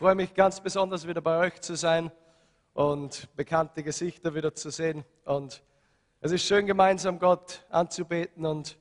freue 0.00 0.14
mich 0.14 0.32
ganz 0.32 0.62
besonders 0.62 1.06
wieder 1.06 1.20
bei 1.20 1.36
euch 1.40 1.60
zu 1.60 1.74
sein 1.74 2.10
und 2.72 3.28
bekannte 3.36 3.82
Gesichter 3.82 4.34
wieder 4.34 4.54
zu 4.54 4.70
sehen. 4.70 5.04
Und 5.26 5.62
es 6.22 6.32
ist 6.32 6.42
schön, 6.42 6.64
gemeinsam 6.64 7.18
Gott 7.18 7.66
anzubeten 7.68 8.46
und 8.46 8.78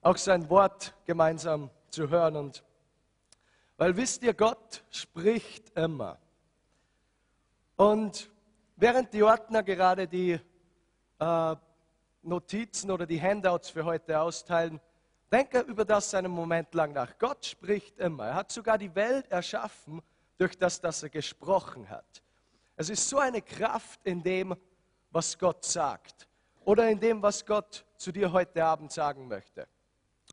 auch 0.00 0.16
sein 0.16 0.48
Wort 0.48 0.94
gemeinsam 1.04 1.68
zu 1.90 2.08
hören. 2.08 2.36
Und 2.36 2.64
weil 3.76 3.98
wisst 3.98 4.22
ihr, 4.22 4.32
Gott 4.32 4.82
spricht 4.90 5.76
immer. 5.76 6.18
Und 7.76 8.30
während 8.76 9.12
die 9.12 9.24
Ordner 9.24 9.62
gerade 9.62 10.08
die 10.08 10.40
äh, 11.18 11.56
Notizen 12.22 12.90
oder 12.90 13.04
die 13.04 13.20
Handouts 13.20 13.68
für 13.68 13.84
heute 13.84 14.18
austeilen, 14.18 14.80
denke 15.30 15.60
über 15.60 15.84
das 15.84 16.14
einen 16.14 16.32
Moment 16.32 16.72
lang 16.72 16.94
nach. 16.94 17.18
Gott 17.18 17.44
spricht 17.44 17.98
immer. 17.98 18.28
Er 18.28 18.34
hat 18.36 18.50
sogar 18.50 18.78
die 18.78 18.94
Welt 18.94 19.30
erschaffen 19.30 20.00
durch 20.38 20.58
das, 20.58 20.80
dass 20.80 21.02
er 21.02 21.08
gesprochen 21.08 21.88
hat. 21.88 22.22
Es 22.76 22.90
ist 22.90 23.08
so 23.08 23.18
eine 23.18 23.40
Kraft 23.40 24.00
in 24.04 24.22
dem, 24.22 24.54
was 25.10 25.38
Gott 25.38 25.64
sagt 25.64 26.28
oder 26.64 26.88
in 26.88 27.00
dem, 27.00 27.22
was 27.22 27.44
Gott 27.46 27.84
zu 27.96 28.12
dir 28.12 28.32
heute 28.32 28.64
Abend 28.64 28.92
sagen 28.92 29.28
möchte. 29.28 29.66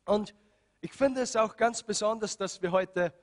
Und 0.05 0.35
ich 0.81 0.91
finde 0.91 1.21
es 1.21 1.35
auch 1.35 1.55
ganz 1.55 1.81
besonders, 1.81 2.35
dass 2.35 2.61
wir 2.61 2.71
heute 2.71 3.13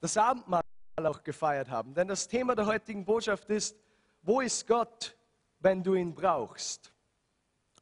das 0.00 0.16
Abendmahl 0.16 0.62
auch 0.96 1.22
gefeiert 1.22 1.70
haben. 1.70 1.94
Denn 1.94 2.08
das 2.08 2.28
Thema 2.28 2.54
der 2.54 2.66
heutigen 2.66 3.04
Botschaft 3.04 3.48
ist, 3.48 3.76
wo 4.22 4.40
ist 4.40 4.66
Gott, 4.66 5.16
wenn 5.60 5.82
du 5.82 5.94
ihn 5.94 6.14
brauchst? 6.14 6.92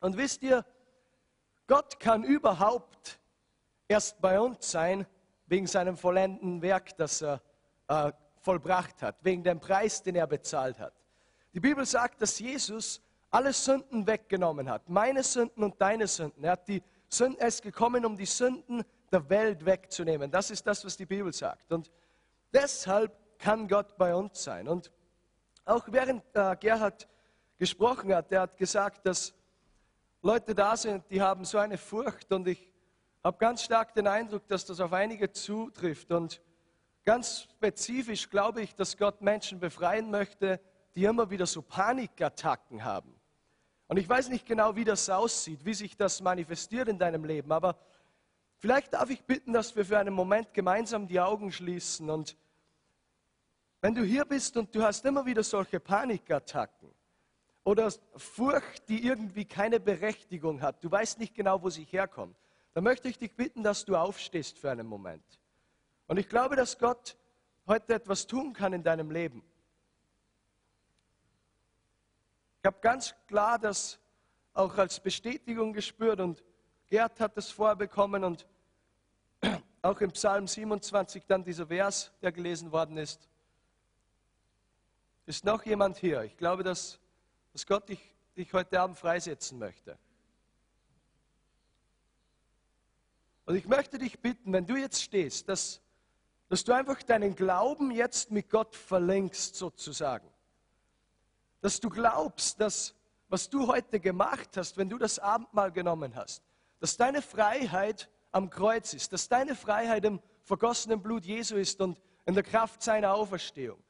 Und 0.00 0.16
wisst 0.16 0.42
ihr, 0.42 0.64
Gott 1.66 1.98
kann 1.98 2.22
überhaupt 2.22 3.18
erst 3.89 4.20
bei 4.20 4.39
uns 4.39 4.70
sein, 4.70 5.06
wegen 5.46 5.66
seinem 5.66 5.96
vollendeten 5.96 6.62
Werk, 6.62 6.96
das 6.96 7.22
er 7.22 7.41
äh, 7.89 8.12
vollbracht 8.44 9.02
hat, 9.02 9.16
wegen 9.22 9.42
dem 9.42 9.58
Preis, 9.58 10.02
den 10.02 10.14
er 10.14 10.26
bezahlt 10.26 10.78
hat. 10.78 10.92
Die 11.54 11.60
Bibel 11.60 11.86
sagt, 11.86 12.20
dass 12.20 12.38
Jesus 12.38 13.00
alle 13.30 13.52
Sünden 13.52 14.06
weggenommen 14.06 14.68
hat, 14.68 14.88
meine 14.88 15.22
Sünden 15.22 15.64
und 15.64 15.80
deine 15.80 16.06
Sünden. 16.06 16.44
Er, 16.44 16.52
hat 16.52 16.68
die 16.68 16.82
Sünden, 17.08 17.40
er 17.40 17.48
ist 17.48 17.62
gekommen, 17.62 18.04
um 18.04 18.16
die 18.16 18.26
Sünden 18.26 18.84
der 19.10 19.28
Welt 19.28 19.64
wegzunehmen. 19.64 20.30
Das 20.30 20.50
ist 20.50 20.66
das, 20.66 20.84
was 20.84 20.96
die 20.96 21.06
Bibel 21.06 21.32
sagt. 21.32 21.72
Und 21.72 21.90
deshalb 22.52 23.12
kann 23.38 23.66
Gott 23.66 23.96
bei 23.96 24.14
uns 24.14 24.44
sein. 24.44 24.68
Und 24.68 24.92
auch 25.64 25.86
während 25.88 26.22
äh, 26.34 26.54
Gerhard 26.60 27.08
gesprochen 27.58 28.14
hat, 28.14 28.30
er 28.30 28.42
hat 28.42 28.56
gesagt, 28.56 29.06
dass 29.06 29.32
Leute 30.22 30.54
da 30.54 30.76
sind, 30.76 31.04
die 31.10 31.20
haben 31.20 31.44
so 31.44 31.58
eine 31.58 31.78
Furcht 31.78 32.32
und 32.32 32.46
ich 32.46 32.70
habe 33.22 33.38
ganz 33.38 33.62
stark 33.62 33.94
den 33.94 34.06
Eindruck, 34.06 34.46
dass 34.48 34.64
das 34.66 34.80
auf 34.80 34.92
einige 34.92 35.32
zutrifft. 35.32 36.12
Und 36.12 36.40
Ganz 37.05 37.42
spezifisch 37.42 38.30
glaube 38.30 38.62
ich, 38.62 38.74
dass 38.74 38.97
Gott 38.97 39.20
Menschen 39.20 39.60
befreien 39.60 40.10
möchte, 40.10 40.60
die 40.94 41.05
immer 41.05 41.28
wieder 41.28 41.46
so 41.46 41.61
Panikattacken 41.61 42.84
haben. 42.84 43.14
Und 43.88 43.98
ich 43.98 44.08
weiß 44.08 44.30
nicht 44.30 44.46
genau, 44.46 44.77
wie 44.77 44.84
das 44.84 45.11
aussieht, 45.11 45.64
wie 45.64 45.74
sich 45.74 45.96
das 45.96 46.22
manifestiert 46.22 46.88
in 46.88 46.98
deinem 46.98 47.24
Leben, 47.24 47.52
aber 47.52 47.77
vielleicht 48.56 48.94
darf 48.94 49.11
ich 49.11 49.22
bitten, 49.24 49.52
dass 49.52 49.77
wir 49.77 49.84
für 49.84 49.98
einen 49.98 50.14
Moment 50.14 50.55
gemeinsam 50.55 51.06
die 51.06 51.20
Augen 51.20 51.52
schließen. 51.52 52.08
Und 52.08 52.39
wenn 53.83 53.95
du 53.95 54.02
hier 54.02 54.24
bist 54.24 54.57
und 54.57 54.74
du 54.74 54.83
hast 54.83 55.05
immer 55.05 55.27
wieder 55.27 55.42
solche 55.42 55.80
Panikattacken 55.80 56.90
oder 57.64 57.92
Furcht, 58.17 58.89
die 58.89 59.07
irgendwie 59.07 59.45
keine 59.45 59.78
Berechtigung 59.78 60.62
hat, 60.62 60.83
du 60.83 60.90
weißt 60.90 61.18
nicht 61.18 61.34
genau, 61.34 61.62
wo 61.62 61.68
sie 61.68 61.84
herkommt, 61.84 62.36
dann 62.73 62.84
möchte 62.84 63.08
ich 63.08 63.18
dich 63.18 63.36
bitten, 63.36 63.62
dass 63.62 63.84
du 63.84 63.95
aufstehst 63.95 64.58
für 64.58 64.70
einen 64.70 64.86
Moment. 64.86 65.39
Und 66.06 66.18
ich 66.18 66.28
glaube, 66.28 66.56
dass 66.56 66.78
Gott 66.78 67.16
heute 67.66 67.94
etwas 67.94 68.26
tun 68.26 68.52
kann 68.52 68.72
in 68.72 68.82
deinem 68.82 69.10
Leben. 69.10 69.42
Ich 72.60 72.66
habe 72.66 72.78
ganz 72.80 73.14
klar 73.26 73.58
das 73.58 73.98
auch 74.52 74.76
als 74.78 75.00
Bestätigung 75.00 75.72
gespürt 75.72 76.20
und 76.20 76.42
Gerd 76.86 77.18
hat 77.20 77.36
das 77.36 77.50
vorbekommen 77.50 78.24
und 78.24 78.46
auch 79.82 80.00
im 80.00 80.12
Psalm 80.12 80.46
27 80.46 81.26
dann 81.26 81.44
dieser 81.44 81.66
Vers, 81.66 82.12
der 82.22 82.32
gelesen 82.32 82.70
worden 82.72 82.96
ist. 82.96 83.28
Ist 85.26 85.44
noch 85.44 85.64
jemand 85.64 85.96
hier? 85.96 86.22
Ich 86.22 86.36
glaube, 86.36 86.62
dass, 86.62 86.98
dass 87.52 87.66
Gott 87.66 87.88
dich, 87.88 88.14
dich 88.36 88.52
heute 88.52 88.80
Abend 88.80 88.98
freisetzen 88.98 89.58
möchte. 89.58 89.98
Und 93.46 93.56
ich 93.56 93.66
möchte 93.66 93.98
dich 93.98 94.20
bitten, 94.20 94.52
wenn 94.52 94.66
du 94.66 94.76
jetzt 94.76 95.02
stehst, 95.02 95.48
dass 95.48 95.80
dass 96.48 96.64
du 96.64 96.72
einfach 96.72 97.02
deinen 97.02 97.34
Glauben 97.34 97.90
jetzt 97.90 98.30
mit 98.30 98.50
Gott 98.50 98.77
verlängst 98.77 99.56
sozusagen. 99.56 100.28
Dass 101.60 101.80
du 101.80 101.88
glaubst, 101.88 102.60
dass 102.60 102.94
was 103.28 103.48
du 103.48 103.66
heute 103.66 103.98
gemacht 103.98 104.56
hast, 104.56 104.77
wenn 104.77 104.88
du 104.88 104.98
das 104.98 105.18
Abendmahl 105.18 105.72
genommen 105.72 106.14
hast, 106.14 106.42
dass 106.78 106.96
deine 106.96 107.22
Freiheit 107.22 108.08
am 108.30 108.50
Kreuz 108.50 108.94
ist, 108.94 109.12
dass 109.12 109.28
deine 109.28 109.56
Freiheit 109.56 110.04
im 110.04 110.20
vergossenen 110.44 111.02
Blut 111.02 111.24
Jesu 111.24 111.56
ist 111.56 111.80
und 111.80 112.00
in 112.27 112.34
der 112.34 112.42
Kraft 112.42 112.83
seiner 112.83 113.14
Auferstehung. 113.14 113.83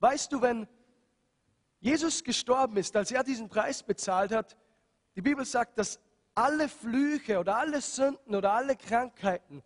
Weißt 0.00 0.32
du, 0.32 0.42
wenn 0.42 0.68
Jesus 1.78 2.24
gestorben 2.24 2.76
ist, 2.76 2.94
als 2.96 3.10
er 3.10 3.24
diesen 3.24 3.48
Preis 3.48 3.82
bezahlt 3.82 4.32
hat, 4.32 4.56
die 5.16 5.22
Bibel 5.22 5.44
sagt, 5.44 5.78
dass 5.78 5.98
alle 6.34 6.68
Flüche 6.68 7.38
oder 7.38 7.56
alle 7.56 7.80
Sünden 7.80 8.34
oder 8.34 8.52
alle 8.52 8.76
Krankheiten 8.76 9.62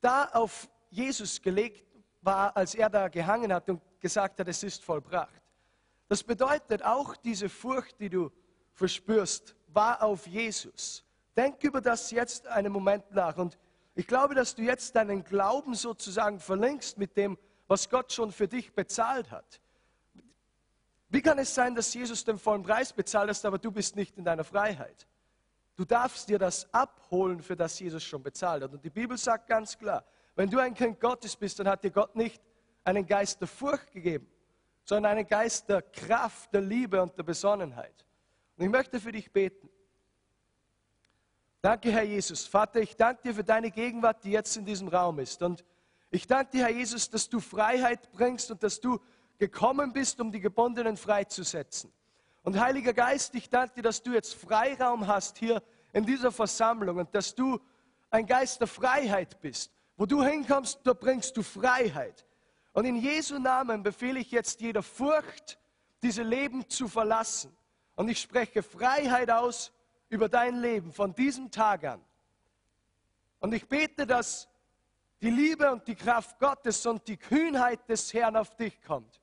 da 0.00 0.24
auf 0.26 0.68
Jesus 0.94 1.42
gelegt 1.42 1.84
war, 2.22 2.56
als 2.56 2.74
er 2.74 2.88
da 2.88 3.08
gehangen 3.08 3.52
hat 3.52 3.68
und 3.68 3.82
gesagt 4.00 4.38
hat, 4.38 4.48
es 4.48 4.62
ist 4.62 4.84
vollbracht. 4.84 5.42
Das 6.08 6.22
bedeutet 6.22 6.84
auch 6.84 7.16
diese 7.16 7.48
Furcht, 7.48 7.98
die 7.98 8.08
du 8.08 8.30
verspürst, 8.72 9.56
war 9.68 10.02
auf 10.02 10.26
Jesus. 10.26 11.04
Denk 11.36 11.62
über 11.64 11.80
das 11.80 12.12
jetzt 12.12 12.46
einen 12.46 12.72
Moment 12.72 13.10
nach 13.10 13.36
und 13.36 13.58
ich 13.96 14.06
glaube, 14.06 14.34
dass 14.34 14.54
du 14.54 14.62
jetzt 14.62 14.94
deinen 14.96 15.22
Glauben 15.24 15.74
sozusagen 15.74 16.38
verlängst 16.40 16.98
mit 16.98 17.16
dem, 17.16 17.38
was 17.66 17.88
Gott 17.88 18.12
schon 18.12 18.32
für 18.32 18.48
dich 18.48 18.72
bezahlt 18.72 19.30
hat. 19.30 19.60
Wie 21.08 21.22
kann 21.22 21.38
es 21.38 21.54
sein, 21.54 21.74
dass 21.74 21.94
Jesus 21.94 22.24
den 22.24 22.38
vollen 22.38 22.62
Preis 22.62 22.92
bezahlt 22.92 23.30
hat, 23.30 23.44
aber 23.44 23.58
du 23.58 23.70
bist 23.70 23.94
nicht 23.94 24.16
in 24.16 24.24
deiner 24.24 24.42
Freiheit? 24.42 25.06
Du 25.76 25.84
darfst 25.84 26.28
dir 26.28 26.38
das 26.38 26.72
abholen, 26.72 27.40
für 27.40 27.56
das 27.56 27.78
Jesus 27.78 28.02
schon 28.02 28.22
bezahlt 28.22 28.62
hat. 28.62 28.72
Und 28.72 28.84
die 28.84 28.90
Bibel 28.90 29.16
sagt 29.16 29.48
ganz 29.48 29.76
klar, 29.76 30.04
wenn 30.34 30.50
du 30.50 30.58
ein 30.58 30.74
Kind 30.74 31.00
Gottes 31.00 31.36
bist, 31.36 31.58
dann 31.58 31.68
hat 31.68 31.84
dir 31.84 31.90
Gott 31.90 32.16
nicht 32.16 32.42
einen 32.82 33.06
Geist 33.06 33.40
der 33.40 33.48
Furcht 33.48 33.92
gegeben, 33.92 34.26
sondern 34.84 35.12
einen 35.12 35.26
Geist 35.26 35.68
der 35.68 35.82
Kraft, 35.82 36.52
der 36.52 36.60
Liebe 36.60 37.00
und 37.00 37.16
der 37.16 37.22
Besonnenheit. 37.22 38.04
Und 38.56 38.64
ich 38.64 38.70
möchte 38.70 39.00
für 39.00 39.12
dich 39.12 39.30
beten. 39.32 39.68
Danke, 41.62 41.90
Herr 41.90 42.02
Jesus. 42.02 42.46
Vater, 42.46 42.80
ich 42.80 42.94
danke 42.94 43.22
dir 43.22 43.34
für 43.34 43.44
deine 43.44 43.70
Gegenwart, 43.70 44.22
die 44.22 44.32
jetzt 44.32 44.56
in 44.56 44.66
diesem 44.66 44.88
Raum 44.88 45.18
ist. 45.18 45.42
Und 45.42 45.64
ich 46.10 46.26
danke 46.26 46.52
dir, 46.52 46.64
Herr 46.64 46.72
Jesus, 46.72 47.08
dass 47.08 47.28
du 47.28 47.40
Freiheit 47.40 48.12
bringst 48.12 48.50
und 48.50 48.62
dass 48.62 48.80
du 48.80 49.00
gekommen 49.38 49.92
bist, 49.92 50.20
um 50.20 50.30
die 50.30 50.40
Gebundenen 50.40 50.96
freizusetzen. 50.96 51.90
Und 52.42 52.60
Heiliger 52.60 52.92
Geist, 52.92 53.34
ich 53.34 53.48
danke 53.48 53.76
dir, 53.76 53.82
dass 53.82 54.02
du 54.02 54.12
jetzt 54.12 54.34
Freiraum 54.34 55.06
hast 55.06 55.38
hier 55.38 55.62
in 55.94 56.04
dieser 56.04 56.30
Versammlung 56.30 56.98
und 56.98 57.14
dass 57.14 57.34
du 57.34 57.58
ein 58.10 58.26
Geist 58.26 58.60
der 58.60 58.66
Freiheit 58.66 59.40
bist. 59.40 59.73
Wo 59.96 60.06
du 60.06 60.22
hinkommst, 60.22 60.80
da 60.84 60.92
bringst 60.92 61.36
du 61.36 61.42
Freiheit. 61.42 62.26
Und 62.72 62.84
in 62.84 62.96
Jesu 62.96 63.38
Namen 63.38 63.82
befehle 63.82 64.18
ich 64.18 64.30
jetzt 64.30 64.60
jeder 64.60 64.82
Furcht, 64.82 65.58
diese 66.02 66.22
Leben 66.22 66.68
zu 66.68 66.88
verlassen. 66.88 67.56
Und 67.94 68.08
ich 68.08 68.20
spreche 68.20 68.62
Freiheit 68.62 69.30
aus 69.30 69.72
über 70.08 70.28
dein 70.28 70.56
Leben 70.60 70.92
von 70.92 71.14
diesem 71.14 71.50
Tag 71.50 71.84
an. 71.84 72.04
Und 73.38 73.54
ich 73.54 73.68
bete, 73.68 74.06
dass 74.06 74.48
die 75.20 75.30
Liebe 75.30 75.70
und 75.70 75.86
die 75.86 75.94
Kraft 75.94 76.38
Gottes 76.38 76.84
und 76.86 77.06
die 77.06 77.16
Kühnheit 77.16 77.88
des 77.88 78.12
Herrn 78.12 78.36
auf 78.36 78.56
dich 78.56 78.82
kommt. 78.82 79.20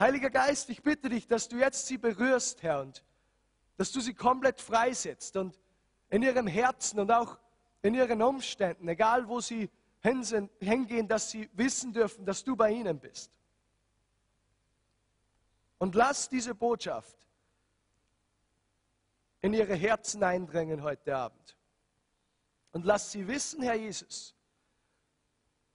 Heiliger 0.00 0.30
Geist, 0.30 0.70
ich 0.70 0.82
bitte 0.82 1.10
dich, 1.10 1.28
dass 1.28 1.48
du 1.48 1.58
jetzt 1.58 1.86
sie 1.86 1.98
berührst, 1.98 2.62
Herr, 2.62 2.80
und 2.80 3.04
dass 3.76 3.92
du 3.92 4.00
sie 4.00 4.14
komplett 4.14 4.60
freisetzt 4.60 5.36
und 5.36 5.58
in 6.08 6.22
ihrem 6.22 6.46
Herzen 6.46 6.98
und 7.00 7.10
auch 7.10 7.38
in 7.82 7.94
ihren 7.94 8.22
Umständen, 8.22 8.88
egal 8.88 9.26
wo 9.28 9.40
sie 9.40 9.70
hingehen, 10.00 11.08
dass 11.08 11.30
sie 11.30 11.48
wissen 11.54 11.92
dürfen, 11.92 12.24
dass 12.24 12.44
du 12.44 12.56
bei 12.56 12.70
ihnen 12.70 12.98
bist. 12.98 13.30
Und 15.78 15.94
lass 15.94 16.28
diese 16.28 16.54
Botschaft 16.54 17.16
in 19.40 19.54
ihre 19.54 19.74
Herzen 19.74 20.22
eindringen 20.22 20.82
heute 20.82 21.16
Abend. 21.16 21.56
Und 22.72 22.84
lass 22.84 23.10
sie 23.10 23.26
wissen, 23.26 23.62
Herr 23.62 23.74
Jesus, 23.74 24.34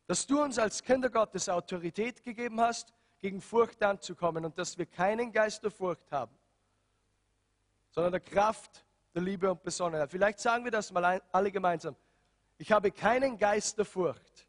dass 0.07 0.27
du 0.27 0.41
uns 0.41 0.59
als 0.59 0.83
Kinder 0.83 1.09
Gottes 1.09 1.49
Autorität 1.49 2.23
gegeben 2.23 2.61
hast, 2.61 2.93
gegen 3.19 3.41
Furcht 3.41 3.81
anzukommen 3.81 4.45
und 4.45 4.57
dass 4.57 4.77
wir 4.77 4.85
keinen 4.85 5.31
Geist 5.31 5.63
der 5.63 5.71
Furcht 5.71 6.11
haben, 6.11 6.37
sondern 7.89 8.11
der 8.11 8.21
Kraft, 8.21 8.84
der 9.15 9.21
Liebe 9.21 9.49
und 9.49 9.63
Besonnenheit. 9.63 10.11
Vielleicht 10.11 10.39
sagen 10.39 10.65
wir 10.65 10.71
das 10.71 10.91
mal 10.91 11.21
alle 11.31 11.51
gemeinsam. 11.51 11.95
Ich 12.57 12.71
habe 12.71 12.91
keinen 12.91 13.37
Geist 13.37 13.77
der 13.77 13.85
Furcht. 13.85 14.45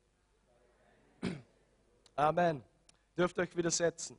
Amen. 2.17 2.63
dürft 3.17 3.39
euch 3.39 3.57
widersetzen. 3.57 4.19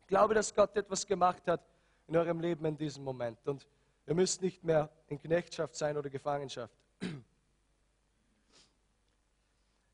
Ich 0.00 0.06
glaube, 0.08 0.34
dass 0.34 0.54
Gott 0.54 0.74
etwas 0.74 1.06
gemacht 1.06 1.46
hat 1.46 1.60
in 2.08 2.16
eurem 2.16 2.40
Leben 2.40 2.64
in 2.64 2.76
diesem 2.76 3.04
Moment. 3.04 3.46
Und 3.46 3.68
ihr 4.06 4.14
müsst 4.14 4.40
nicht 4.40 4.64
mehr 4.64 4.88
in 5.08 5.20
Knechtschaft 5.20 5.76
sein 5.76 5.96
oder 5.96 6.10
Gefangenschaft. 6.10 6.74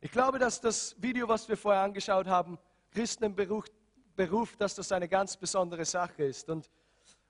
Ich 0.00 0.12
glaube, 0.12 0.38
dass 0.38 0.60
das 0.60 0.94
Video, 1.02 1.26
was 1.26 1.48
wir 1.48 1.56
vorher 1.56 1.82
angeschaut 1.82 2.28
haben, 2.28 2.56
Christen 2.92 3.34
beruft, 3.34 3.72
beruft, 4.14 4.60
dass 4.60 4.76
das 4.76 4.92
eine 4.92 5.08
ganz 5.08 5.36
besondere 5.36 5.84
Sache 5.84 6.22
ist. 6.22 6.48
Und 6.48 6.70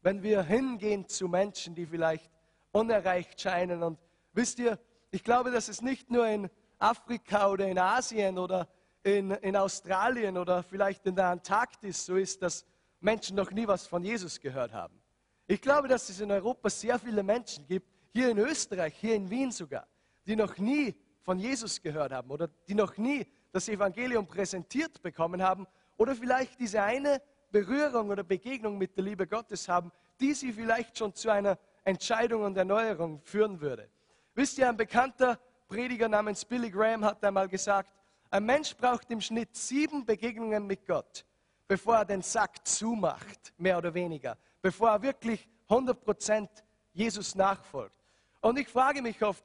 wenn 0.02 0.22
wir 0.22 0.42
hingehen 0.42 1.08
zu 1.08 1.28
Menschen, 1.28 1.74
die 1.74 1.86
vielleicht 1.86 2.30
unerreicht 2.72 3.40
scheinen, 3.40 3.82
und 3.82 3.98
wisst 4.32 4.58
ihr, 4.58 4.78
ich 5.10 5.24
glaube, 5.24 5.50
dass 5.50 5.68
es 5.68 5.82
nicht 5.82 6.10
nur 6.10 6.26
in 6.26 6.50
Afrika 6.78 7.50
oder 7.50 7.66
in 7.66 7.78
Asien 7.78 8.38
oder 8.38 8.68
in, 9.02 9.30
in 9.30 9.56
Australien 9.56 10.36
oder 10.36 10.62
vielleicht 10.62 11.06
in 11.06 11.16
der 11.16 11.26
Antarktis 11.26 12.04
so 12.04 12.16
ist, 12.16 12.42
dass 12.42 12.64
Menschen 13.00 13.36
noch 13.36 13.50
nie 13.50 13.66
was 13.66 13.86
von 13.86 14.02
Jesus 14.02 14.40
gehört 14.40 14.72
haben. 14.72 15.00
Ich 15.46 15.60
glaube, 15.60 15.88
dass 15.88 16.08
es 16.08 16.20
in 16.20 16.30
Europa 16.30 16.68
sehr 16.68 16.98
viele 16.98 17.22
Menschen 17.22 17.66
gibt, 17.66 17.88
hier 18.12 18.30
in 18.30 18.38
Österreich, 18.38 18.94
hier 18.98 19.14
in 19.14 19.30
Wien 19.30 19.50
sogar, 19.50 19.86
die 20.26 20.36
noch 20.36 20.58
nie 20.58 20.94
von 21.22 21.38
Jesus 21.38 21.80
gehört 21.80 22.12
haben 22.12 22.30
oder 22.30 22.48
die 22.66 22.74
noch 22.74 22.96
nie 22.96 23.26
das 23.52 23.68
Evangelium 23.68 24.26
präsentiert 24.26 25.00
bekommen 25.02 25.42
haben 25.42 25.66
oder 25.96 26.14
vielleicht 26.14 26.58
diese 26.60 26.82
eine 26.82 27.22
Berührung 27.50 28.10
oder 28.10 28.22
Begegnung 28.22 28.78
mit 28.78 28.96
der 28.96 29.04
Liebe 29.04 29.26
Gottes 29.26 29.68
haben, 29.68 29.90
die 30.20 30.34
sie 30.34 30.52
vielleicht 30.52 30.98
schon 30.98 31.14
zu 31.14 31.30
einer 31.30 31.58
Entscheidung 31.84 32.42
und 32.42 32.56
Erneuerung 32.56 33.20
führen 33.22 33.60
würde. 33.60 33.88
Wisst 34.34 34.58
ihr, 34.58 34.68
ein 34.68 34.76
bekannter 34.76 35.38
Prediger 35.68 36.08
namens 36.08 36.44
Billy 36.44 36.70
Graham 36.70 37.04
hat 37.04 37.24
einmal 37.24 37.48
gesagt, 37.48 37.90
ein 38.30 38.44
Mensch 38.44 38.76
braucht 38.76 39.10
im 39.10 39.20
Schnitt 39.20 39.56
sieben 39.56 40.04
Begegnungen 40.04 40.66
mit 40.66 40.86
Gott, 40.86 41.24
bevor 41.66 41.96
er 41.96 42.04
den 42.04 42.22
Sack 42.22 42.66
zumacht, 42.66 43.54
mehr 43.56 43.78
oder 43.78 43.92
weniger, 43.94 44.36
bevor 44.60 44.90
er 44.90 45.02
wirklich 45.02 45.48
100% 45.68 46.48
Jesus 46.92 47.34
nachfolgt. 47.34 47.94
Und 48.40 48.58
ich 48.58 48.68
frage 48.68 49.02
mich 49.02 49.22
oft, 49.22 49.44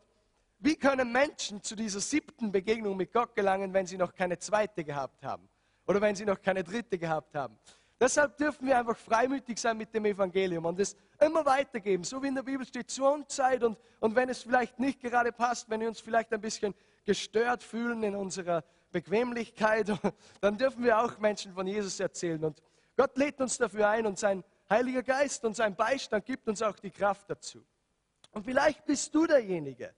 wie 0.59 0.75
können 0.75 1.11
Menschen 1.11 1.61
zu 1.61 1.75
dieser 1.75 1.99
siebten 1.99 2.51
Begegnung 2.51 2.95
mit 2.95 3.11
Gott 3.11 3.35
gelangen, 3.35 3.73
wenn 3.73 3.85
sie 3.85 3.97
noch 3.97 4.13
keine 4.13 4.37
zweite 4.37 4.83
gehabt 4.83 5.23
haben? 5.23 5.49
Oder 5.85 5.99
wenn 5.99 6.15
sie 6.15 6.25
noch 6.25 6.41
keine 6.41 6.63
dritte 6.63 6.97
gehabt 6.97 7.35
haben? 7.35 7.57
Deshalb 8.03 8.35
dürfen 8.35 8.67
wir 8.67 8.77
einfach 8.77 8.97
freimütig 8.97 9.57
sein 9.57 9.77
mit 9.77 9.93
dem 9.93 10.03
Evangelium 10.03 10.65
und 10.65 10.77
es 10.77 10.97
immer 11.21 11.45
weitergeben, 11.45 12.03
so 12.03 12.21
wie 12.21 12.27
in 12.27 12.35
der 12.35 12.43
Bibel 12.43 12.65
steht, 12.67 12.91
zur 12.91 13.13
Unzeit 13.13 13.63
und, 13.63 13.79
und 14.01 14.13
wenn 14.13 14.27
es 14.27 14.43
vielleicht 14.43 14.77
nicht 14.77 14.99
gerade 14.99 15.31
passt, 15.31 15.69
wenn 15.69 15.79
wir 15.79 15.87
uns 15.87 16.01
vielleicht 16.01 16.33
ein 16.33 16.41
bisschen 16.41 16.75
gestört 17.05 17.63
fühlen 17.63 18.03
in 18.03 18.13
unserer 18.13 18.65
Bequemlichkeit, 18.91 19.87
dann 20.41 20.57
dürfen 20.57 20.83
wir 20.83 20.99
auch 20.99 21.17
Menschen 21.19 21.53
von 21.53 21.65
Jesus 21.65 21.97
erzählen. 22.01 22.43
Und 22.43 22.61
Gott 22.97 23.17
lädt 23.17 23.39
uns 23.39 23.57
dafür 23.57 23.87
ein 23.87 24.05
und 24.05 24.19
sein 24.19 24.43
Heiliger 24.69 25.03
Geist 25.03 25.45
und 25.45 25.55
sein 25.55 25.73
Beistand 25.73 26.25
gibt 26.25 26.49
uns 26.49 26.61
auch 26.61 26.77
die 26.77 26.91
Kraft 26.91 27.29
dazu. 27.29 27.65
Und 28.31 28.43
vielleicht 28.43 28.83
bist 28.83 29.15
du 29.15 29.25
derjenige, 29.27 29.95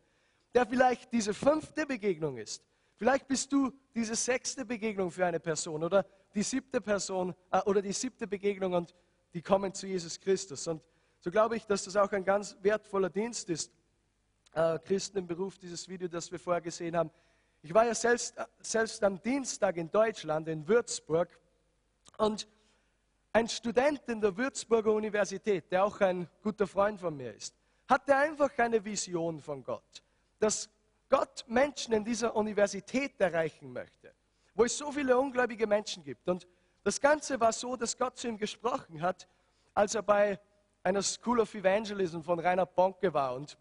der 0.54 0.68
vielleicht 0.68 1.12
diese 1.12 1.34
fünfte 1.34 1.88
Begegnung 1.88 2.38
ist. 2.38 2.64
Vielleicht 2.98 3.28
bist 3.28 3.52
du 3.52 3.72
diese 3.96 4.16
sechste 4.16 4.64
Begegnung 4.64 5.10
für 5.10 5.26
eine 5.26 5.40
Person 5.40 5.84
oder 5.84 6.06
die 6.36 6.44
siebte 6.44 6.82
Person 6.82 7.34
äh, 7.52 7.60
oder 7.62 7.82
die 7.82 7.94
siebte 7.94 8.28
Begegnung 8.28 8.74
und 8.74 8.94
die 9.34 9.42
kommen 9.42 9.74
zu 9.74 9.88
Jesus 9.88 10.20
Christus. 10.20 10.68
Und 10.68 10.84
so 11.20 11.32
glaube 11.32 11.58
ich, 11.58 11.66
dass 11.66 11.86
das 11.86 11.96
auch 11.96 12.12
ein 12.12 12.24
ganz 12.24 12.56
wertvoller 12.62 13.10
Dienst 13.10 13.50
ist. 13.50 13.72
Äh, 14.54 14.80
Christen 14.80 15.18
im 15.20 15.28
Beruf, 15.28 15.58
dieses 15.58 15.88
Video, 15.90 16.08
das 16.08 16.32
wir 16.32 16.40
vorher 16.40 16.62
gesehen 16.62 16.96
haben. 16.96 17.10
Ich 17.62 17.74
war 17.74 17.86
ja 17.86 17.96
selbst, 17.96 18.38
äh, 18.38 18.46
selbst 18.60 19.04
am 19.04 19.22
Dienstag 19.22 19.78
in 19.78 19.90
Deutschland, 19.90 20.48
in 20.48 20.68
Würzburg. 20.68 21.30
Und 22.18 22.48
ein 23.34 23.50
Student 23.50 24.02
in 24.08 24.22
der 24.22 24.38
Würzburger 24.38 24.94
Universität, 24.94 25.72
der 25.72 25.84
auch 25.84 26.00
ein 26.02 26.30
guter 26.44 26.68
Freund 26.68 27.00
von 27.00 27.18
mir 27.18 27.34
ist, 27.34 27.56
hatte 27.88 28.16
einfach 28.16 28.52
eine 28.58 28.84
Vision 28.84 29.42
von 29.42 29.64
Gott 29.64 30.04
dass 30.40 30.70
Gott 31.10 31.46
Menschen 31.48 31.94
in 31.94 32.04
dieser 32.04 32.36
Universität 32.36 33.20
erreichen 33.20 33.72
möchte, 33.72 34.14
wo 34.56 34.64
es 34.64 34.78
so 34.78 34.92
viele 34.92 35.18
ungläubige 35.18 35.68
Menschen 35.68 36.04
gibt. 36.04 36.28
Und 36.28 36.48
das 36.84 37.00
Ganze 37.00 37.40
war 37.40 37.52
so, 37.52 37.76
dass 37.76 37.98
Gott 37.98 38.18
zu 38.18 38.28
ihm 38.28 38.38
gesprochen 38.38 39.02
hat, 39.02 39.28
als 39.74 39.96
er 39.96 40.02
bei 40.02 40.40
einer 40.82 41.04
School 41.04 41.40
of 41.40 41.54
Evangelism 41.54 42.22
von 42.22 42.40
Rainer 42.40 42.66
Bonke 42.66 43.14
war. 43.14 43.36
Und 43.36 43.58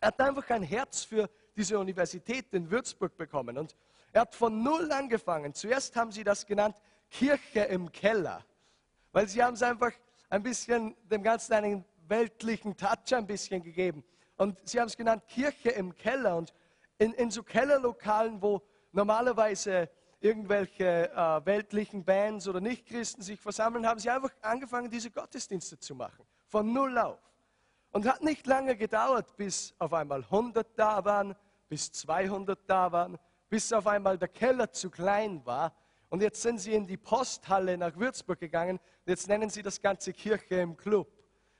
er 0.00 0.08
hat 0.08 0.20
einfach 0.20 0.48
ein 0.50 0.62
Herz 0.62 1.04
für 1.04 1.28
diese 1.56 1.78
Universität 1.78 2.46
in 2.52 2.70
Würzburg 2.70 3.16
bekommen. 3.16 3.58
Und 3.58 3.76
er 4.12 4.22
hat 4.22 4.34
von 4.34 4.62
Null 4.62 4.90
angefangen. 4.92 5.52
Zuerst 5.52 5.94
haben 5.96 6.10
sie 6.10 6.24
das 6.24 6.46
genannt 6.46 6.76
Kirche 7.10 7.60
im 7.60 7.92
Keller, 7.92 8.44
weil 9.12 9.28
sie 9.28 9.42
haben 9.42 9.54
es 9.54 9.62
einfach 9.62 9.92
ein 10.30 10.42
bisschen 10.42 10.96
dem 11.10 11.22
Ganzen 11.22 11.52
einen 11.52 11.84
weltlichen 12.08 12.76
Touch 12.76 13.12
ein 13.12 13.26
bisschen 13.26 13.62
gegeben. 13.62 14.04
Und 14.36 14.56
sie 14.68 14.80
haben 14.80 14.88
es 14.88 14.96
genannt 14.96 15.24
Kirche 15.28 15.70
im 15.70 15.94
Keller. 15.94 16.36
Und 16.36 16.54
in, 16.98 17.12
in 17.14 17.30
so 17.30 17.42
Kellerlokalen, 17.42 18.40
wo 18.40 18.62
normalerweise 18.92 19.90
irgendwelche 20.24 21.10
äh, 21.12 21.46
weltlichen 21.46 22.02
Bands 22.02 22.48
oder 22.48 22.58
Nichtchristen 22.58 23.22
sich 23.22 23.38
versammeln, 23.38 23.86
haben 23.86 24.00
sie 24.00 24.08
einfach 24.08 24.32
angefangen, 24.40 24.90
diese 24.90 25.10
Gottesdienste 25.10 25.78
zu 25.78 25.94
machen. 25.94 26.24
Von 26.46 26.72
null 26.72 26.96
auf. 26.96 27.20
Und 27.92 28.08
hat 28.08 28.22
nicht 28.22 28.46
lange 28.46 28.74
gedauert, 28.74 29.36
bis 29.36 29.74
auf 29.78 29.92
einmal 29.92 30.22
100 30.22 30.66
da 30.76 31.04
waren, 31.04 31.36
bis 31.68 31.92
200 31.92 32.58
da 32.66 32.90
waren, 32.90 33.18
bis 33.50 33.70
auf 33.72 33.86
einmal 33.86 34.16
der 34.16 34.28
Keller 34.28 34.72
zu 34.72 34.90
klein 34.90 35.44
war. 35.44 35.76
Und 36.08 36.22
jetzt 36.22 36.40
sind 36.40 36.58
sie 36.58 36.72
in 36.72 36.86
die 36.86 36.96
Posthalle 36.96 37.76
nach 37.76 37.94
Würzburg 37.94 38.40
gegangen. 38.40 38.80
Jetzt 39.04 39.28
nennen 39.28 39.50
sie 39.50 39.62
das 39.62 39.80
Ganze 39.80 40.14
Kirche 40.14 40.56
im 40.56 40.76
Club. 40.76 41.06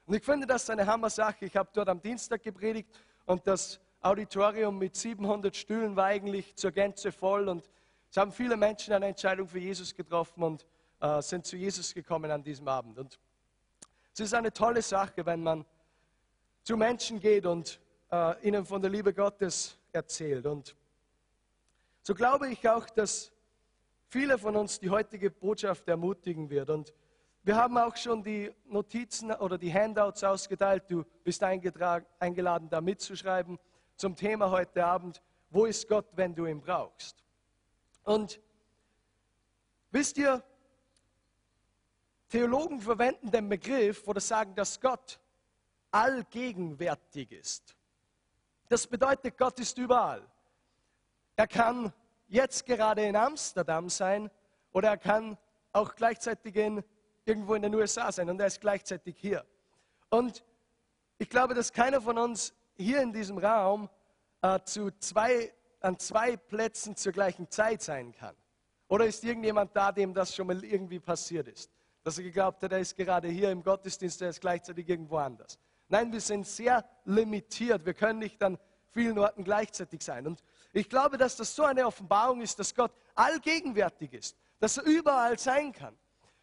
Und 0.06 0.14
ich 0.14 0.24
finde 0.24 0.46
das 0.46 0.70
eine 0.70 0.86
Hammer-Sache. 0.86 1.44
Ich 1.44 1.56
habe 1.56 1.68
dort 1.74 1.90
am 1.90 2.00
Dienstag 2.00 2.42
gepredigt 2.42 2.88
und 3.26 3.46
das 3.46 3.78
Auditorium 4.00 4.78
mit 4.78 4.96
700 4.96 5.54
Stühlen 5.54 5.96
war 5.96 6.06
eigentlich 6.06 6.56
zur 6.56 6.72
Gänze 6.72 7.12
voll 7.12 7.48
und 7.48 7.68
es 8.14 8.18
haben 8.18 8.30
viele 8.30 8.56
Menschen 8.56 8.94
eine 8.94 9.06
Entscheidung 9.06 9.48
für 9.48 9.58
Jesus 9.58 9.92
getroffen 9.92 10.44
und 10.44 10.64
äh, 11.00 11.20
sind 11.20 11.44
zu 11.44 11.56
Jesus 11.56 11.92
gekommen 11.92 12.30
an 12.30 12.44
diesem 12.44 12.68
Abend. 12.68 12.96
Und 12.96 13.18
es 14.12 14.20
ist 14.20 14.34
eine 14.34 14.52
tolle 14.52 14.82
Sache, 14.82 15.26
wenn 15.26 15.42
man 15.42 15.66
zu 16.62 16.76
Menschen 16.76 17.18
geht 17.18 17.44
und 17.44 17.80
äh, 18.12 18.46
ihnen 18.46 18.64
von 18.64 18.80
der 18.80 18.92
Liebe 18.92 19.12
Gottes 19.12 19.76
erzählt. 19.90 20.46
Und 20.46 20.76
so 22.02 22.14
glaube 22.14 22.52
ich 22.52 22.68
auch, 22.68 22.88
dass 22.88 23.32
viele 24.06 24.38
von 24.38 24.54
uns 24.54 24.78
die 24.78 24.90
heutige 24.90 25.28
Botschaft 25.28 25.88
ermutigen 25.88 26.48
wird. 26.48 26.70
Und 26.70 26.94
wir 27.42 27.56
haben 27.56 27.76
auch 27.78 27.96
schon 27.96 28.22
die 28.22 28.48
Notizen 28.66 29.32
oder 29.32 29.58
die 29.58 29.74
Handouts 29.74 30.22
ausgeteilt. 30.22 30.84
Du 30.86 31.04
bist 31.24 31.42
eingeladen, 31.42 32.68
da 32.70 32.80
mitzuschreiben 32.80 33.58
zum 33.96 34.14
Thema 34.14 34.52
heute 34.52 34.86
Abend. 34.86 35.20
Wo 35.50 35.64
ist 35.64 35.88
Gott, 35.88 36.06
wenn 36.14 36.32
du 36.32 36.46
ihn 36.46 36.60
brauchst? 36.60 37.23
Und 38.04 38.40
wisst 39.90 40.18
ihr, 40.18 40.42
Theologen 42.28 42.80
verwenden 42.80 43.30
den 43.30 43.48
Begriff 43.48 44.06
oder 44.08 44.20
sagen, 44.20 44.54
dass 44.54 44.80
Gott 44.80 45.20
allgegenwärtig 45.90 47.30
ist. 47.32 47.76
Das 48.68 48.86
bedeutet, 48.86 49.38
Gott 49.38 49.60
ist 49.60 49.78
überall. 49.78 50.26
Er 51.36 51.46
kann 51.46 51.92
jetzt 52.28 52.66
gerade 52.66 53.04
in 53.04 53.14
Amsterdam 53.14 53.88
sein 53.88 54.30
oder 54.72 54.88
er 54.88 54.96
kann 54.96 55.38
auch 55.72 55.94
gleichzeitig 55.94 56.56
in 56.56 56.82
irgendwo 57.24 57.54
in 57.54 57.62
den 57.62 57.74
USA 57.74 58.10
sein 58.10 58.28
und 58.28 58.40
er 58.40 58.46
ist 58.48 58.60
gleichzeitig 58.60 59.16
hier. 59.18 59.44
Und 60.10 60.44
ich 61.18 61.28
glaube, 61.28 61.54
dass 61.54 61.72
keiner 61.72 62.00
von 62.00 62.18
uns 62.18 62.52
hier 62.76 63.00
in 63.00 63.12
diesem 63.12 63.38
Raum 63.38 63.88
äh, 64.42 64.58
zu 64.64 64.90
zwei, 64.98 65.52
an 65.84 65.98
zwei 65.98 66.36
Plätzen 66.36 66.96
zur 66.96 67.12
gleichen 67.12 67.50
Zeit 67.50 67.82
sein 67.82 68.12
kann. 68.12 68.34
Oder 68.88 69.06
ist 69.06 69.24
irgendjemand 69.24 69.74
da, 69.76 69.92
dem 69.92 70.14
das 70.14 70.34
schon 70.34 70.46
mal 70.46 70.62
irgendwie 70.64 71.00
passiert 71.00 71.48
ist? 71.48 71.70
Dass 72.02 72.18
er 72.18 72.24
geglaubt 72.24 72.62
hat, 72.62 72.72
er 72.72 72.80
ist 72.80 72.96
gerade 72.96 73.28
hier 73.28 73.50
im 73.50 73.62
Gottesdienst, 73.62 74.20
er 74.22 74.30
ist 74.30 74.40
gleichzeitig 74.40 74.88
irgendwo 74.88 75.16
anders. 75.16 75.58
Nein, 75.88 76.12
wir 76.12 76.20
sind 76.20 76.46
sehr 76.46 76.84
limitiert. 77.04 77.84
Wir 77.86 77.94
können 77.94 78.18
nicht 78.18 78.42
an 78.42 78.58
vielen 78.92 79.18
Orten 79.18 79.44
gleichzeitig 79.44 80.02
sein. 80.02 80.26
Und 80.26 80.42
ich 80.72 80.88
glaube, 80.88 81.18
dass 81.18 81.36
das 81.36 81.54
so 81.54 81.64
eine 81.64 81.86
Offenbarung 81.86 82.40
ist, 82.40 82.58
dass 82.58 82.74
Gott 82.74 82.92
allgegenwärtig 83.14 84.12
ist, 84.12 84.36
dass 84.60 84.76
er 84.76 84.84
überall 84.84 85.38
sein 85.38 85.72
kann. 85.72 85.96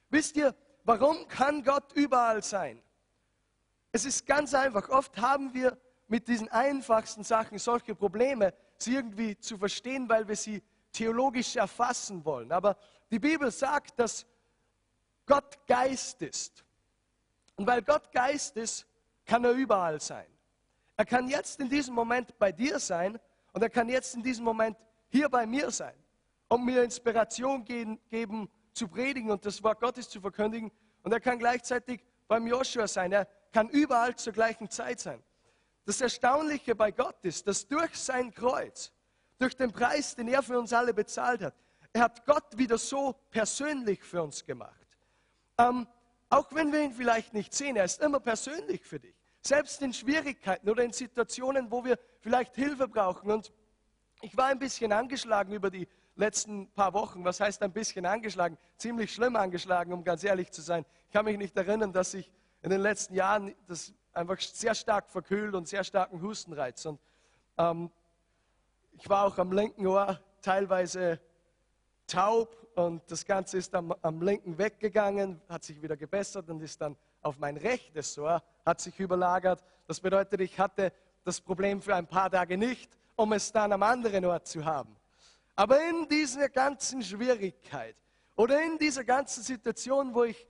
Wisst 0.10 0.36
ihr, 0.36 0.56
Warum 0.84 1.28
kann 1.28 1.64
Gott 1.64 1.94
überall 1.94 2.44
sein? 2.44 2.82
Es 3.92 4.06
ist 4.06 4.26
ganz 4.26 4.54
einfach. 4.54 4.90
Oft 4.90 5.18
haben 5.20 5.54
wir 5.54 5.78
mit 6.08 6.28
diesen 6.28 6.50
einfachsten 6.50 7.24
Sachen 7.24 7.60
solche 7.60 7.94
Probleme, 7.94 8.54
sie 8.82 8.96
irgendwie 8.96 9.38
zu 9.38 9.58
verstehen, 9.58 10.10
weil 10.10 10.28
wir 10.28 10.36
sie 10.36 10.62
theologisch 10.92 11.56
erfassen 11.56 12.24
wollen. 12.26 12.52
Aber 12.52 12.78
die 13.10 13.20
Bibel 13.20 13.52
sagt, 13.52 14.00
dass 14.00 14.26
Gott 15.26 15.66
Geist 15.68 16.22
ist. 16.22 16.64
Und 17.56 17.68
weil 17.68 17.82
Gott 17.82 18.12
Geist 18.12 18.58
ist, 18.58 18.86
kann 19.26 19.44
er 19.44 19.52
überall 19.52 20.02
sein. 20.02 20.26
Er 20.98 21.06
kann 21.06 21.28
jetzt 21.28 21.60
in 21.60 21.70
diesem 21.70 21.96
Moment 21.96 22.38
bei 22.38 22.52
dir 22.52 22.80
sein 22.80 23.20
und 23.54 23.62
er 23.62 23.70
kann 23.70 23.90
jetzt 23.90 24.16
in 24.16 24.24
diesem 24.24 24.44
Moment 24.44 24.78
hier 25.10 25.30
bei 25.30 25.46
mir 25.46 25.72
sein 25.72 25.96
und 26.48 26.66
mir 26.66 26.84
Inspiration 26.84 27.64
geben, 27.66 28.50
zu 28.74 28.88
predigen 28.88 29.32
und 29.32 29.46
das 29.46 29.64
Wort 29.64 29.80
Gottes 29.80 30.10
zu 30.10 30.22
verkündigen. 30.22 30.72
Und 31.04 31.12
er 31.12 31.20
kann 31.20 31.40
gleichzeitig 31.40 32.04
beim 32.28 32.48
Joshua 32.48 32.88
sein. 32.88 33.12
Er 33.12 33.28
kann 33.52 33.70
überall 33.70 34.16
zur 34.16 34.34
gleichen 34.34 34.70
Zeit 34.70 35.00
sein. 35.00 35.22
Das 35.86 36.00
Erstaunliche 36.02 36.76
bei 36.76 36.92
Gott 36.92 37.24
ist, 37.24 37.48
dass 37.48 37.68
durch 37.68 37.96
sein 37.96 38.34
Kreuz, 38.34 38.92
durch 39.40 39.56
den 39.56 39.72
Preis, 39.72 40.16
den 40.16 40.28
er 40.28 40.44
für 40.44 40.60
uns 40.60 40.74
alle 40.74 40.94
bezahlt 40.94 41.42
hat, 41.42 41.56
er 41.94 42.04
hat 42.04 42.26
Gott 42.26 42.58
wieder 42.58 42.78
so 42.78 43.14
persönlich 43.30 44.02
für 44.04 44.24
uns 44.24 44.46
gemacht. 44.46 44.88
Ähm, 45.58 45.88
auch 46.30 46.48
wenn 46.54 46.72
wir 46.72 46.82
ihn 46.82 46.94
vielleicht 46.94 47.34
nicht 47.34 47.54
sehen, 47.54 47.76
er 47.76 47.84
ist 47.84 48.02
immer 48.02 48.20
persönlich 48.20 48.84
für 48.86 49.00
dich. 49.00 49.16
Selbst 49.42 49.82
in 49.82 49.92
Schwierigkeiten 49.92 50.70
oder 50.70 50.84
in 50.84 50.94
Situationen, 50.94 51.70
wo 51.70 51.84
wir 51.84 52.00
vielleicht 52.22 52.56
Hilfe 52.56 52.88
brauchen. 52.88 53.32
Und 53.32 53.52
ich 54.22 54.38
war 54.38 54.46
ein 54.46 54.60
bisschen 54.60 54.94
angeschlagen 54.94 55.52
über 55.52 55.70
die 55.70 55.88
letzten 56.16 56.72
paar 56.72 56.94
Wochen. 56.94 57.26
Was 57.26 57.40
heißt 57.40 57.62
ein 57.64 57.74
bisschen 57.74 58.06
angeschlagen? 58.06 58.58
Ziemlich 58.78 59.14
schlimm 59.14 59.36
angeschlagen, 59.36 59.92
um 59.92 60.04
ganz 60.04 60.24
ehrlich 60.24 60.52
zu 60.52 60.62
sein. 60.62 60.86
Ich 61.08 61.12
kann 61.12 61.26
mich 61.26 61.38
nicht 61.38 61.58
erinnern, 61.58 61.92
dass 61.92 62.14
ich 62.14 62.32
in 62.62 62.70
den 62.70 62.82
letzten 62.82 63.16
Jahren 63.16 63.54
das 63.68 63.94
einfach 64.14 64.40
sehr 64.40 64.76
stark 64.76 65.10
verkühlt 65.10 65.54
und 65.56 65.68
sehr 65.68 65.84
starken 65.84 66.22
Hustenreiz. 66.22 66.86
Und 66.86 67.00
ähm, 67.58 67.90
ich 68.94 69.08
war 69.10 69.26
auch 69.26 69.38
am 69.38 69.52
linken 69.52 69.88
Ohr 69.88 70.20
teilweise 70.42 71.20
taub 72.08 72.56
und 72.76 73.10
das 73.10 73.26
Ganze 73.26 73.58
ist 73.58 73.74
am, 73.74 73.94
am 74.02 74.22
linken 74.22 74.58
weggegangen, 74.58 75.42
hat 75.48 75.64
sich 75.64 75.82
wieder 75.82 75.98
gebessert 75.98 76.50
und 76.50 76.62
ist 76.62 76.80
dann 76.82 76.96
auf 77.22 77.38
mein 77.38 77.58
rechtes 77.58 78.18
Ohr, 78.18 78.42
hat 78.66 78.82
sich 78.82 79.00
überlagert. 79.00 79.64
Das 79.88 80.00
bedeutet, 80.00 80.42
ich 80.42 80.60
hatte 80.60 80.92
das 81.24 81.40
Problem 81.40 81.82
für 81.82 81.96
ein 81.96 82.08
paar 82.08 82.30
Tage 82.30 82.58
nicht, 82.58 82.98
um 83.16 83.34
es 83.34 83.52
dann 83.52 83.72
am 83.72 83.84
anderen 83.84 84.26
Ort 84.26 84.48
zu 84.48 84.66
haben. 84.66 84.96
Aber 85.56 85.78
in 85.90 86.08
dieser 86.08 86.50
ganzen 86.50 87.04
Schwierigkeit 87.04 87.96
oder 88.36 88.64
in 88.64 88.78
dieser 88.78 89.04
ganzen 89.04 89.44
Situation, 89.44 90.14
wo 90.14 90.24
ich 90.24 90.48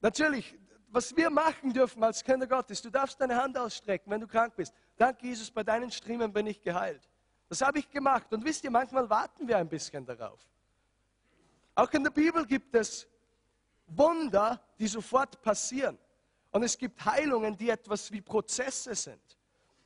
natürlich, 0.00 0.56
was 0.96 1.14
wir 1.14 1.28
machen 1.28 1.74
dürfen 1.74 2.02
als 2.02 2.24
Kinder 2.24 2.46
Gottes, 2.46 2.80
du 2.80 2.88
darfst 2.88 3.20
deine 3.20 3.36
Hand 3.36 3.58
ausstrecken, 3.58 4.10
wenn 4.10 4.22
du 4.22 4.26
krank 4.26 4.56
bist. 4.56 4.72
Danke, 4.96 5.26
Jesus, 5.26 5.50
bei 5.50 5.62
deinen 5.62 5.90
Striemen 5.90 6.32
bin 6.32 6.46
ich 6.46 6.62
geheilt. 6.62 7.06
Das 7.50 7.60
habe 7.60 7.78
ich 7.80 7.90
gemacht. 7.90 8.32
Und 8.32 8.42
wisst 8.42 8.64
ihr, 8.64 8.70
manchmal 8.70 9.10
warten 9.10 9.46
wir 9.46 9.58
ein 9.58 9.68
bisschen 9.68 10.06
darauf. 10.06 10.40
Auch 11.74 11.90
in 11.90 12.02
der 12.02 12.10
Bibel 12.10 12.46
gibt 12.46 12.74
es 12.74 13.06
Wunder, 13.88 14.58
die 14.78 14.86
sofort 14.86 15.42
passieren. 15.42 15.98
Und 16.50 16.62
es 16.62 16.78
gibt 16.78 17.04
Heilungen, 17.04 17.58
die 17.58 17.68
etwas 17.68 18.10
wie 18.10 18.22
Prozesse 18.22 18.94
sind. 18.94 19.20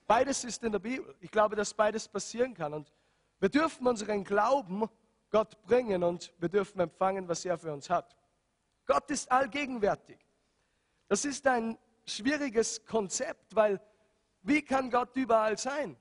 Beides 0.07 0.45
ist 0.45 0.63
in 0.63 0.71
der 0.71 0.79
Bibel. 0.79 1.13
Ich 1.19 1.33
glaube, 1.33 1.57
dass 1.57 1.75
beides 1.75 2.07
passieren 2.07 2.55
kann. 2.55 2.73
Und 2.73 2.93
wir 3.41 3.49
dürfen 3.49 3.85
unseren 3.89 4.23
Glauben 4.23 4.89
Gott 5.33 5.61
bringen 5.65 6.05
und 6.05 6.33
wir 6.39 6.49
dürfen 6.49 6.79
empfangen, 6.79 7.27
was 7.27 7.45
er 7.45 7.59
für 7.59 7.73
uns 7.73 7.91
hat. 7.91 8.17
Gott 8.87 9.11
ist 9.11 9.29
allgegenwärtig. 9.33 10.30
Das 11.11 11.27
ist 11.27 11.47
ein 11.47 11.77
schwieriges 12.07 12.87
Konzept, 12.87 13.55
weil 13.55 13.79
wie 14.41 14.63
kann 14.63 14.91
Gott 14.91 15.15
überall 15.17 15.59
sein? 15.59 15.95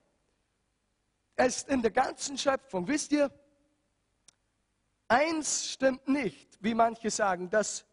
Er 1.36 1.48
ist 1.48 1.68
in 1.68 1.82
der 1.82 1.92
ganzen 1.92 2.38
Schöpfung. 2.38 2.88
Wisst 2.88 3.12
ihr, 3.12 3.30
Eins 5.12 5.72
stimmt 5.72 6.08
nicht, 6.08 6.60
wie 6.62 6.76
manche 6.76 7.10
sagen, 7.10 7.50
dass 7.50 7.84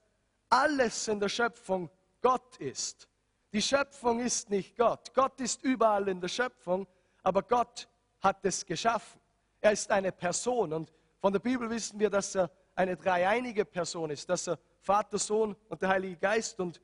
alles 0.51 1.09
in 1.09 1.19
der 1.19 1.31
Schöpfung 1.31 1.89
Gott 2.21 2.59
ist. 2.59 3.09
Die 3.55 3.63
Schöpfung 3.63 4.21
ist 4.21 4.51
nicht 4.51 4.77
Gott. 4.77 5.15
Gott 5.15 5.41
ist 5.41 5.63
überall 5.63 6.07
in 6.09 6.21
der 6.21 6.29
Schöpfung, 6.29 6.87
aber 7.23 7.43
Gott 7.43 7.89
hat 8.21 8.45
es 8.45 8.67
geschaffen. 8.67 9.19
Er 9.63 9.73
ist 9.73 9.91
eine 9.91 10.13
Person 10.13 10.75
und 10.75 10.93
von 11.19 11.33
der 11.33 11.41
Bibel 11.41 11.71
wissen 11.71 11.99
wir, 11.99 12.11
dass 12.11 12.35
er 12.35 12.51
eine 12.75 12.99
dreieinige 12.99 13.65
Person 13.65 14.11
ist, 14.11 14.29
dass 14.29 14.47
er 14.47 14.59
Vater, 14.81 15.19
Sohn 15.19 15.57
und 15.71 15.81
der 15.81 15.89
Heilige 15.89 16.19
Geist 16.19 16.61
und, 16.61 16.83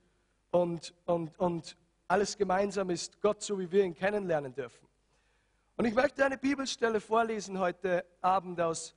und, 0.53 0.95
und, 1.07 1.37
und 1.41 1.77
alles 2.07 2.37
gemeinsam 2.37 2.91
ist, 2.91 3.21
Gott, 3.21 3.43
so 3.43 3.59
wie 3.59 3.71
wir 3.73 3.85
ihn 3.85 3.95
kennenlernen 3.95 4.55
dürfen. 4.55 4.87
Und 5.77 5.87
ich 5.87 5.95
möchte 5.95 6.25
eine 6.25 6.39
Bibelstelle 6.39 7.01
vorlesen 7.01 7.59
heute 7.59 8.05
Abend 8.21 8.61
aus 8.61 8.95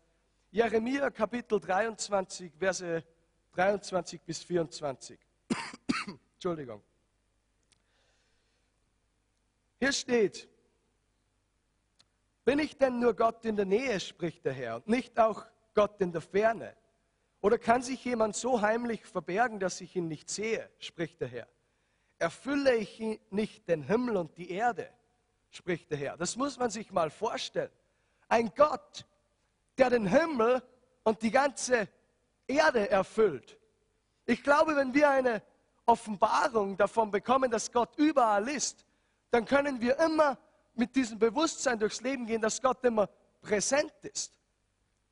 Jeremia 0.51 1.09
Kapitel 1.09 1.59
23, 1.59 2.51
Verse 2.59 3.03
23 3.53 4.21
bis 4.21 4.43
24. 4.43 5.17
Entschuldigung. 6.33 6.83
Hier 9.79 9.93
steht, 9.93 10.49
bin 12.43 12.59
ich 12.59 12.77
denn 12.77 12.99
nur 12.99 13.15
Gott 13.15 13.45
in 13.45 13.55
der 13.55 13.65
Nähe, 13.65 13.99
spricht 13.99 14.43
der 14.45 14.53
Herr, 14.53 14.75
und 14.75 14.87
nicht 14.87 15.17
auch 15.17 15.45
Gott 15.73 16.01
in 16.01 16.11
der 16.11 16.21
Ferne? 16.21 16.75
Oder 17.45 17.59
kann 17.59 17.83
sich 17.83 18.03
jemand 18.03 18.35
so 18.35 18.61
heimlich 18.61 19.05
verbergen, 19.05 19.59
dass 19.59 19.79
ich 19.79 19.95
ihn 19.95 20.07
nicht 20.07 20.31
sehe, 20.31 20.67
spricht 20.79 21.21
der 21.21 21.27
Herr? 21.27 21.47
Erfülle 22.17 22.73
ich 22.73 22.99
nicht 23.29 23.69
den 23.69 23.83
Himmel 23.83 24.17
und 24.17 24.35
die 24.35 24.49
Erde, 24.49 24.89
spricht 25.51 25.91
der 25.91 25.99
Herr. 25.99 26.17
Das 26.17 26.35
muss 26.37 26.57
man 26.57 26.71
sich 26.71 26.91
mal 26.91 27.11
vorstellen. 27.11 27.69
Ein 28.29 28.51
Gott, 28.55 29.05
der 29.77 29.91
den 29.91 30.07
Himmel 30.07 30.63
und 31.03 31.21
die 31.21 31.29
ganze 31.29 31.87
Erde 32.47 32.89
erfüllt. 32.89 33.59
Ich 34.25 34.41
glaube, 34.41 34.75
wenn 34.75 34.91
wir 34.95 35.07
eine 35.11 35.43
Offenbarung 35.85 36.75
davon 36.75 37.11
bekommen, 37.11 37.51
dass 37.51 37.71
Gott 37.71 37.95
überall 37.97 38.49
ist, 38.49 38.87
dann 39.29 39.45
können 39.45 39.79
wir 39.79 39.99
immer 39.99 40.39
mit 40.73 40.95
diesem 40.95 41.19
Bewusstsein 41.19 41.77
durchs 41.77 42.01
Leben 42.01 42.25
gehen, 42.25 42.41
dass 42.41 42.59
Gott 42.59 42.83
immer 42.83 43.07
präsent 43.39 43.93
ist. 44.01 44.35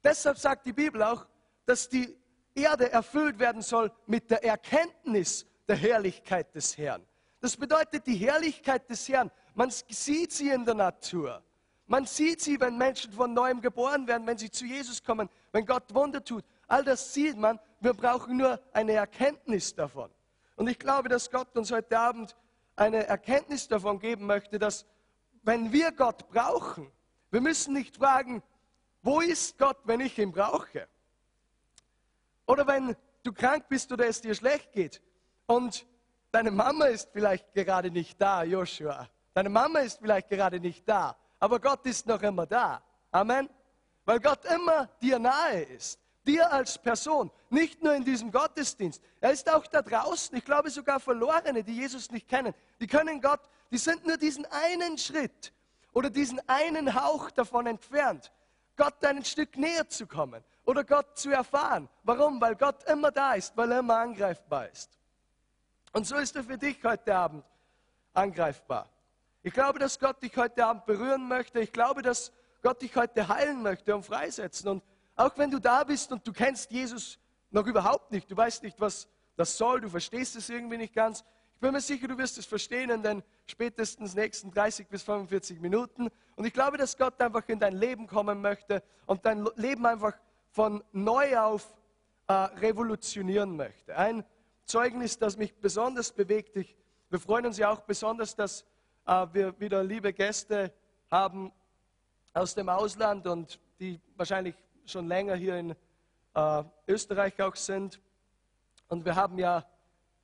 Deshalb 0.04 0.40
sagt 0.40 0.66
die 0.66 0.74
Bibel 0.74 1.04
auch, 1.04 1.28
dass 1.68 1.88
die 1.88 2.23
Erde 2.56 2.92
erfüllt 2.92 3.40
werden 3.40 3.62
soll 3.62 3.92
mit 4.06 4.30
der 4.30 4.44
Erkenntnis 4.44 5.46
der 5.68 5.76
Herrlichkeit 5.76 6.54
des 6.54 6.78
Herrn. 6.78 7.06
Das 7.40 7.58
bedeutet 7.58 8.06
die 8.08 8.16
Herrlichkeit 8.16 8.90
des 8.90 9.08
Herrn. 9.10 9.32
Man 9.54 9.70
sieht 9.70 10.32
sie 10.32 10.50
in 10.50 10.66
der 10.66 10.76
Natur. 10.76 11.44
Man 11.88 12.06
sieht 12.06 12.42
sie, 12.42 12.60
wenn 12.60 12.78
Menschen 12.78 13.12
von 13.12 13.34
neuem 13.34 13.62
geboren 13.62 14.08
werden, 14.08 14.26
wenn 14.26 14.38
sie 14.38 14.50
zu 14.50 14.66
Jesus 14.66 15.04
kommen, 15.04 15.30
wenn 15.52 15.66
Gott 15.66 15.94
Wunder 15.94 16.24
tut. 16.24 16.46
All 16.68 16.84
das 16.84 17.14
sieht 17.14 17.38
man. 17.38 17.60
Wir 17.82 17.94
brauchen 17.94 18.38
nur 18.38 18.60
eine 18.72 18.94
Erkenntnis 18.94 19.76
davon. 19.76 20.10
Und 20.56 20.68
ich 20.68 20.80
glaube, 20.80 21.10
dass 21.10 21.30
Gott 21.30 21.56
uns 21.58 21.72
heute 21.72 22.00
Abend 22.00 22.36
eine 22.76 23.06
Erkenntnis 23.06 23.68
davon 23.68 24.00
geben 24.00 24.26
möchte, 24.26 24.58
dass 24.60 24.86
wenn 25.44 25.72
wir 25.72 25.92
Gott 25.92 26.30
brauchen, 26.30 26.90
wir 27.32 27.42
müssen 27.42 27.74
nicht 27.74 27.98
fragen, 27.98 28.42
wo 29.02 29.20
ist 29.20 29.58
Gott, 29.58 29.78
wenn 29.84 30.00
ich 30.00 30.18
ihn 30.18 30.32
brauche? 30.32 30.88
Oder 32.46 32.68
wenn 32.68 32.96
du 33.24 33.34
krank 33.34 33.66
bist 33.70 33.92
oder 33.92 34.08
es 34.08 34.22
dir 34.22 34.36
schlecht 34.36 34.72
geht 34.72 35.02
und 35.46 35.86
deine 36.32 36.52
Mama 36.52 36.86
ist 36.86 37.10
vielleicht 37.12 37.54
gerade 37.54 37.92
nicht 37.92 38.20
da, 38.22 38.44
Joshua. 38.44 39.08
Deine 39.34 39.50
Mama 39.50 39.80
ist 39.80 40.00
vielleicht 40.00 40.30
gerade 40.30 40.60
nicht 40.60 40.88
da 40.88 41.18
aber 41.44 41.60
Gott 41.60 41.86
ist 41.86 42.08
noch 42.08 42.22
immer 42.22 42.46
da. 42.46 42.82
Amen. 43.12 43.50
Weil 44.06 44.22
Gott 44.22 44.46
immer 44.46 44.88
dir 45.02 45.20
nahe 45.20 45.64
ist. 45.64 46.00
Dir 46.26 46.50
als 46.50 46.78
Person, 46.78 47.30
nicht 47.50 47.84
nur 47.84 47.94
in 47.96 48.06
diesem 48.06 48.32
Gottesdienst. 48.32 49.02
Er 49.20 49.32
ist 49.32 49.54
auch 49.54 49.68
da 49.68 49.82
draußen. 49.82 50.38
Ich 50.38 50.46
glaube 50.46 50.70
sogar 50.70 51.02
Verlorene, 51.02 51.62
die 51.62 51.76
Jesus 51.76 52.10
nicht 52.12 52.30
kennen. 52.30 52.54
Die 52.80 52.88
können 52.88 53.20
Gott, 53.20 53.42
die 53.72 53.78
sind 53.78 54.08
nur 54.08 54.16
diesen 54.16 54.46
einen 54.46 54.98
Schritt 54.98 55.52
oder 55.92 56.10
diesen 56.10 56.40
einen 56.48 56.96
Hauch 56.96 57.30
davon 57.30 57.68
entfernt, 57.68 58.32
Gott 58.78 59.04
ein 59.04 59.26
Stück 59.26 59.58
näher 59.58 59.90
zu 59.90 60.08
kommen 60.08 60.46
oder 60.66 60.84
Gott 60.84 61.18
zu 61.18 61.32
erfahren. 61.32 61.90
Warum? 62.04 62.40
Weil 62.40 62.56
Gott 62.56 62.84
immer 62.90 63.12
da 63.12 63.34
ist, 63.34 63.56
weil 63.56 63.72
er 63.72 63.80
immer 63.80 63.98
angreifbar 63.98 64.70
ist. 64.70 64.98
Und 65.92 66.08
so 66.08 66.16
ist 66.16 66.36
er 66.36 66.44
für 66.44 66.58
dich 66.58 66.84
heute 66.84 67.16
Abend 67.16 67.44
angreifbar. 68.14 68.90
Ich 69.44 69.54
glaube, 69.54 69.78
dass 69.80 70.00
Gott 70.00 70.22
dich 70.24 70.36
heute 70.38 70.66
Abend 70.66 70.86
berühren 70.86 71.28
möchte. 71.28 71.60
Ich 71.60 71.72
glaube, 71.72 72.02
dass 72.02 72.32
Gott 72.62 72.82
dich 72.82 72.96
heute 72.96 73.28
heilen 73.28 73.62
möchte 73.62 73.94
und 73.94 74.06
freisetzen. 74.06 74.70
Und 74.70 74.84
auch 75.16 75.38
wenn 75.38 75.52
du 75.52 75.60
da 75.60 75.84
bist 75.84 76.12
und 76.12 76.26
du 76.26 76.32
kennst 76.32 76.72
Jesus 76.72 77.20
noch 77.52 77.68
überhaupt 77.68 78.12
nicht, 78.12 78.32
du 78.32 78.38
weißt 78.38 78.64
nicht, 78.64 78.80
was 78.80 79.08
das 79.36 79.58
soll, 79.58 79.82
du 79.82 79.90
verstehst 79.90 80.36
es 80.36 80.50
irgendwie 80.50 80.78
nicht 80.78 80.94
ganz, 80.94 81.24
ich 81.56 81.60
bin 81.60 81.72
mir 81.72 81.82
sicher, 81.82 82.08
du 82.08 82.18
wirst 82.18 82.38
es 82.38 82.46
verstehen 82.46 82.90
in 82.90 83.04
den 83.04 83.24
spätestens 83.46 84.16
nächsten 84.16 84.52
30 84.52 84.88
bis 84.88 85.04
45 85.04 85.62
Minuten. 85.62 86.10
Und 86.36 86.46
ich 86.46 86.52
glaube, 86.52 86.78
dass 86.78 86.98
Gott 86.98 87.22
einfach 87.22 87.48
in 87.48 87.60
dein 87.60 87.74
Leben 87.74 88.08
kommen 88.08 88.42
möchte 88.42 88.84
und 89.06 89.26
dein 89.26 89.48
Leben 89.56 89.86
einfach 89.86 90.14
von 90.54 90.84
neu 90.92 91.38
auf 91.40 91.68
äh, 92.28 92.34
revolutionieren 92.34 93.58
möchte. 93.58 93.98
Ein 93.98 94.24
Zeugnis, 94.66 95.18
das 95.18 95.36
mich 95.36 95.54
besonders 95.56 96.12
bewegt. 96.12 96.56
Ich, 96.56 96.78
wir 97.10 97.20
freuen 97.20 97.48
uns 97.48 97.58
ja 97.58 97.72
auch 97.72 97.82
besonders, 97.82 98.36
dass 98.36 98.64
äh, 99.08 99.26
wir 99.34 99.60
wieder 99.60 99.84
liebe 99.84 100.14
Gäste 100.14 100.72
haben 101.10 101.52
aus 102.36 102.54
dem 102.54 102.70
Ausland 102.70 103.26
und 103.26 103.60
die 103.80 104.00
wahrscheinlich 104.16 104.56
schon 104.86 105.08
länger 105.08 105.36
hier 105.36 105.58
in 105.58 105.76
äh, 106.36 106.64
Österreich 106.88 107.42
auch 107.42 107.56
sind. 107.56 108.00
Und 108.90 109.04
wir 109.06 109.16
haben 109.16 109.40
ja 109.40 109.66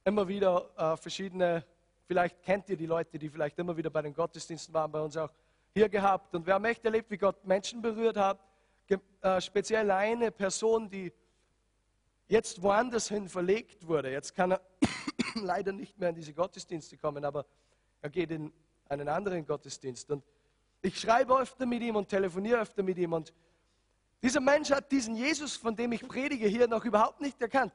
immer 0.04 0.28
wieder 0.28 0.70
äh, 0.78 0.96
verschiedene, 0.96 1.66
vielleicht 2.06 2.44
kennt 2.44 2.70
ihr 2.70 2.78
die 2.78 2.86
Leute, 2.86 3.18
die 3.18 3.30
vielleicht 3.30 3.58
immer 3.58 3.76
wieder 3.76 3.90
bei 3.90 4.04
den 4.04 4.14
Gottesdiensten 4.14 4.76
waren, 4.76 4.92
bei 4.92 5.02
uns 5.02 5.18
auch 5.18 5.32
hier 5.74 5.90
gehabt. 5.90 6.36
Und 6.36 6.46
wir 6.46 6.54
haben 6.54 6.66
echt 6.66 6.86
erlebt, 6.86 7.10
wie 7.10 7.18
Gott 7.18 7.44
Menschen 7.46 7.82
berührt 7.82 8.16
hat. 8.16 8.40
Speziell 9.40 9.92
eine 9.92 10.32
Person, 10.32 10.90
die 10.90 11.12
jetzt 12.28 12.62
woanders 12.62 13.10
hin 13.10 13.28
verlegt 13.28 13.86
wurde. 13.88 14.12
Jetzt 14.12 14.36
kann 14.36 14.52
er 14.52 14.62
leider 15.36 15.72
nicht 15.72 15.98
mehr 16.00 16.10
in 16.10 16.16
diese 16.16 16.34
Gottesdienste 16.34 16.98
kommen, 16.98 17.26
aber 17.26 17.46
er 18.02 18.10
geht 18.10 18.32
in 18.32 18.54
einen 18.88 19.10
anderen 19.10 19.46
Gottesdienst. 19.46 20.10
Und 20.12 20.24
ich 20.82 21.00
schreibe 21.00 21.38
öfter 21.38 21.66
mit 21.66 21.82
ihm 21.82 21.96
und 21.96 22.08
telefoniere 22.08 22.62
öfter 22.62 22.84
mit 22.84 22.98
ihm. 22.98 23.14
Und 23.14 23.34
dieser 24.22 24.40
Mensch 24.40 24.72
hat 24.72 24.92
diesen 24.92 25.16
Jesus, 25.16 25.56
von 25.56 25.76
dem 25.76 25.92
ich 25.92 26.08
predige, 26.08 26.48
hier 26.48 26.68
noch 26.68 26.86
überhaupt 26.86 27.20
nicht 27.20 27.42
erkannt. 27.42 27.74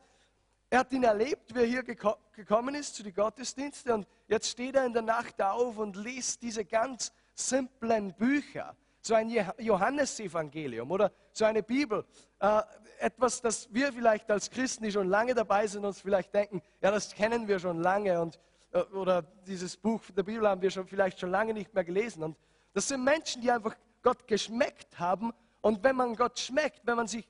Er 0.70 0.80
hat 0.80 0.92
ihn 0.92 1.04
erlebt, 1.04 1.54
wie 1.54 1.60
er 1.60 1.66
hier 1.66 1.82
geko 1.82 2.16
gekommen 2.32 2.74
ist 2.74 2.96
zu 2.96 3.02
den 3.02 3.14
Gottesdiensten. 3.14 3.92
Und 3.92 4.08
jetzt 4.26 4.48
steht 4.48 4.74
er 4.74 4.86
in 4.86 4.92
der 4.92 5.02
Nacht 5.02 5.40
auf 5.40 5.78
und 5.78 5.96
liest 5.96 6.42
diese 6.42 6.64
ganz 6.64 7.12
simplen 7.34 8.12
Bücher. 8.14 8.76
So 9.06 9.14
ein 9.14 9.28
Johannesevangelium 9.58 10.90
oder 10.90 11.12
so 11.30 11.44
eine 11.44 11.62
Bibel. 11.62 12.06
Äh, 12.38 12.62
etwas, 12.98 13.42
das 13.42 13.68
wir 13.70 13.92
vielleicht 13.92 14.30
als 14.30 14.48
Christen, 14.48 14.84
die 14.84 14.92
schon 14.92 15.10
lange 15.10 15.34
dabei 15.34 15.66
sind, 15.66 15.84
uns 15.84 16.00
vielleicht 16.00 16.32
denken, 16.32 16.62
ja, 16.80 16.90
das 16.90 17.14
kennen 17.14 17.46
wir 17.46 17.58
schon 17.58 17.80
lange. 17.80 18.18
Und, 18.18 18.40
äh, 18.72 18.80
oder 18.94 19.20
dieses 19.46 19.76
Buch 19.76 20.00
der 20.16 20.22
Bibel 20.22 20.48
haben 20.48 20.62
wir 20.62 20.70
schon, 20.70 20.86
vielleicht 20.86 21.20
schon 21.20 21.30
lange 21.30 21.52
nicht 21.52 21.74
mehr 21.74 21.84
gelesen. 21.84 22.22
Und 22.22 22.38
das 22.72 22.88
sind 22.88 23.04
Menschen, 23.04 23.42
die 23.42 23.50
einfach 23.50 23.76
Gott 24.02 24.26
geschmeckt 24.26 24.98
haben. 24.98 25.34
Und 25.60 25.84
wenn 25.84 25.96
man 25.96 26.16
Gott 26.16 26.38
schmeckt, 26.38 26.80
wenn 26.86 26.96
man 26.96 27.06
sich 27.06 27.28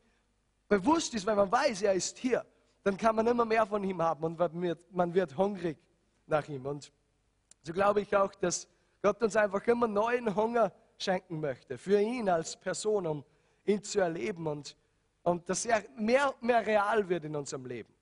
bewusst 0.69 1.13
ist, 1.15 1.27
wenn 1.27 1.37
man 1.37 1.51
weiß, 1.51 1.83
er 1.83 1.95
ist 1.95 2.19
hier, 2.19 2.47
dann 2.85 2.97
kann 2.97 3.17
man 3.17 3.27
immer 3.27 3.45
mehr 3.45 3.67
von 3.67 3.83
ihm 3.83 4.01
haben 4.01 4.23
und 4.23 4.39
man 4.39 4.63
wird, 4.63 4.93
man 4.93 5.13
wird 5.13 5.37
hungrig 5.37 5.77
nach 6.27 6.47
ihm. 6.47 6.67
Und 6.67 6.93
so 7.63 7.73
glaube 7.73 8.03
ich 8.03 8.15
auch, 8.15 8.33
dass 8.37 8.69
Gott 9.03 9.21
uns 9.25 9.35
einfach 9.35 9.67
immer 9.67 9.89
neuen 9.89 10.37
Hunger 10.37 10.71
schenken 10.99 11.41
möchte 11.41 11.79
für 11.79 12.01
ihn 12.01 12.29
als 12.29 12.57
Person, 12.57 13.07
um 13.07 13.25
ihn 13.65 13.83
zu 13.83 14.01
erleben 14.01 14.47
und, 14.47 14.77
und 15.23 15.49
dass 15.49 15.67
er 15.67 15.83
mehr, 15.97 16.35
mehr 16.41 16.67
real 16.67 17.09
wird 17.09 17.25
in 17.25 17.37
unserem 17.37 17.67
Leben. 17.67 17.93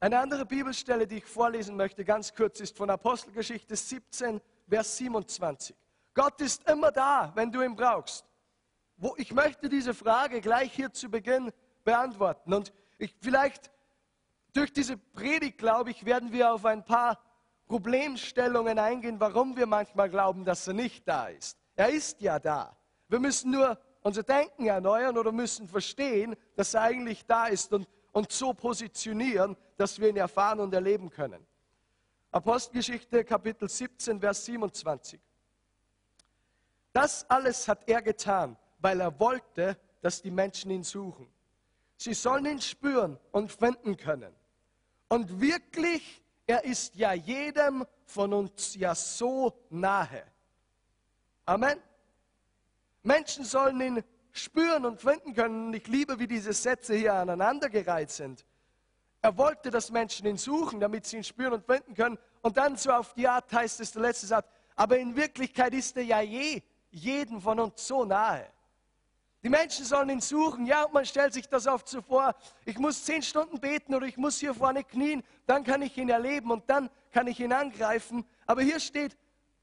Eine 0.00 0.20
andere 0.20 0.46
Bibelstelle, 0.46 1.06
die 1.06 1.16
ich 1.16 1.24
vorlesen 1.24 1.76
möchte, 1.76 2.04
ganz 2.04 2.32
kurz, 2.32 2.60
ist 2.60 2.76
von 2.76 2.88
Apostelgeschichte 2.88 3.74
17, 3.74 4.40
Vers 4.68 4.96
27. 4.96 5.74
Gott 6.14 6.40
ist 6.40 6.68
immer 6.70 6.92
da, 6.92 7.32
wenn 7.34 7.50
du 7.50 7.62
ihn 7.62 7.74
brauchst. 7.74 8.24
Wo, 8.96 9.14
ich 9.16 9.32
möchte 9.32 9.68
diese 9.68 9.94
Frage 9.94 10.40
gleich 10.40 10.72
hier 10.72 10.92
zu 10.92 11.08
Beginn 11.08 11.52
beantworten. 11.84 12.52
Und 12.52 12.72
ich, 12.98 13.14
vielleicht 13.20 13.70
durch 14.52 14.72
diese 14.72 14.96
Predigt, 14.96 15.58
glaube 15.58 15.90
ich, 15.90 16.04
werden 16.04 16.32
wir 16.32 16.52
auf 16.52 16.64
ein 16.64 16.84
paar 16.84 17.20
Problemstellungen 17.68 18.78
eingehen, 18.78 19.20
warum 19.20 19.56
wir 19.56 19.66
manchmal 19.66 20.08
glauben, 20.08 20.44
dass 20.44 20.66
er 20.66 20.74
nicht 20.74 21.06
da 21.06 21.28
ist. 21.28 21.58
Er 21.76 21.90
ist 21.90 22.20
ja 22.20 22.38
da. 22.38 22.76
Wir 23.08 23.20
müssen 23.20 23.50
nur 23.50 23.78
unser 24.02 24.22
Denken 24.22 24.66
erneuern 24.66 25.16
oder 25.18 25.32
müssen 25.32 25.68
verstehen, 25.68 26.34
dass 26.56 26.74
er 26.74 26.82
eigentlich 26.82 27.26
da 27.26 27.46
ist 27.46 27.72
und 27.72 27.86
uns 28.12 28.38
so 28.38 28.54
positionieren, 28.54 29.56
dass 29.76 30.00
wir 30.00 30.08
ihn 30.08 30.16
erfahren 30.16 30.60
und 30.60 30.72
erleben 30.72 31.10
können. 31.10 31.46
Apostelgeschichte 32.30 33.24
Kapitel 33.24 33.68
17, 33.68 34.20
Vers 34.20 34.44
27. 34.46 35.20
Das 36.92 37.28
alles 37.30 37.68
hat 37.68 37.88
er 37.88 38.02
getan, 38.02 38.56
weil 38.78 39.00
er 39.00 39.18
wollte, 39.20 39.78
dass 40.00 40.22
die 40.22 40.30
Menschen 40.30 40.70
ihn 40.70 40.84
suchen. 40.84 41.28
Sie 41.96 42.14
sollen 42.14 42.46
ihn 42.46 42.60
spüren 42.60 43.18
und 43.32 43.52
finden 43.52 43.96
können. 43.96 44.34
Und 45.08 45.40
wirklich, 45.40 46.22
er 46.48 46.64
ist 46.64 46.96
ja 46.96 47.12
jedem 47.12 47.86
von 48.06 48.32
uns 48.32 48.74
ja 48.74 48.94
so 48.94 49.52
nahe. 49.68 50.24
Amen. 51.44 51.78
Menschen 53.02 53.44
sollen 53.44 53.80
ihn 53.80 54.04
spüren 54.32 54.86
und 54.86 55.00
finden 55.00 55.34
können. 55.34 55.74
Ich 55.74 55.86
liebe, 55.86 56.18
wie 56.18 56.26
diese 56.26 56.54
Sätze 56.54 56.94
hier 56.94 57.14
aneinandergereiht 57.14 58.10
sind. 58.10 58.46
Er 59.20 59.36
wollte, 59.36 59.70
dass 59.70 59.90
Menschen 59.90 60.26
ihn 60.26 60.38
suchen, 60.38 60.80
damit 60.80 61.04
sie 61.04 61.18
ihn 61.18 61.24
spüren 61.24 61.52
und 61.52 61.66
finden 61.66 61.94
können. 61.94 62.18
Und 62.40 62.56
dann 62.56 62.76
so 62.76 62.92
auf 62.92 63.12
die 63.12 63.28
Art 63.28 63.52
heißt 63.52 63.80
es 63.80 63.92
der 63.92 64.02
letzte 64.02 64.26
Satz. 64.26 64.48
Aber 64.74 64.98
in 64.98 65.14
Wirklichkeit 65.14 65.74
ist 65.74 65.98
er 65.98 66.04
ja 66.04 66.22
je 66.22 66.62
jeden 66.90 67.42
von 67.42 67.60
uns 67.60 67.86
so 67.86 68.06
nahe. 68.06 68.46
Die 69.42 69.48
Menschen 69.48 69.84
sollen 69.84 70.10
ihn 70.10 70.20
suchen. 70.20 70.66
Ja, 70.66 70.84
und 70.84 70.94
man 70.94 71.06
stellt 71.06 71.32
sich 71.32 71.48
das 71.48 71.66
oft 71.66 71.88
so 71.88 72.02
vor, 72.02 72.34
ich 72.64 72.78
muss 72.78 73.04
zehn 73.04 73.22
Stunden 73.22 73.60
beten 73.60 73.94
oder 73.94 74.06
ich 74.06 74.16
muss 74.16 74.38
hier 74.38 74.54
vorne 74.54 74.82
knien, 74.82 75.22
dann 75.46 75.62
kann 75.64 75.82
ich 75.82 75.96
ihn 75.96 76.08
erleben 76.08 76.50
und 76.50 76.68
dann 76.68 76.90
kann 77.12 77.26
ich 77.26 77.38
ihn 77.38 77.52
angreifen. 77.52 78.24
Aber 78.46 78.62
hier 78.62 78.80
steht, 78.80 79.16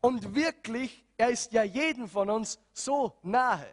und 0.05 0.35
wirklich, 0.35 1.03
er 1.17 1.29
ist 1.29 1.51
ja 1.51 1.63
jeden 1.63 2.07
von 2.07 2.29
uns 2.29 2.59
so 2.73 3.17
nahe. 3.23 3.65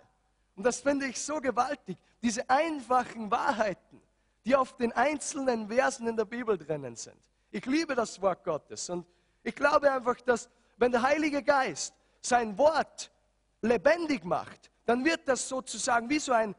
Und 0.56 0.64
das 0.64 0.80
finde 0.80 1.06
ich 1.06 1.20
so 1.20 1.40
gewaltig. 1.40 1.98
Diese 2.22 2.48
einfachen 2.48 3.30
Wahrheiten, 3.30 4.00
die 4.46 4.56
auf 4.56 4.74
den 4.76 4.92
einzelnen 4.92 5.68
Versen 5.68 6.08
in 6.08 6.16
der 6.16 6.24
Bibel 6.24 6.56
drinnen 6.56 6.96
sind. 6.96 7.18
Ich 7.50 7.66
liebe 7.66 7.94
das 7.94 8.20
Wort 8.22 8.42
Gottes 8.44 8.88
und 8.88 9.06
ich 9.42 9.54
glaube 9.54 9.92
einfach, 9.92 10.18
dass 10.22 10.48
wenn 10.78 10.90
der 10.90 11.02
Heilige 11.02 11.42
Geist 11.42 11.92
sein 12.22 12.56
Wort 12.56 13.12
lebendig 13.60 14.24
macht, 14.24 14.70
dann 14.84 15.04
wird 15.04 15.28
das 15.28 15.48
sozusagen 15.48 16.08
wie 16.08 16.18
so 16.18 16.32
ein 16.32 16.54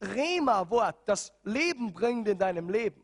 Rema-Wort, 0.00 0.96
das 1.06 1.32
Leben 1.44 1.92
bringt 1.92 2.28
in 2.28 2.38
deinem 2.38 2.68
Leben. 2.68 3.02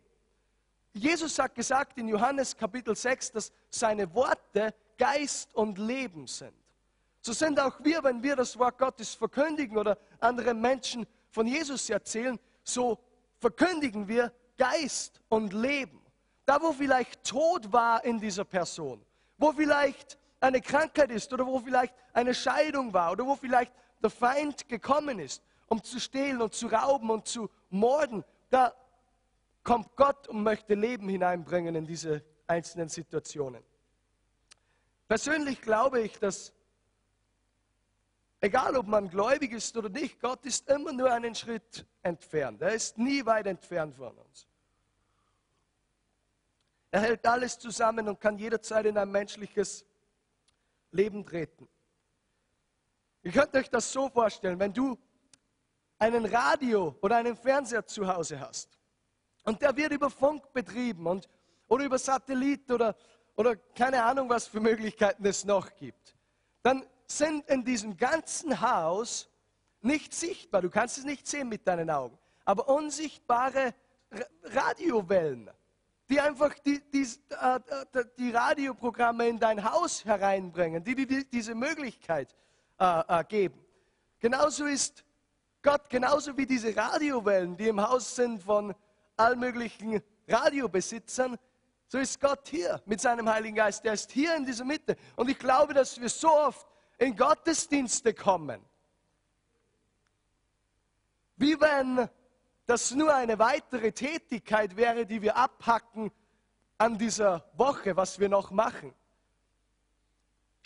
Jesus 0.92 1.38
hat 1.38 1.54
gesagt 1.54 1.98
in 1.98 2.08
Johannes 2.08 2.56
Kapitel 2.56 2.94
6, 2.94 3.32
dass 3.32 3.52
seine 3.68 4.12
Worte 4.14 4.74
Geist 4.96 5.54
und 5.54 5.78
Leben 5.78 6.26
sind. 6.26 6.54
So 7.20 7.32
sind 7.32 7.58
auch 7.58 7.82
wir, 7.82 8.04
wenn 8.04 8.22
wir 8.22 8.36
das 8.36 8.58
Wort 8.58 8.78
Gottes 8.78 9.14
verkündigen 9.14 9.76
oder 9.76 9.98
anderen 10.20 10.60
Menschen 10.60 11.06
von 11.30 11.46
Jesus 11.46 11.90
erzählen, 11.90 12.38
so 12.62 12.98
verkündigen 13.38 14.06
wir 14.06 14.32
Geist 14.56 15.20
und 15.28 15.52
Leben. 15.52 16.00
Da, 16.46 16.60
wo 16.60 16.72
vielleicht 16.72 17.24
Tod 17.24 17.72
war 17.72 18.04
in 18.04 18.20
dieser 18.20 18.44
Person, 18.44 19.04
wo 19.38 19.52
vielleicht 19.52 20.18
eine 20.38 20.60
Krankheit 20.60 21.10
ist 21.10 21.32
oder 21.32 21.46
wo 21.46 21.58
vielleicht 21.58 21.94
eine 22.12 22.34
Scheidung 22.34 22.92
war 22.92 23.12
oder 23.12 23.26
wo 23.26 23.34
vielleicht 23.34 23.72
der 24.04 24.10
Feind 24.10 24.68
gekommen 24.68 25.18
ist, 25.18 25.42
um 25.66 25.82
zu 25.82 25.98
stehlen 25.98 26.42
und 26.42 26.54
zu 26.54 26.66
rauben 26.66 27.10
und 27.10 27.26
zu 27.26 27.50
morden, 27.70 28.22
da 28.50 28.74
kommt 29.62 29.96
Gott 29.96 30.28
und 30.28 30.42
möchte 30.42 30.74
Leben 30.74 31.08
hineinbringen 31.08 31.74
in 31.74 31.86
diese 31.86 32.22
einzelnen 32.46 32.90
Situationen. 32.90 33.64
Persönlich 35.08 35.62
glaube 35.62 36.02
ich, 36.02 36.18
dass 36.18 36.52
egal 38.40 38.76
ob 38.76 38.86
man 38.86 39.08
gläubig 39.08 39.52
ist 39.52 39.74
oder 39.76 39.88
nicht, 39.88 40.20
Gott 40.20 40.44
ist 40.44 40.68
immer 40.68 40.92
nur 40.92 41.10
einen 41.10 41.34
Schritt 41.34 41.86
entfernt. 42.02 42.60
Er 42.60 42.74
ist 42.74 42.98
nie 42.98 43.24
weit 43.24 43.46
entfernt 43.46 43.96
von 43.96 44.16
uns. 44.18 44.46
Er 46.90 47.00
hält 47.00 47.26
alles 47.26 47.58
zusammen 47.58 48.06
und 48.06 48.20
kann 48.20 48.36
jederzeit 48.36 48.84
in 48.84 48.98
ein 48.98 49.10
menschliches 49.10 49.86
Leben 50.90 51.24
treten. 51.24 51.68
Ihr 53.24 53.32
könnt 53.32 53.56
euch 53.56 53.70
das 53.70 53.90
so 53.90 54.10
vorstellen, 54.10 54.60
wenn 54.60 54.74
du 54.74 54.98
einen 55.98 56.26
Radio 56.26 56.94
oder 57.00 57.16
einen 57.16 57.34
Fernseher 57.34 57.86
zu 57.86 58.06
Hause 58.06 58.38
hast 58.38 58.78
und 59.44 59.62
der 59.62 59.74
wird 59.74 59.92
über 59.92 60.10
Funk 60.10 60.52
betrieben 60.52 61.06
und, 61.06 61.26
oder 61.66 61.86
über 61.86 61.98
Satellit 61.98 62.70
oder, 62.70 62.94
oder 63.34 63.56
keine 63.56 64.04
Ahnung, 64.04 64.28
was 64.28 64.46
für 64.46 64.60
Möglichkeiten 64.60 65.24
es 65.24 65.46
noch 65.46 65.74
gibt, 65.74 66.14
dann 66.62 66.84
sind 67.06 67.48
in 67.48 67.64
diesem 67.64 67.96
ganzen 67.96 68.60
Haus 68.60 69.30
nicht 69.80 70.12
sichtbar, 70.12 70.60
du 70.60 70.68
kannst 70.68 70.98
es 70.98 71.04
nicht 71.04 71.26
sehen 71.26 71.48
mit 71.48 71.66
deinen 71.66 71.88
Augen, 71.88 72.18
aber 72.44 72.68
unsichtbare 72.68 73.72
Radiowellen, 74.42 75.50
die 76.10 76.20
einfach 76.20 76.58
die, 76.58 76.82
die, 76.90 77.08
äh, 77.30 77.56
äh, 77.56 78.04
die 78.18 78.30
Radioprogramme 78.32 79.28
in 79.28 79.38
dein 79.38 79.64
Haus 79.64 80.04
hereinbringen, 80.04 80.84
die, 80.84 80.94
die 80.94 81.24
diese 81.30 81.54
Möglichkeit 81.54 82.34
äh, 82.78 83.20
äh, 83.20 83.24
geben. 83.24 83.64
Genauso 84.20 84.66
ist 84.66 85.04
Gott, 85.62 85.88
genauso 85.88 86.36
wie 86.36 86.46
diese 86.46 86.76
Radiowellen, 86.76 87.56
die 87.56 87.68
im 87.68 87.80
Haus 87.80 88.16
sind 88.16 88.42
von 88.42 88.74
all 89.16 89.36
möglichen 89.36 90.02
Radiobesitzern, 90.28 91.38
so 91.88 91.98
ist 91.98 92.20
Gott 92.20 92.48
hier 92.48 92.82
mit 92.86 93.00
seinem 93.00 93.28
Heiligen 93.28 93.54
Geist. 93.54 93.84
Er 93.84 93.92
ist 93.92 94.10
hier 94.10 94.34
in 94.36 94.44
dieser 94.44 94.64
Mitte. 94.64 94.96
Und 95.16 95.30
ich 95.30 95.38
glaube, 95.38 95.74
dass 95.74 96.00
wir 96.00 96.08
so 96.08 96.28
oft 96.28 96.66
in 96.98 97.14
Gottesdienste 97.14 98.14
kommen, 98.14 98.60
wie 101.36 101.60
wenn 101.60 102.08
das 102.66 102.92
nur 102.92 103.14
eine 103.14 103.38
weitere 103.38 103.92
Tätigkeit 103.92 104.76
wäre, 104.76 105.06
die 105.06 105.20
wir 105.20 105.36
abhacken 105.36 106.10
an 106.78 106.98
dieser 106.98 107.44
Woche, 107.56 107.96
was 107.96 108.18
wir 108.18 108.28
noch 108.28 108.50
machen. 108.50 108.94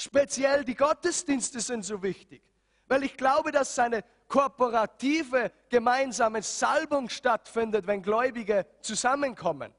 Speziell 0.01 0.65
die 0.65 0.77
Gottesdienste 0.77 1.61
sind 1.61 1.85
so 1.85 2.01
wichtig, 2.03 2.41
weil 2.87 3.03
ich 3.03 3.17
glaube, 3.17 3.51
dass 3.51 3.77
eine 3.81 4.05
kooperative 4.29 5.51
gemeinsame 5.69 6.41
Salbung 6.43 7.09
stattfindet, 7.09 7.87
wenn 7.87 8.01
Gläubige 8.01 8.65
zusammenkommen. 8.81 9.75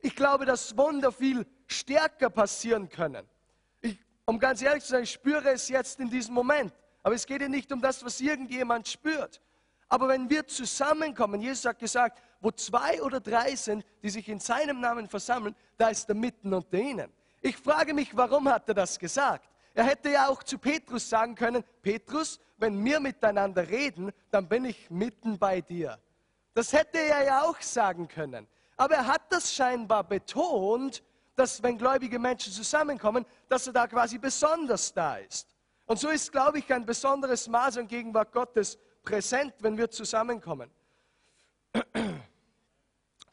Ich 0.00 0.16
glaube, 0.16 0.44
dass 0.44 0.76
Wunder 0.76 1.12
viel 1.12 1.46
stärker 1.68 2.30
passieren 2.30 2.88
können. 2.88 3.28
Ich, 3.80 3.96
um 4.24 4.40
ganz 4.40 4.60
ehrlich 4.60 4.82
zu 4.82 4.90
sein, 4.90 5.04
ich 5.04 5.12
spüre 5.12 5.50
es 5.50 5.68
jetzt 5.68 6.00
in 6.00 6.10
diesem 6.10 6.34
Moment. 6.34 6.72
Aber 7.02 7.14
es 7.14 7.24
geht 7.24 7.40
ja 7.40 7.48
nicht 7.48 7.70
um 7.70 7.80
das, 7.80 8.04
was 8.04 8.20
irgendjemand 8.20 8.88
spürt. 8.88 9.40
Aber 9.88 10.08
wenn 10.08 10.28
wir 10.28 10.46
zusammenkommen, 10.46 11.40
Jesus 11.40 11.64
hat 11.64 11.78
gesagt, 11.78 12.22
wo 12.40 12.50
zwei 12.50 13.00
oder 13.02 13.20
drei 13.20 13.54
sind, 13.54 13.84
die 14.02 14.10
sich 14.10 14.28
in 14.28 14.40
seinem 14.40 14.80
Namen 14.80 15.08
versammeln, 15.08 15.54
da 15.76 15.88
ist 15.88 16.08
er 16.08 16.14
mitten 16.14 16.52
unter 16.52 16.78
ihnen. 16.78 17.12
Ich 17.40 17.56
frage 17.56 17.94
mich, 17.94 18.16
warum 18.16 18.48
hat 18.48 18.68
er 18.68 18.74
das 18.74 18.98
gesagt? 18.98 19.48
Er 19.80 19.86
hätte 19.86 20.10
ja 20.10 20.28
auch 20.28 20.42
zu 20.42 20.58
Petrus 20.58 21.08
sagen 21.08 21.34
können, 21.34 21.64
Petrus, 21.80 22.38
wenn 22.58 22.84
wir 22.84 23.00
miteinander 23.00 23.66
reden, 23.66 24.12
dann 24.30 24.46
bin 24.46 24.66
ich 24.66 24.90
mitten 24.90 25.38
bei 25.38 25.62
dir. 25.62 25.98
Das 26.52 26.74
hätte 26.74 26.98
er 26.98 27.24
ja 27.24 27.42
auch 27.44 27.58
sagen 27.62 28.06
können. 28.06 28.46
Aber 28.76 28.96
er 28.96 29.06
hat 29.06 29.32
das 29.32 29.54
scheinbar 29.54 30.04
betont, 30.04 31.02
dass 31.34 31.62
wenn 31.62 31.78
gläubige 31.78 32.18
Menschen 32.18 32.52
zusammenkommen, 32.52 33.24
dass 33.48 33.68
er 33.68 33.72
da 33.72 33.86
quasi 33.86 34.18
besonders 34.18 34.92
da 34.92 35.16
ist. 35.16 35.56
Und 35.86 35.98
so 35.98 36.10
ist, 36.10 36.30
glaube 36.30 36.58
ich, 36.58 36.70
ein 36.70 36.84
besonderes 36.84 37.48
Maß 37.48 37.78
an 37.78 37.88
Gegenwart 37.88 38.32
Gottes 38.32 38.76
präsent, 39.02 39.54
wenn 39.60 39.78
wir 39.78 39.90
zusammenkommen. 39.90 40.70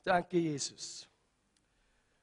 Danke, 0.06 0.38
Jesus. 0.38 1.10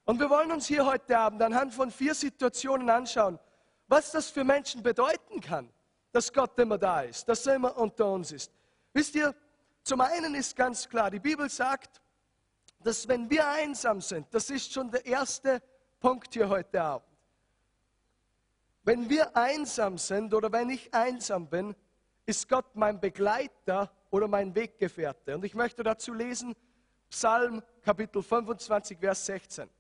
Und 0.07 0.19
wir 0.19 0.31
wollen 0.31 0.51
uns 0.51 0.67
hier 0.67 0.87
heute 0.87 1.19
Abend 1.19 1.43
anhand 1.43 1.75
von 1.75 1.91
vier 1.91 2.15
Situationen 2.15 2.89
anschauen, 2.89 3.39
was 3.89 4.13
das 4.13 4.31
für 4.31 4.45
Menschen 4.45 4.83
bedeuten 4.83 5.41
kann, 5.41 5.71
dass 6.13 6.33
Gott 6.33 6.59
immer 6.59 6.79
da 6.79 7.03
ist, 7.03 7.29
dass 7.29 7.47
er 7.47 7.57
immer 7.57 7.77
unter 7.77 8.11
uns 8.13 8.33
ist. 8.33 8.53
Wisst 8.93 9.15
ihr, 9.15 9.35
zum 9.83 10.01
einen 10.01 10.35
ist 10.35 10.57
ganz 10.57 10.89
klar, 10.89 11.11
die 11.11 11.21
Bibel 11.21 11.49
sagt, 11.51 12.01
dass 12.83 13.09
wenn 13.09 13.29
wir 13.29 13.47
einsam 13.49 14.01
sind, 14.01 14.27
das 14.33 14.51
ist 14.51 14.73
schon 14.73 14.91
der 14.91 15.05
erste 15.05 15.63
Punkt 16.01 16.33
hier 16.35 16.49
heute 16.49 16.83
Abend. 16.83 17.09
Wenn 18.85 19.09
wir 19.09 19.35
einsam 19.37 19.97
sind 19.97 20.35
oder 20.35 20.53
wenn 20.53 20.69
ich 20.69 20.93
einsam 20.93 21.49
bin, 21.49 21.75
ist 22.27 22.49
Gott 22.49 22.75
mein 22.75 23.01
Begleiter 23.01 23.91
oder 24.11 24.29
mein 24.29 24.55
Weggefährte. 24.55 25.35
Und 25.35 25.45
ich 25.45 25.55
möchte 25.55 25.83
dazu 25.83 26.13
lesen 26.13 26.55
Psalm 27.11 27.63
Kapitel 27.83 28.23
25, 28.23 28.99
Vers 28.99 29.27
16. 29.27 29.71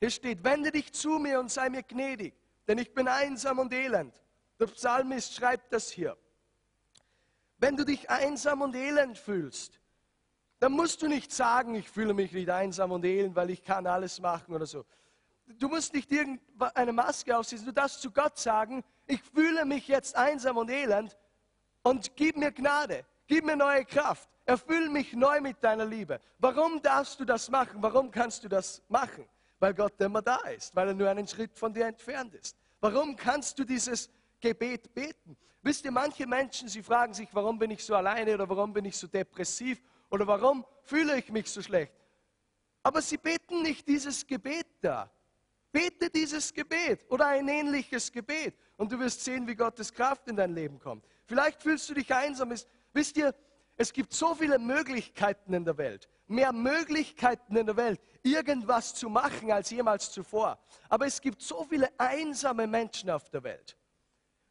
Hier 0.00 0.10
steht, 0.10 0.44
wende 0.44 0.70
dich 0.70 0.92
zu 0.92 1.18
mir 1.18 1.40
und 1.40 1.50
sei 1.50 1.68
mir 1.70 1.82
gnädig, 1.82 2.34
denn 2.68 2.78
ich 2.78 2.92
bin 2.92 3.08
einsam 3.08 3.58
und 3.58 3.72
elend. 3.72 4.14
Der 4.58 4.66
Psalmist 4.66 5.34
schreibt 5.34 5.72
das 5.72 5.90
hier. 5.90 6.16
Wenn 7.58 7.76
du 7.76 7.84
dich 7.84 8.10
einsam 8.10 8.62
und 8.62 8.74
elend 8.74 9.18
fühlst, 9.18 9.80
dann 10.60 10.72
musst 10.72 11.02
du 11.02 11.08
nicht 11.08 11.32
sagen, 11.32 11.74
ich 11.74 11.90
fühle 11.90 12.14
mich 12.14 12.32
nicht 12.32 12.50
einsam 12.50 12.92
und 12.92 13.04
elend, 13.04 13.36
weil 13.36 13.50
ich 13.50 13.62
kann 13.62 13.86
alles 13.86 14.20
machen 14.20 14.54
oder 14.54 14.66
so. 14.66 14.84
Du 15.46 15.68
musst 15.68 15.92
nicht 15.92 16.10
irgendeine 16.10 16.92
Maske 16.92 17.36
aufsetzen, 17.36 17.66
du 17.66 17.72
darfst 17.72 18.00
zu 18.00 18.10
Gott 18.10 18.38
sagen, 18.38 18.82
ich 19.06 19.22
fühle 19.22 19.64
mich 19.64 19.88
jetzt 19.88 20.16
einsam 20.16 20.56
und 20.56 20.70
elend 20.70 21.16
und 21.82 22.16
gib 22.16 22.36
mir 22.36 22.50
Gnade, 22.50 23.04
gib 23.26 23.44
mir 23.44 23.56
neue 23.56 23.84
Kraft, 23.84 24.28
erfüll 24.46 24.88
mich 24.88 25.12
neu 25.12 25.40
mit 25.40 25.62
deiner 25.62 25.84
Liebe. 25.84 26.18
Warum 26.38 26.80
darfst 26.80 27.20
du 27.20 27.24
das 27.24 27.50
machen? 27.50 27.82
Warum 27.82 28.10
kannst 28.10 28.44
du 28.44 28.48
das 28.48 28.82
machen? 28.88 29.26
Weil 29.58 29.74
Gott 29.74 30.00
immer 30.00 30.22
da 30.22 30.36
ist, 30.48 30.74
weil 30.74 30.88
er 30.88 30.94
nur 30.94 31.08
einen 31.08 31.26
Schritt 31.26 31.56
von 31.56 31.72
dir 31.72 31.86
entfernt 31.86 32.34
ist. 32.34 32.56
Warum 32.80 33.16
kannst 33.16 33.58
du 33.58 33.64
dieses 33.64 34.10
Gebet 34.40 34.92
beten? 34.94 35.36
Wisst 35.62 35.84
ihr, 35.84 35.90
manche 35.90 36.26
Menschen, 36.26 36.68
sie 36.68 36.82
fragen 36.82 37.14
sich, 37.14 37.28
warum 37.32 37.58
bin 37.58 37.70
ich 37.70 37.82
so 37.82 37.94
alleine 37.94 38.34
oder 38.34 38.48
warum 38.48 38.72
bin 38.72 38.84
ich 38.84 38.96
so 38.96 39.06
depressiv 39.06 39.82
oder 40.10 40.26
warum 40.26 40.64
fühle 40.82 41.18
ich 41.18 41.30
mich 41.30 41.50
so 41.50 41.62
schlecht? 41.62 41.94
Aber 42.82 43.00
sie 43.00 43.16
beten 43.16 43.62
nicht 43.62 43.88
dieses 43.88 44.26
Gebet 44.26 44.66
da. 44.82 45.10
Bete 45.72 46.10
dieses 46.10 46.52
Gebet 46.52 47.04
oder 47.08 47.28
ein 47.28 47.48
ähnliches 47.48 48.12
Gebet 48.12 48.54
und 48.76 48.92
du 48.92 48.98
wirst 49.00 49.24
sehen, 49.24 49.46
wie 49.48 49.56
Gottes 49.56 49.92
Kraft 49.92 50.28
in 50.28 50.36
dein 50.36 50.54
Leben 50.54 50.78
kommt. 50.78 51.04
Vielleicht 51.24 51.62
fühlst 51.62 51.88
du 51.88 51.94
dich 51.94 52.14
einsam. 52.14 52.54
Wisst 52.92 53.16
ihr, 53.16 53.34
es 53.76 53.92
gibt 53.92 54.12
so 54.12 54.34
viele 54.34 54.58
Möglichkeiten 54.58 55.52
in 55.52 55.64
der 55.64 55.76
Welt, 55.76 56.08
mehr 56.28 56.52
Möglichkeiten 56.52 57.56
in 57.56 57.66
der 57.66 57.76
Welt, 57.76 58.00
irgendwas 58.24 58.94
zu 58.94 59.08
machen 59.08 59.52
als 59.52 59.70
jemals 59.70 60.10
zuvor. 60.10 60.58
Aber 60.88 61.06
es 61.06 61.20
gibt 61.20 61.42
so 61.42 61.62
viele 61.64 61.88
einsame 61.98 62.66
Menschen 62.66 63.10
auf 63.10 63.28
der 63.28 63.44
Welt, 63.44 63.76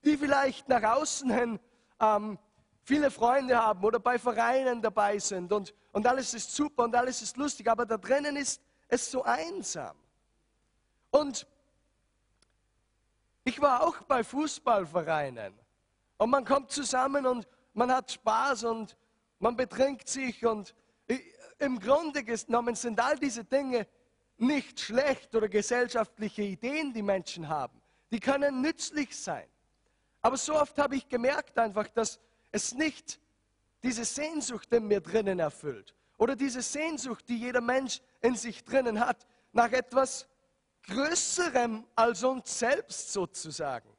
die 0.05 0.15
vielleicht 0.15 0.69
nach 0.69 0.83
außen 0.83 1.29
hin 1.31 1.59
ähm, 1.99 2.37
viele 2.83 3.09
Freunde 3.09 3.57
haben 3.57 3.83
oder 3.83 3.99
bei 3.99 4.19
Vereinen 4.19 4.81
dabei 4.81 5.17
sind 5.17 5.51
und, 5.51 5.73
und 5.91 6.05
alles 6.05 6.33
ist 6.33 6.51
super 6.51 6.83
und 6.83 6.95
alles 6.95 7.21
ist 7.21 7.35
lustig, 7.35 7.69
aber 7.69 7.85
da 7.85 7.97
drinnen 7.97 8.35
ist 8.35 8.61
es 8.87 9.09
so 9.09 9.23
einsam. 9.23 9.97
Und 11.09 11.47
ich 13.43 13.59
war 13.59 13.83
auch 13.83 13.97
bei 14.03 14.23
Fußballvereinen 14.23 15.53
und 16.17 16.29
man 16.29 16.45
kommt 16.45 16.71
zusammen 16.71 17.25
und 17.25 17.47
man 17.73 17.91
hat 17.91 18.11
Spaß 18.11 18.65
und 18.65 18.97
man 19.39 19.55
betrinkt 19.55 20.07
sich 20.07 20.45
und 20.45 20.75
im 21.63 21.79
Grunde 21.79 22.23
genommen 22.23 22.75
sind 22.75 22.99
all 22.99 23.17
diese 23.17 23.43
Dinge 23.43 23.87
nicht 24.37 24.79
schlecht 24.79 25.33
oder 25.35 25.47
gesellschaftliche 25.47 26.43
Ideen, 26.43 26.93
die 26.93 27.01
Menschen 27.01 27.47
haben. 27.47 27.81
Die 28.11 28.19
können 28.19 28.61
nützlich 28.61 29.17
sein. 29.17 29.47
Aber 30.21 30.37
so 30.37 30.55
oft 30.55 30.77
habe 30.77 30.95
ich 30.95 31.07
gemerkt 31.07 31.57
einfach, 31.57 31.89
dass 31.89 32.19
es 32.51 32.73
nicht 32.73 33.19
diese 33.81 34.05
Sehnsucht 34.05 34.71
in 34.73 34.87
mir 34.87 35.01
drinnen 35.01 35.39
erfüllt. 35.39 35.95
Oder 36.17 36.35
diese 36.35 36.61
Sehnsucht, 36.61 37.27
die 37.27 37.37
jeder 37.37 37.61
Mensch 37.61 38.01
in 38.21 38.35
sich 38.35 38.63
drinnen 38.63 38.99
hat, 38.99 39.25
nach 39.51 39.71
etwas 39.71 40.27
Größerem 40.83 41.85
als 41.95 42.23
uns 42.23 42.59
selbst 42.59 43.11
sozusagen. 43.11 43.89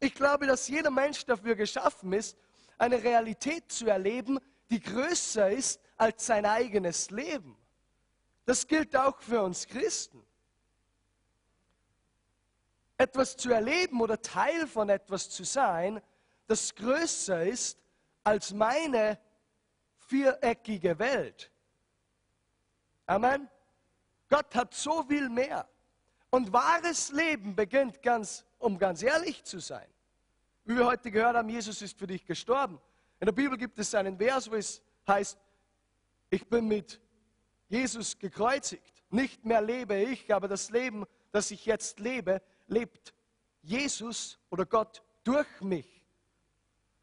Ich 0.00 0.14
glaube, 0.14 0.46
dass 0.46 0.68
jeder 0.68 0.90
Mensch 0.90 1.24
dafür 1.24 1.54
geschaffen 1.54 2.12
ist, 2.12 2.36
eine 2.78 3.02
Realität 3.02 3.70
zu 3.70 3.86
erleben, 3.86 4.38
die 4.70 4.80
größer 4.80 5.50
ist 5.50 5.80
als 6.04 6.26
sein 6.26 6.44
eigenes 6.44 7.10
Leben. 7.10 7.56
Das 8.44 8.66
gilt 8.66 8.94
auch 8.94 9.18
für 9.20 9.42
uns 9.42 9.66
Christen. 9.66 10.22
Etwas 12.98 13.38
zu 13.38 13.50
erleben 13.50 14.02
oder 14.02 14.20
Teil 14.20 14.66
von 14.66 14.90
etwas 14.90 15.30
zu 15.30 15.44
sein, 15.44 16.02
das 16.46 16.74
größer 16.74 17.44
ist 17.44 17.78
als 18.22 18.52
meine 18.52 19.18
viereckige 19.96 20.98
Welt. 20.98 21.50
Amen. 23.06 23.48
Gott 24.28 24.54
hat 24.54 24.74
so 24.74 25.04
viel 25.04 25.30
mehr. 25.30 25.66
Und 26.28 26.52
wahres 26.52 27.12
Leben 27.12 27.56
beginnt 27.56 28.02
ganz, 28.02 28.44
um 28.58 28.78
ganz 28.78 29.02
ehrlich 29.02 29.42
zu 29.44 29.58
sein. 29.58 29.88
Wie 30.66 30.76
wir 30.76 30.84
heute 30.84 31.10
gehört 31.10 31.36
haben, 31.36 31.48
Jesus 31.48 31.80
ist 31.80 31.98
für 31.98 32.06
dich 32.06 32.26
gestorben. 32.26 32.78
In 33.20 33.24
der 33.24 33.32
Bibel 33.32 33.56
gibt 33.56 33.78
es 33.78 33.94
einen 33.94 34.18
Vers, 34.18 34.50
wo 34.50 34.56
es 34.56 34.82
heißt, 35.08 35.38
ich 36.34 36.48
bin 36.48 36.66
mit 36.66 37.00
Jesus 37.68 38.18
gekreuzigt. 38.18 39.04
Nicht 39.10 39.44
mehr 39.44 39.62
lebe 39.62 39.96
ich, 39.96 40.34
aber 40.34 40.48
das 40.48 40.70
Leben, 40.70 41.04
das 41.30 41.50
ich 41.52 41.64
jetzt 41.64 42.00
lebe, 42.00 42.42
lebt 42.66 43.14
Jesus 43.62 44.38
oder 44.50 44.66
Gott 44.66 45.02
durch 45.22 45.60
mich. 45.60 46.04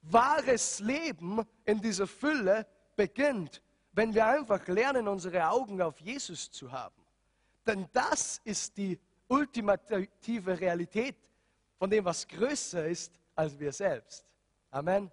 Wahres 0.02 0.80
Leben 0.80 1.46
in 1.64 1.80
dieser 1.80 2.08
Fülle 2.08 2.68
beginnt, 2.96 3.62
wenn 3.94 4.14
wir 4.14 4.26
einfach 4.26 4.68
lernen, 4.68 5.08
unsere 5.08 5.48
Augen 5.48 5.82
auf 5.82 6.00
Jesus 6.02 6.52
zu 6.52 6.72
haben. 6.72 7.02
Denn 7.66 7.88
das 7.94 8.42
ist 8.44 8.76
die 8.76 9.00
ultimative 9.28 10.60
Realität 10.60 11.16
von 11.78 11.90
dem, 11.90 12.04
was 12.04 12.28
größer 12.28 12.86
ist 12.86 13.14
als 13.36 13.58
wir 13.58 13.72
selbst. 13.72 14.26
Amen. 14.72 15.10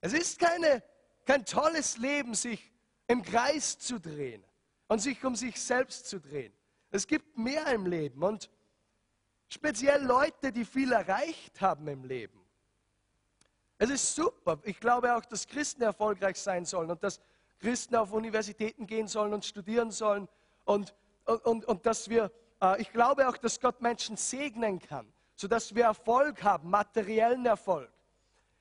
Es 0.00 0.12
ist 0.12 0.38
keine, 0.38 0.82
kein 1.24 1.44
tolles 1.44 1.96
Leben, 1.98 2.34
sich 2.34 2.70
im 3.08 3.22
Kreis 3.22 3.78
zu 3.78 3.98
drehen 3.98 4.44
und 4.86 5.00
sich 5.00 5.24
um 5.24 5.34
sich 5.34 5.60
selbst 5.60 6.06
zu 6.06 6.20
drehen. 6.20 6.52
Es 6.90 7.06
gibt 7.06 7.36
mehr 7.36 7.66
im 7.66 7.86
Leben 7.86 8.22
und 8.22 8.48
speziell 9.48 10.04
Leute, 10.04 10.52
die 10.52 10.64
viel 10.64 10.92
erreicht 10.92 11.60
haben 11.60 11.88
im 11.88 12.04
Leben. 12.04 12.38
Es 13.78 13.90
ist 13.90 14.14
super. 14.14 14.60
Ich 14.62 14.78
glaube 14.78 15.16
auch, 15.16 15.24
dass 15.24 15.46
Christen 15.46 15.82
erfolgreich 15.82 16.38
sein 16.38 16.64
sollen 16.64 16.90
und 16.90 17.02
dass 17.02 17.20
Christen 17.58 17.96
auf 17.96 18.12
Universitäten 18.12 18.86
gehen 18.86 19.08
sollen 19.08 19.34
und 19.34 19.44
studieren 19.44 19.90
sollen 19.90 20.28
und, 20.64 20.94
und, 21.24 21.44
und, 21.44 21.64
und 21.64 21.86
dass 21.86 22.08
wir, 22.08 22.30
äh, 22.62 22.80
ich 22.80 22.92
glaube 22.92 23.28
auch, 23.28 23.36
dass 23.36 23.58
Gott 23.60 23.80
Menschen 23.80 24.16
segnen 24.16 24.78
kann 24.78 25.12
sodass 25.38 25.72
wir 25.74 25.84
Erfolg 25.84 26.42
haben, 26.42 26.68
materiellen 26.68 27.46
Erfolg. 27.46 27.90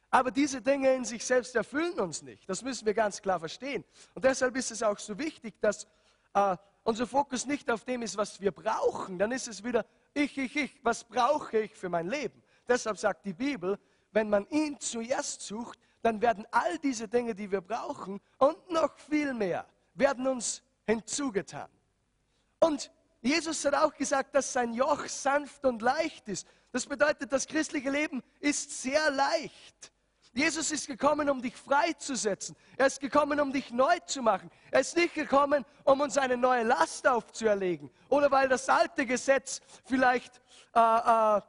Aber 0.09 0.31
diese 0.31 0.61
Dinge 0.61 0.93
in 0.93 1.05
sich 1.05 1.25
selbst 1.25 1.55
erfüllen 1.55 1.99
uns 1.99 2.21
nicht. 2.21 2.49
Das 2.49 2.61
müssen 2.61 2.85
wir 2.85 2.93
ganz 2.93 3.21
klar 3.21 3.39
verstehen. 3.39 3.83
Und 4.13 4.23
deshalb 4.23 4.55
ist 4.55 4.71
es 4.71 4.81
auch 4.81 4.97
so 4.99 5.17
wichtig, 5.17 5.59
dass 5.59 5.85
äh, 6.33 6.55
unser 6.83 7.05
Fokus 7.05 7.45
nicht 7.45 7.69
auf 7.69 7.83
dem 7.83 8.01
ist, 8.01 8.15
was 8.15 8.39
wir 8.39 8.51
brauchen. 8.51 9.19
Dann 9.19 9.31
ist 9.31 9.47
es 9.47 9.63
wieder 9.63 9.85
ich, 10.13 10.37
ich, 10.37 10.55
ich. 10.55 10.79
Was 10.83 11.03
brauche 11.03 11.59
ich 11.59 11.75
für 11.75 11.89
mein 11.89 12.07
Leben? 12.07 12.41
Deshalb 12.67 12.97
sagt 12.97 13.25
die 13.25 13.33
Bibel, 13.33 13.77
wenn 14.11 14.29
man 14.29 14.47
ihn 14.49 14.79
zuerst 14.79 15.41
sucht, 15.41 15.79
dann 16.01 16.21
werden 16.21 16.45
all 16.51 16.77
diese 16.79 17.07
Dinge, 17.07 17.35
die 17.35 17.51
wir 17.51 17.61
brauchen 17.61 18.19
und 18.37 18.69
noch 18.71 18.97
viel 18.97 19.33
mehr, 19.33 19.65
werden 19.93 20.25
uns 20.27 20.63
hinzugetan. 20.85 21.69
Und 22.59 22.91
Jesus 23.21 23.63
hat 23.65 23.75
auch 23.75 23.93
gesagt, 23.93 24.33
dass 24.33 24.53
sein 24.53 24.73
Joch 24.73 25.05
sanft 25.07 25.65
und 25.65 25.81
leicht 25.81 26.27
ist. 26.29 26.47
Das 26.71 26.85
bedeutet, 26.85 27.31
das 27.31 27.45
christliche 27.45 27.89
Leben 27.89 28.23
ist 28.39 28.81
sehr 28.81 29.11
leicht. 29.11 29.91
Jesus 30.37 30.71
ist 30.71 30.85
gekommen, 30.85 31.31
um 31.31 31.41
dich 31.41 31.55
freizusetzen. 31.55 32.55
Er 32.77 32.85
ist 32.85 32.99
gekommen, 32.99 33.39
um 33.39 33.51
dich 33.51 33.71
neu 33.71 33.97
zu 34.05 34.21
machen. 34.21 34.51
Er 34.69 34.81
ist 34.81 34.95
nicht 34.95 35.15
gekommen, 35.15 35.65
um 35.83 35.99
uns 35.99 36.15
eine 36.15 36.37
neue 36.37 36.61
Last 36.61 37.07
aufzuerlegen. 37.07 37.89
Oder 38.07 38.29
weil 38.29 38.47
das 38.47 38.69
alte 38.69 39.07
Gesetz 39.07 39.61
vielleicht, 39.85 40.39
äh, 40.75 40.79
äh, 40.79 41.41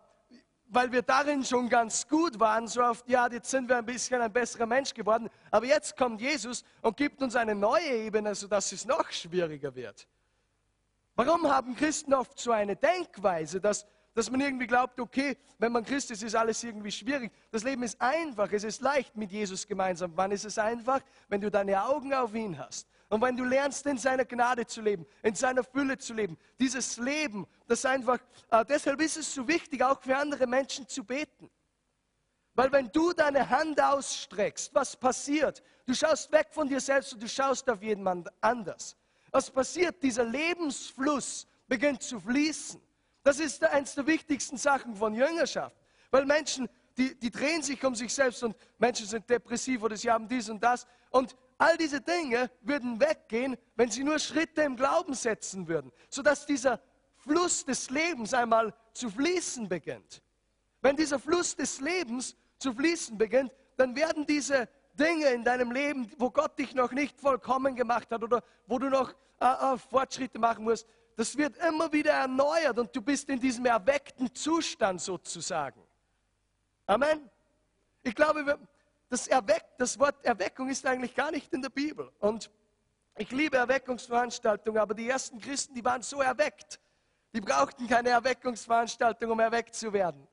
weil 0.68 0.90
wir 0.90 1.02
darin 1.02 1.44
schon 1.44 1.68
ganz 1.68 2.08
gut 2.08 2.40
waren, 2.40 2.66
so 2.66 2.82
oft, 2.82 3.06
ja, 3.10 3.28
jetzt 3.30 3.50
sind 3.50 3.68
wir 3.68 3.76
ein 3.76 3.84
bisschen 3.84 4.22
ein 4.22 4.32
besserer 4.32 4.64
Mensch 4.64 4.94
geworden. 4.94 5.28
Aber 5.50 5.66
jetzt 5.66 5.94
kommt 5.94 6.22
Jesus 6.22 6.64
und 6.80 6.96
gibt 6.96 7.22
uns 7.22 7.36
eine 7.36 7.54
neue 7.54 7.90
Ebene, 7.90 8.34
sodass 8.34 8.72
es 8.72 8.86
noch 8.86 9.10
schwieriger 9.10 9.74
wird. 9.74 10.08
Warum 11.14 11.46
haben 11.46 11.76
Christen 11.76 12.14
oft 12.14 12.38
so 12.38 12.52
eine 12.52 12.74
Denkweise, 12.74 13.60
dass 13.60 13.86
dass 14.18 14.32
man 14.32 14.40
irgendwie 14.40 14.66
glaubt, 14.66 14.98
okay, 14.98 15.36
wenn 15.60 15.70
man 15.70 15.84
Christ 15.84 16.10
ist, 16.10 16.24
ist 16.24 16.34
alles 16.34 16.64
irgendwie 16.64 16.90
schwierig. 16.90 17.30
Das 17.52 17.62
Leben 17.62 17.84
ist 17.84 18.00
einfach, 18.00 18.50
es 18.50 18.64
ist 18.64 18.82
leicht 18.82 19.16
mit 19.16 19.30
Jesus 19.30 19.64
gemeinsam. 19.64 20.10
Wann 20.16 20.32
ist 20.32 20.44
es 20.44 20.58
einfach? 20.58 21.02
Wenn 21.28 21.40
du 21.40 21.52
deine 21.52 21.84
Augen 21.84 22.12
auf 22.12 22.34
ihn 22.34 22.58
hast. 22.58 22.88
Und 23.10 23.22
wenn 23.22 23.36
du 23.36 23.44
lernst, 23.44 23.86
in 23.86 23.96
seiner 23.96 24.24
Gnade 24.24 24.66
zu 24.66 24.82
leben, 24.82 25.06
in 25.22 25.36
seiner 25.36 25.62
Fülle 25.62 25.98
zu 25.98 26.14
leben, 26.14 26.36
dieses 26.58 26.96
Leben, 26.96 27.46
das 27.68 27.84
einfach, 27.84 28.18
äh, 28.50 28.64
deshalb 28.64 29.00
ist 29.00 29.18
es 29.18 29.32
so 29.32 29.46
wichtig, 29.46 29.84
auch 29.84 30.02
für 30.02 30.16
andere 30.16 30.48
Menschen 30.48 30.88
zu 30.88 31.04
beten. 31.04 31.48
Weil 32.54 32.72
wenn 32.72 32.90
du 32.90 33.12
deine 33.12 33.48
Hand 33.48 33.80
ausstreckst, 33.80 34.74
was 34.74 34.96
passiert? 34.96 35.62
Du 35.86 35.94
schaust 35.94 36.32
weg 36.32 36.48
von 36.50 36.68
dir 36.68 36.80
selbst 36.80 37.12
und 37.12 37.22
du 37.22 37.28
schaust 37.28 37.70
auf 37.70 37.80
jemand 37.84 38.28
anders. 38.40 38.96
Was 39.30 39.48
passiert? 39.48 40.02
Dieser 40.02 40.24
Lebensfluss 40.24 41.46
beginnt 41.68 42.02
zu 42.02 42.18
fließen. 42.18 42.82
Das 43.22 43.40
ist 43.40 43.62
eines 43.64 43.94
der 43.94 44.06
wichtigsten 44.06 44.56
Sachen 44.56 44.94
von 44.94 45.14
Jüngerschaft. 45.14 45.76
Weil 46.10 46.24
Menschen, 46.24 46.68
die, 46.96 47.18
die 47.18 47.30
drehen 47.30 47.62
sich 47.62 47.84
um 47.84 47.94
sich 47.94 48.12
selbst 48.12 48.42
und 48.42 48.56
Menschen 48.78 49.06
sind 49.06 49.28
depressiv 49.28 49.82
oder 49.82 49.96
sie 49.96 50.10
haben 50.10 50.26
dies 50.28 50.48
und 50.48 50.62
das. 50.62 50.86
Und 51.10 51.36
all 51.58 51.76
diese 51.76 52.00
Dinge 52.00 52.50
würden 52.62 53.00
weggehen, 53.00 53.56
wenn 53.76 53.90
sie 53.90 54.04
nur 54.04 54.18
Schritte 54.18 54.62
im 54.62 54.76
Glauben 54.76 55.14
setzen 55.14 55.68
würden, 55.68 55.92
sodass 56.08 56.46
dieser 56.46 56.80
Fluss 57.16 57.64
des 57.64 57.90
Lebens 57.90 58.32
einmal 58.32 58.72
zu 58.92 59.10
fließen 59.10 59.68
beginnt. 59.68 60.22
Wenn 60.80 60.96
dieser 60.96 61.18
Fluss 61.18 61.56
des 61.56 61.80
Lebens 61.80 62.36
zu 62.58 62.72
fließen 62.72 63.18
beginnt, 63.18 63.52
dann 63.76 63.94
werden 63.94 64.26
diese 64.26 64.68
Dinge 64.94 65.26
in 65.28 65.44
deinem 65.44 65.70
Leben, 65.70 66.10
wo 66.18 66.30
Gott 66.30 66.58
dich 66.58 66.74
noch 66.74 66.92
nicht 66.92 67.20
vollkommen 67.20 67.74
gemacht 67.76 68.10
hat 68.10 68.22
oder 68.22 68.42
wo 68.66 68.78
du 68.78 68.88
noch 68.88 69.14
äh, 69.40 69.46
äh, 69.46 69.78
Fortschritte 69.78 70.38
machen 70.38 70.64
musst, 70.64 70.86
das 71.18 71.36
wird 71.36 71.56
immer 71.56 71.92
wieder 71.92 72.12
erneuert 72.12 72.78
und 72.78 72.94
du 72.94 73.02
bist 73.02 73.28
in 73.28 73.40
diesem 73.40 73.66
erweckten 73.66 74.32
Zustand 74.32 75.00
sozusagen. 75.00 75.82
Amen. 76.86 77.28
Ich 78.04 78.14
glaube, 78.14 78.56
das, 79.08 79.26
Erweck, 79.26 79.64
das 79.78 79.98
Wort 79.98 80.24
Erweckung 80.24 80.68
ist 80.68 80.86
eigentlich 80.86 81.16
gar 81.16 81.32
nicht 81.32 81.52
in 81.52 81.60
der 81.60 81.70
Bibel. 81.70 82.08
Und 82.20 82.52
ich 83.16 83.32
liebe 83.32 83.56
Erweckungsveranstaltungen, 83.56 84.80
aber 84.80 84.94
die 84.94 85.08
ersten 85.08 85.40
Christen, 85.40 85.74
die 85.74 85.84
waren 85.84 86.02
so 86.02 86.22
erweckt. 86.22 86.78
Die 87.34 87.40
brauchten 87.40 87.88
keine 87.88 88.10
Erweckungsveranstaltung, 88.10 89.28
um 89.28 89.40
erweckt 89.40 89.74
zu 89.74 89.92
werden. 89.92 90.24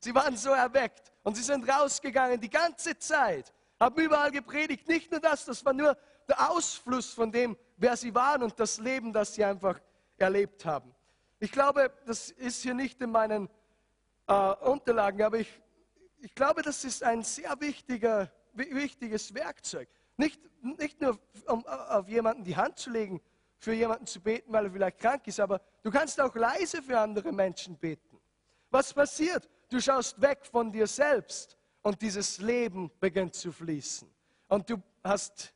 Sie 0.00 0.14
waren 0.14 0.36
so 0.36 0.50
erweckt 0.50 1.10
und 1.22 1.34
sie 1.34 1.42
sind 1.42 1.66
rausgegangen 1.66 2.38
die 2.38 2.50
ganze 2.50 2.98
Zeit, 2.98 3.54
haben 3.78 3.98
überall 3.98 4.30
gepredigt. 4.30 4.86
Nicht 4.86 5.10
nur 5.10 5.20
das, 5.20 5.46
das 5.46 5.64
war 5.64 5.72
nur 5.72 5.96
der 6.28 6.50
Ausfluss 6.50 7.14
von 7.14 7.32
dem, 7.32 7.56
wer 7.78 7.96
sie 7.96 8.14
waren 8.14 8.42
und 8.42 8.60
das 8.60 8.78
Leben, 8.78 9.14
das 9.14 9.34
sie 9.34 9.44
einfach 9.44 9.80
erlebt 10.20 10.64
haben. 10.64 10.94
Ich 11.38 11.52
glaube, 11.52 11.92
das 12.06 12.30
ist 12.30 12.62
hier 12.62 12.74
nicht 12.74 13.00
in 13.00 13.10
meinen 13.10 13.48
äh, 14.26 14.32
Unterlagen, 14.32 15.22
aber 15.22 15.38
ich, 15.38 15.60
ich 16.20 16.34
glaube, 16.34 16.62
das 16.62 16.84
ist 16.84 17.02
ein 17.02 17.22
sehr 17.22 17.58
wichtiger, 17.60 18.30
wichtiges 18.52 19.34
Werkzeug. 19.34 19.88
Nicht, 20.16 20.40
nicht 20.62 21.00
nur, 21.00 21.18
um 21.46 21.64
auf 21.66 22.08
jemanden 22.08 22.44
die 22.44 22.56
Hand 22.56 22.78
zu 22.78 22.90
legen, 22.90 23.22
für 23.58 23.72
jemanden 23.72 24.06
zu 24.06 24.20
beten, 24.20 24.52
weil 24.52 24.66
er 24.66 24.70
vielleicht 24.70 24.98
krank 24.98 25.26
ist, 25.26 25.40
aber 25.40 25.60
du 25.82 25.90
kannst 25.90 26.20
auch 26.20 26.34
leise 26.34 26.82
für 26.82 26.98
andere 26.98 27.32
Menschen 27.32 27.76
beten. 27.76 28.18
Was 28.70 28.92
passiert? 28.92 29.48
Du 29.68 29.80
schaust 29.80 30.20
weg 30.20 30.46
von 30.46 30.72
dir 30.72 30.86
selbst 30.86 31.56
und 31.82 32.00
dieses 32.02 32.38
Leben 32.38 32.90
beginnt 33.00 33.34
zu 33.34 33.52
fließen. 33.52 34.08
Und 34.48 34.68
du 34.68 34.82
hast 35.04 35.54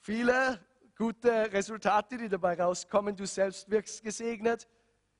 viele 0.00 0.60
gute 0.96 1.52
Resultate, 1.52 2.16
die 2.16 2.28
dabei 2.28 2.60
rauskommen. 2.60 3.14
Du 3.14 3.26
selbst 3.26 3.70
wirkst 3.70 4.02
gesegnet. 4.02 4.66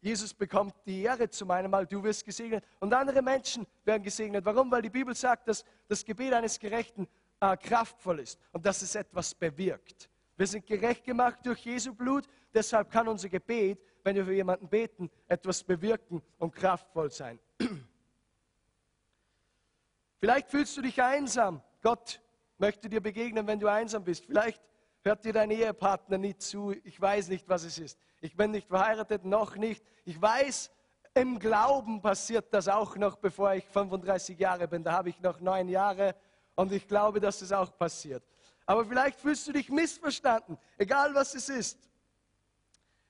Jesus 0.01 0.33
bekommt 0.35 0.75
die 0.87 1.03
Ehre 1.03 1.29
zum 1.31 1.51
einen 1.51 1.71
Mal, 1.71 1.87
du 1.87 2.03
wirst 2.03 2.25
gesegnet 2.25 2.65
und 2.81 2.93
andere 2.95 3.23
Menschen 3.23 3.67
werden 3.85 4.03
gesegnet. 4.03 4.45
Warum? 4.45 4.71
Weil 4.71 4.83
die 4.83 4.91
Bibel 4.91 5.15
sagt, 5.15 5.49
dass 5.49 5.65
das 5.89 6.05
Gebet 6.05 6.33
eines 6.33 6.59
Gerechten 6.59 7.09
äh, 7.41 7.57
kraftvoll 7.57 8.21
ist 8.21 8.39
und 8.53 8.65
dass 8.65 8.83
es 8.83 8.95
etwas 8.95 9.35
bewirkt. 9.35 10.09
Wir 10.37 10.47
sind 10.47 10.67
gerecht 10.67 11.05
gemacht 11.05 11.39
durch 11.45 11.65
Jesu 11.65 11.95
Blut, 11.95 12.29
deshalb 12.53 12.91
kann 12.91 13.09
unser 13.09 13.29
Gebet, 13.29 13.81
wenn 14.05 14.15
wir 14.15 14.25
für 14.25 14.35
jemanden 14.35 14.69
beten, 14.69 15.11
etwas 15.29 15.65
bewirken 15.65 16.23
und 16.39 16.55
kraftvoll 16.55 17.11
sein. 17.11 17.39
Vielleicht 20.21 20.51
fühlst 20.51 20.77
du 20.77 20.83
dich 20.83 21.03
einsam. 21.03 21.63
Gott 21.83 22.21
möchte 22.59 22.89
dir 22.89 23.01
begegnen, 23.01 23.47
wenn 23.47 23.59
du 23.59 23.67
einsam 23.67 24.05
bist. 24.05 24.27
Vielleicht 24.27 24.63
Hört 25.07 25.25
dir 25.25 25.33
dein 25.33 25.53
Ehepartner 25.53 26.19
nicht 26.19 26.43
zu? 26.43 26.73
Ich 26.83 27.01
weiß 27.01 27.29
nicht, 27.29 27.49
was 27.49 27.63
es 27.63 27.79
ist. 27.79 27.97
Ich 28.21 28.37
bin 28.37 28.51
nicht 28.51 28.67
verheiratet, 28.67 29.25
noch 29.25 29.55
nicht. 29.55 29.85
Ich 30.05 30.21
weiß, 30.21 30.69
im 31.15 31.39
Glauben 31.39 32.03
passiert 32.03 32.53
das 32.53 32.67
auch 32.67 32.97
noch, 32.97 33.15
bevor 33.15 33.55
ich 33.55 33.65
35 33.67 34.37
Jahre 34.37 34.67
bin. 34.67 34.83
Da 34.83 34.91
habe 34.91 35.11
ich 35.11 35.21
noch 35.21 35.39
neun 35.39 35.69
Jahre 35.69 36.17
und 36.57 36.73
ich 36.73 36.89
glaube, 36.89 37.21
dass 37.21 37.39
das 37.39 37.53
auch 37.53 37.79
passiert. 37.79 38.25
Aber 38.67 38.85
vielleicht 38.85 39.21
fühlst 39.21 39.47
du 39.47 39.53
dich 39.53 39.71
missverstanden, 39.71 40.59
egal 40.77 41.15
was 41.15 41.37
es 41.37 41.51
ist. 41.51 41.79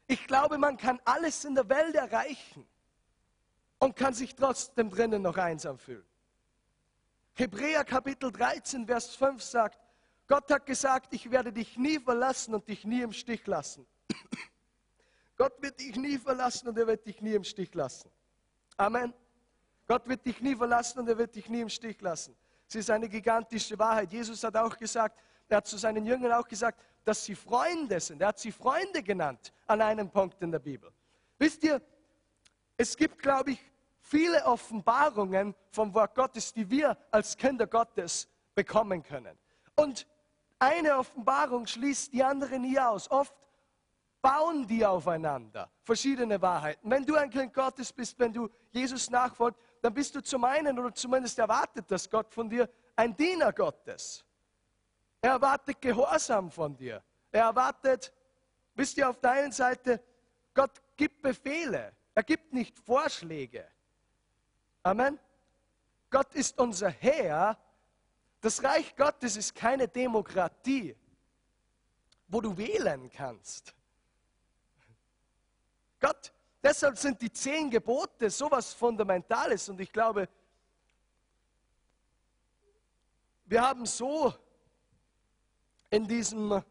Ich 0.06 0.26
glaube, 0.26 0.58
man 0.58 0.76
kann 0.76 1.00
alles 1.02 1.46
in 1.46 1.54
der 1.54 1.66
Welt 1.70 1.94
erreichen 1.94 2.68
und 3.78 3.96
kann 3.96 4.12
sich 4.12 4.34
trotzdem 4.34 4.90
drinnen 4.90 5.22
noch 5.22 5.38
einsam 5.38 5.78
fühlen. 5.78 6.04
Hebräer 7.32 7.84
Kapitel 7.84 8.30
13, 8.30 8.86
Vers 8.86 9.14
5 9.16 9.42
sagt, 9.42 9.85
Gott 10.28 10.50
hat 10.50 10.66
gesagt, 10.66 11.12
ich 11.12 11.30
werde 11.30 11.52
dich 11.52 11.76
nie 11.76 12.00
verlassen 12.00 12.54
und 12.54 12.66
dich 12.68 12.84
nie 12.84 13.02
im 13.02 13.12
Stich 13.12 13.46
lassen. 13.46 13.86
Gott 15.36 15.60
wird 15.62 15.78
dich 15.78 15.96
nie 15.96 16.18
verlassen 16.18 16.68
und 16.68 16.78
er 16.78 16.86
wird 16.86 17.06
dich 17.06 17.20
nie 17.20 17.34
im 17.34 17.44
Stich 17.44 17.74
lassen. 17.74 18.10
Amen. 18.76 19.14
Gott 19.86 20.08
wird 20.08 20.26
dich 20.26 20.40
nie 20.40 20.56
verlassen 20.56 20.98
und 20.98 21.08
er 21.08 21.16
wird 21.16 21.34
dich 21.34 21.48
nie 21.48 21.60
im 21.60 21.68
Stich 21.68 22.00
lassen. 22.00 22.36
Es 22.68 22.74
ist 22.74 22.90
eine 22.90 23.08
gigantische 23.08 23.78
Wahrheit. 23.78 24.12
Jesus 24.12 24.42
hat 24.42 24.56
auch 24.56 24.76
gesagt, 24.76 25.20
er 25.48 25.58
hat 25.58 25.66
zu 25.66 25.76
seinen 25.76 26.04
Jüngern 26.04 26.32
auch 26.32 26.48
gesagt, 26.48 26.80
dass 27.04 27.24
sie 27.24 27.36
Freunde 27.36 28.00
sind. 28.00 28.20
Er 28.20 28.28
hat 28.28 28.38
sie 28.40 28.50
Freunde 28.50 29.02
genannt 29.02 29.52
an 29.66 29.80
einem 29.80 30.10
Punkt 30.10 30.42
in 30.42 30.50
der 30.50 30.58
Bibel. 30.58 30.90
Wisst 31.38 31.62
ihr, 31.62 31.80
es 32.76 32.96
gibt, 32.96 33.20
glaube 33.20 33.52
ich, 33.52 33.60
viele 34.00 34.44
Offenbarungen 34.44 35.54
vom 35.70 35.94
Wort 35.94 36.16
Gottes, 36.16 36.52
die 36.52 36.68
wir 36.68 36.98
als 37.12 37.36
Kinder 37.36 37.66
Gottes 37.66 38.28
bekommen 38.56 39.02
können. 39.02 39.38
Und 39.76 40.06
eine 40.58 40.96
Offenbarung 40.96 41.66
schließt 41.66 42.12
die 42.12 42.22
andere 42.22 42.58
nie 42.58 42.78
aus. 42.78 43.10
Oft 43.10 43.34
bauen 44.22 44.66
die 44.66 44.84
aufeinander, 44.84 45.70
verschiedene 45.82 46.40
Wahrheiten. 46.40 46.90
Wenn 46.90 47.04
du 47.04 47.14
ein 47.14 47.30
Kind 47.30 47.52
Gottes 47.52 47.92
bist, 47.92 48.18
wenn 48.18 48.32
du 48.32 48.48
Jesus 48.70 49.10
nachfolgst, 49.10 49.60
dann 49.82 49.94
bist 49.94 50.14
du 50.14 50.20
zum 50.20 50.44
einen 50.44 50.78
oder 50.78 50.92
zumindest 50.94 51.38
erwartet 51.38 51.84
das 51.88 52.10
Gott 52.10 52.32
von 52.32 52.48
dir 52.48 52.68
ein 52.96 53.16
Diener 53.16 53.52
Gottes. 53.52 54.24
Er 55.20 55.32
erwartet 55.32 55.80
Gehorsam 55.80 56.50
von 56.50 56.76
dir. 56.76 57.02
Er 57.30 57.44
erwartet, 57.44 58.12
wisst 58.74 58.96
ihr, 58.96 59.08
auf 59.08 59.20
der 59.20 59.32
einen 59.32 59.52
Seite, 59.52 60.02
Gott 60.54 60.82
gibt 60.96 61.22
Befehle. 61.22 61.94
Er 62.14 62.22
gibt 62.22 62.52
nicht 62.52 62.78
Vorschläge. 62.78 63.66
Amen. 64.82 65.18
Gott 66.10 66.34
ist 66.34 66.58
unser 66.58 66.88
Herr 66.88 67.58
das 68.40 68.62
Reich 68.62 68.94
Gottes 68.96 69.36
ist 69.36 69.54
keine 69.54 69.88
Demokratie, 69.88 70.94
wo 72.28 72.40
du 72.40 72.56
wählen 72.56 73.10
kannst. 73.10 73.74
Gott, 76.00 76.32
deshalb 76.62 76.98
sind 76.98 77.20
die 77.22 77.32
zehn 77.32 77.70
Gebote 77.70 78.30
sowas 78.30 78.74
Fundamentales 78.74 79.68
und 79.68 79.80
ich 79.80 79.92
glaube, 79.92 80.28
wir 83.46 83.62
haben 83.62 83.86
so 83.86 84.34
in 85.90 86.06
diesem 86.06 86.62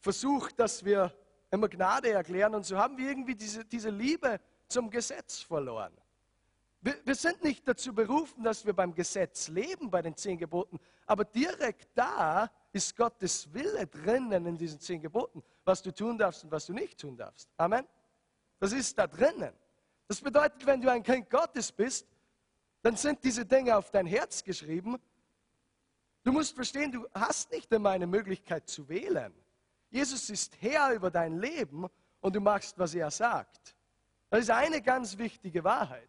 Versuch, 0.00 0.50
dass 0.52 0.84
wir 0.84 1.12
immer 1.50 1.68
Gnade 1.68 2.10
erklären 2.10 2.54
und 2.54 2.64
so 2.64 2.76
haben 2.76 2.96
wir 2.96 3.08
irgendwie 3.08 3.34
diese, 3.34 3.64
diese 3.64 3.90
Liebe 3.90 4.40
zum 4.68 4.90
Gesetz 4.90 5.40
verloren. 5.40 5.96
Wir, 7.04 7.16
sind 7.16 7.42
nicht 7.42 7.66
dazu 7.66 7.92
berufen, 7.92 8.44
dass 8.44 8.64
wir 8.64 8.72
beim 8.72 8.94
Gesetz 8.94 9.48
leben, 9.48 9.90
bei 9.90 10.02
den 10.02 10.16
zehn 10.16 10.38
Geboten, 10.38 10.78
aber 11.04 11.24
direkt 11.24 11.88
da 11.96 12.48
ist 12.72 12.94
Gottes 12.94 13.52
Wille 13.52 13.88
drinnen 13.88 14.46
in 14.46 14.56
diesen 14.56 14.78
zehn 14.78 15.00
Geboten, 15.00 15.42
was 15.64 15.82
du 15.82 15.92
tun 15.92 16.16
darfst 16.16 16.44
und 16.44 16.52
was 16.52 16.66
du 16.66 16.72
nicht 16.72 17.00
tun 17.00 17.16
darfst. 17.16 17.50
Amen. 17.56 17.84
Das 18.60 18.72
ist 18.72 18.96
da 18.96 19.08
drinnen. 19.08 19.52
Das 20.06 20.20
bedeutet, 20.20 20.64
wenn 20.64 20.80
du 20.80 20.88
ein 20.88 21.02
Kind 21.02 21.28
Gottes 21.28 21.72
bist, 21.72 22.06
dann 22.82 22.94
sind 22.96 23.24
diese 23.24 23.44
Dinge 23.44 23.76
auf 23.76 23.90
dein 23.90 24.06
Herz 24.06 24.44
geschrieben. 24.44 24.96
Du 26.22 26.30
musst 26.30 26.54
verstehen, 26.54 26.92
du 26.92 27.04
hast 27.12 27.50
nicht 27.50 27.72
immer 27.72 27.90
eine 27.90 28.06
Möglichkeit 28.06 28.68
zu 28.68 28.88
wählen. 28.88 29.34
Jesus 29.90 30.30
ist 30.30 30.56
Herr 30.60 30.92
über 30.92 31.10
dein 31.10 31.40
Leben 31.40 31.88
und 32.20 32.36
du 32.36 32.40
machst, 32.40 32.78
was 32.78 32.94
er 32.94 33.10
sagt. 33.10 33.74
Das 34.30 34.38
ist 34.42 34.50
eine 34.50 34.80
ganz 34.80 35.18
wichtige 35.18 35.64
Wahrheit. 35.64 36.08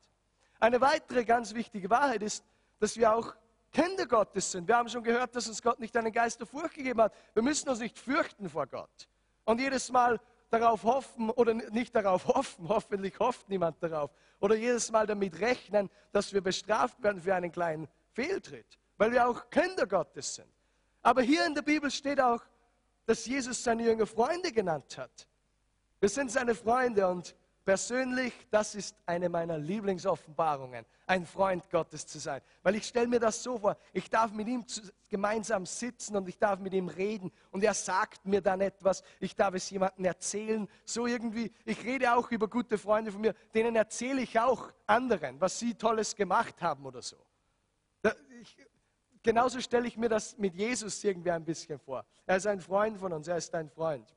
Eine 0.60 0.82
weitere 0.82 1.24
ganz 1.24 1.54
wichtige 1.54 1.89
Wahrheit 1.89 2.22
ist, 2.24 2.43
dass 2.80 2.98
wir 2.98 3.13
auch 3.13 3.36
Kinder 3.72 4.06
Gottes 4.08 4.52
sind. 4.52 4.67
Wir 4.67 4.78
haben 4.78 4.89
schon 4.89 5.04
gehört, 5.04 5.36
dass 5.36 5.48
uns 5.48 5.62
Gott 5.62 5.80
nicht 5.80 5.96
einen 5.98 6.12
Geist 6.12 6.39
der 6.39 6.48
Furcht 6.48 6.76
gegeben 6.76 7.02
hat. 7.02 7.13
Wir 7.34 7.43
müssen 7.43 7.70
uns 7.70 7.80
nicht 7.80 7.98
fürchten 8.00 8.50
vor 8.50 8.65
Gott. 8.67 9.08
Und 9.46 9.60
jedes 9.60 9.91
Mal 9.91 10.20
darauf 10.50 10.84
hoffen 10.84 11.30
oder 11.30 11.54
nicht 11.54 11.96
darauf 11.96 12.28
hoffen, 12.28 12.67
hoffentlich 12.70 13.20
hofft 13.20 13.50
niemand 13.50 13.82
darauf, 13.82 14.12
oder 14.39 14.56
jedes 14.56 14.91
Mal 14.91 15.06
damit 15.06 15.39
rechnen, 15.39 15.89
dass 16.12 16.34
wir 16.34 16.41
bestraft 16.41 17.02
werden 17.04 17.22
für 17.22 17.36
einen 17.36 17.52
kleinen 17.52 17.88
Fehltritt, 18.13 18.78
weil 18.98 19.12
wir 19.12 19.28
auch 19.28 19.50
Kinder 19.50 19.86
Gottes 19.86 20.36
sind. 20.36 20.48
Aber 21.02 21.22
hier 21.22 21.46
in 21.46 21.54
der 21.54 21.62
Bibel 21.62 21.91
steht 21.91 22.20
auch, 22.20 22.41
dass 23.06 23.26
Jesus 23.26 23.63
seine 23.63 23.84
Jünger 23.84 24.06
Freunde 24.06 24.52
genannt 24.52 24.98
hat. 24.98 25.28
Wir 26.00 26.10
sind 26.10 26.32
seine 26.32 26.54
Freunde 26.54 27.08
und 27.08 27.36
Persönlich, 27.68 28.34
das 28.50 28.76
ist 28.76 28.96
eine 29.06 29.28
meiner 29.28 29.58
Lieblingsoffenbarungen, 29.58 30.86
ein 31.06 31.26
Freund 31.26 31.70
Gottes 31.70 32.08
zu 32.08 32.18
sein. 32.18 32.40
Weil 32.64 32.76
ich 32.76 32.86
stelle 32.86 33.08
mir 33.08 33.20
das 33.20 33.44
so 33.44 33.58
vor, 33.58 33.76
ich 33.92 34.10
darf 34.10 34.32
mit 34.32 34.48
ihm 34.48 34.64
gemeinsam 35.10 35.66
sitzen 35.66 36.16
und 36.16 36.30
ich 36.30 36.38
darf 36.38 36.62
mit 36.62 36.74
ihm 36.74 36.88
reden 36.88 37.30
und 37.52 37.62
er 37.66 37.74
sagt 37.74 38.26
mir 38.26 38.40
dann 38.40 38.62
etwas, 38.62 39.04
ich 39.20 39.36
darf 39.36 39.54
es 39.54 39.70
jemandem 39.70 40.06
erzählen. 40.06 40.70
So 40.86 41.08
irgendwie, 41.08 41.52
ich 41.66 41.84
rede 41.84 42.16
auch 42.16 42.32
über 42.32 42.48
gute 42.48 42.78
Freunde 42.78 43.12
von 43.12 43.20
mir, 43.20 43.34
denen 43.54 43.76
erzähle 43.76 44.22
ich 44.22 44.40
auch 44.40 44.72
anderen, 44.86 45.42
was 45.42 45.60
sie 45.60 45.76
Tolles 45.76 46.16
gemacht 46.16 46.62
haben 46.62 46.86
oder 46.86 47.02
so. 47.02 47.18
Ich, 48.40 48.66
genauso 49.22 49.60
stelle 49.60 49.90
ich 49.90 49.98
mir 49.98 50.08
das 50.08 50.38
mit 50.38 50.56
Jesus 50.56 51.04
irgendwie 51.04 51.32
ein 51.32 51.44
bisschen 51.44 51.80
vor. 51.80 52.06
Er 52.26 52.38
ist 52.38 52.48
ein 52.48 52.62
Freund 52.62 52.98
von 52.98 53.12
uns, 53.12 53.28
er 53.28 53.36
ist 53.36 53.54
ein 53.54 53.70
Freund. 53.70 54.17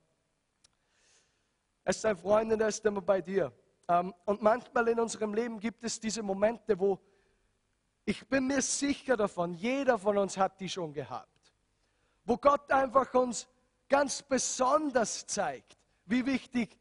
Er 1.85 1.91
ist 1.91 2.05
ein 2.05 2.17
Freund 2.17 2.53
und 2.53 2.61
er 2.61 2.69
ist 2.69 2.85
immer 2.85 3.01
bei 3.01 3.21
dir. 3.21 3.53
Ähm, 3.89 4.15
und 4.25 4.43
manchmal 4.43 4.89
in 4.89 5.01
unserem 5.01 5.35
Leben 5.35 5.59
gibt 5.59 5.83
es 5.85 5.99
diese 5.99 6.23
Momente, 6.23 6.79
wo 6.79 6.99
ich 8.05 8.27
bin 8.27 8.47
mir 8.47 8.63
sicher 8.63 9.17
davon, 9.17 9.55
jeder 9.55 9.99
von 9.99 10.19
uns 10.19 10.37
hat 10.37 10.59
die 10.61 10.69
schon 10.69 10.93
gehabt, 10.93 11.53
wo 12.25 12.37
Gott 12.37 12.71
einfach 12.73 13.13
uns 13.15 13.47
ganz 13.89 14.23
besonders 14.23 15.27
zeigt, 15.27 15.77
wie 16.07 16.25
wichtig 16.25 16.77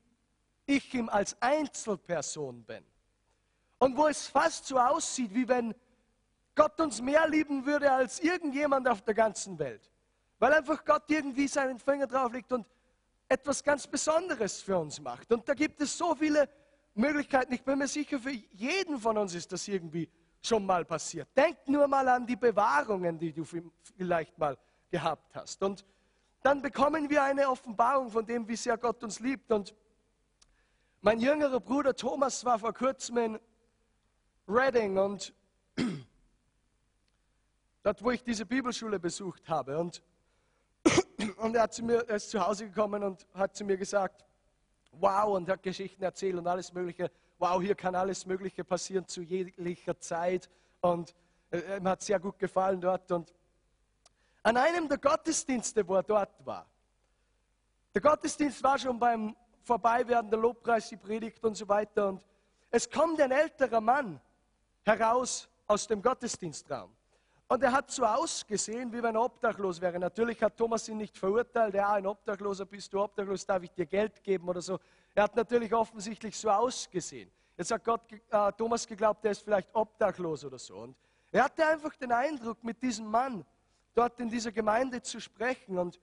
ich 0.65 0.93
ihm 0.93 1.09
als 1.09 1.39
Einzelperson 1.41 2.63
bin. 2.63 2.83
Und 3.79 3.95
wo 3.97 4.07
es 4.07 4.27
fast 4.27 4.67
so 4.67 4.77
aussieht, 4.77 5.33
wie 5.33 5.47
wenn 5.47 5.73
Gott 6.55 6.79
uns 6.79 7.01
mehr 7.01 7.27
lieben 7.27 7.65
würde 7.65 7.91
als 7.91 8.19
irgendjemand 8.19 8.87
auf 8.87 9.01
der 9.01 9.13
ganzen 9.13 9.57
Welt. 9.57 9.89
Weil 10.37 10.53
einfach 10.53 10.83
Gott 10.83 11.03
irgendwie 11.07 11.47
seinen 11.47 11.79
Finger 11.79 12.07
drauf 12.07 12.31
legt 12.33 12.51
und 12.51 12.67
etwas 13.29 13.63
ganz 13.63 13.85
Besonderes 13.85 14.61
für 14.61 14.77
uns 14.77 14.99
macht. 14.99 15.31
Und 15.31 15.47
da 15.47 15.53
gibt 15.53 15.79
es 15.81 15.95
so 15.95 16.15
viele 16.15 16.49
Möglichkeiten. 16.95 17.53
Ich 17.53 17.63
bin 17.63 17.77
mir 17.77 17.87
sicher, 17.87 18.19
für 18.19 18.31
jeden 18.31 18.99
von 18.99 19.17
uns 19.17 19.35
ist 19.35 19.51
das 19.51 19.67
irgendwie 19.67 20.09
schon 20.41 20.65
mal 20.65 20.83
passiert. 20.83 21.29
Denk 21.37 21.67
nur 21.67 21.87
mal 21.87 22.07
an 22.07 22.25
die 22.25 22.35
Bewahrungen, 22.35 23.19
die 23.19 23.31
du 23.31 23.45
vielleicht 23.95 24.37
mal 24.37 24.57
gehabt 24.89 25.35
hast. 25.35 25.61
Und 25.61 25.85
dann 26.41 26.61
bekommen 26.61 27.09
wir 27.09 27.23
eine 27.23 27.49
Offenbarung 27.49 28.09
von 28.09 28.25
dem, 28.25 28.47
wie 28.47 28.55
sehr 28.55 28.77
Gott 28.77 29.03
uns 29.03 29.19
liebt. 29.19 29.51
Und 29.51 29.75
mein 31.01 31.19
jüngerer 31.19 31.59
Bruder 31.59 31.95
Thomas 31.95 32.43
war 32.45 32.57
vor 32.57 32.73
kurzem 32.73 33.17
in 33.17 33.39
Reading 34.47 34.97
und 34.97 35.33
dort, 37.83 38.03
wo 38.03 38.09
ich 38.09 38.23
diese 38.23 38.45
Bibelschule 38.45 38.99
besucht 38.99 39.47
habe. 39.47 39.77
Und 39.77 40.01
und 41.37 41.55
er, 41.55 41.69
zu 41.69 41.83
mir, 41.83 42.07
er 42.07 42.15
ist 42.15 42.29
zu 42.29 42.45
Hause 42.45 42.67
gekommen 42.67 43.03
und 43.03 43.25
hat 43.33 43.55
zu 43.55 43.63
mir 43.63 43.77
gesagt, 43.77 44.25
wow, 44.91 45.35
und 45.35 45.49
hat 45.49 45.63
Geschichten 45.63 46.03
erzählt 46.03 46.35
und 46.35 46.47
alles 46.47 46.73
Mögliche. 46.73 47.11
Wow, 47.37 47.61
hier 47.61 47.75
kann 47.75 47.95
alles 47.95 48.25
Mögliche 48.25 48.63
passieren 48.63 49.07
zu 49.07 49.21
jeglicher 49.21 49.99
Zeit. 49.99 50.49
Und 50.81 51.15
äh, 51.51 51.77
ihm 51.77 51.87
hat 51.87 52.01
sehr 52.01 52.19
gut 52.19 52.37
gefallen 52.37 52.81
dort. 52.81 53.11
Und 53.11 53.33
an 54.43 54.57
einem 54.57 54.87
der 54.87 54.97
Gottesdienste, 54.97 55.87
wo 55.87 55.95
er 55.95 56.03
dort 56.03 56.45
war, 56.45 56.65
der 57.93 58.01
Gottesdienst 58.01 58.61
war 58.63 58.77
schon 58.77 58.99
beim 58.99 59.35
Vorbeiwerden 59.63 60.29
der 60.29 60.39
Lobpreis, 60.39 60.89
die 60.89 60.97
Predigt 60.97 61.43
und 61.43 61.55
so 61.55 61.67
weiter. 61.67 62.09
Und 62.09 62.25
es 62.71 62.89
kommt 62.89 63.19
ein 63.19 63.31
älterer 63.31 63.81
Mann 63.81 64.21
heraus 64.83 65.49
aus 65.67 65.87
dem 65.87 66.01
Gottesdienstraum. 66.01 66.91
Und 67.51 67.63
er 67.63 67.71
hat 67.71 67.89
so 67.89 68.05
ausgesehen, 68.05 68.93
wie 68.93 69.01
wenn 69.01 69.15
er 69.15 69.23
obdachlos 69.23 69.81
wäre. 69.81 69.97
Natürlich 69.97 70.41
hat 70.43 70.55
Thomas 70.55 70.87
ihn 70.87 70.97
nicht 70.97 71.17
verurteilt, 71.17 71.73
ja, 71.73 71.93
ein 71.93 72.05
Obdachloser, 72.05 72.67
bist 72.67 72.93
du 72.93 73.01
obdachlos, 73.01 73.43
darf 73.43 73.63
ich 73.63 73.71
dir 73.71 73.87
Geld 73.87 74.23
geben 74.23 74.47
oder 74.47 74.61
so. 74.61 74.79
Er 75.15 75.23
hat 75.23 75.35
natürlich 75.35 75.73
offensichtlich 75.73 76.37
so 76.37 76.51
ausgesehen. 76.51 77.31
Jetzt 77.57 77.71
hat 77.71 77.83
Gott, 77.83 78.01
äh, 78.11 78.51
Thomas 78.51 78.85
geglaubt, 78.85 79.25
er 79.25 79.31
ist 79.31 79.41
vielleicht 79.41 79.73
obdachlos 79.73 80.45
oder 80.45 80.59
so. 80.59 80.75
Und 80.77 80.95
er 81.31 81.45
hatte 81.45 81.65
einfach 81.65 81.95
den 81.95 82.11
Eindruck, 82.11 82.63
mit 82.63 82.83
diesem 82.83 83.07
Mann 83.07 83.43
dort 83.95 84.19
in 84.19 84.29
dieser 84.29 84.51
Gemeinde 84.51 85.01
zu 85.01 85.19
sprechen. 85.19 85.79
Und 85.79 85.99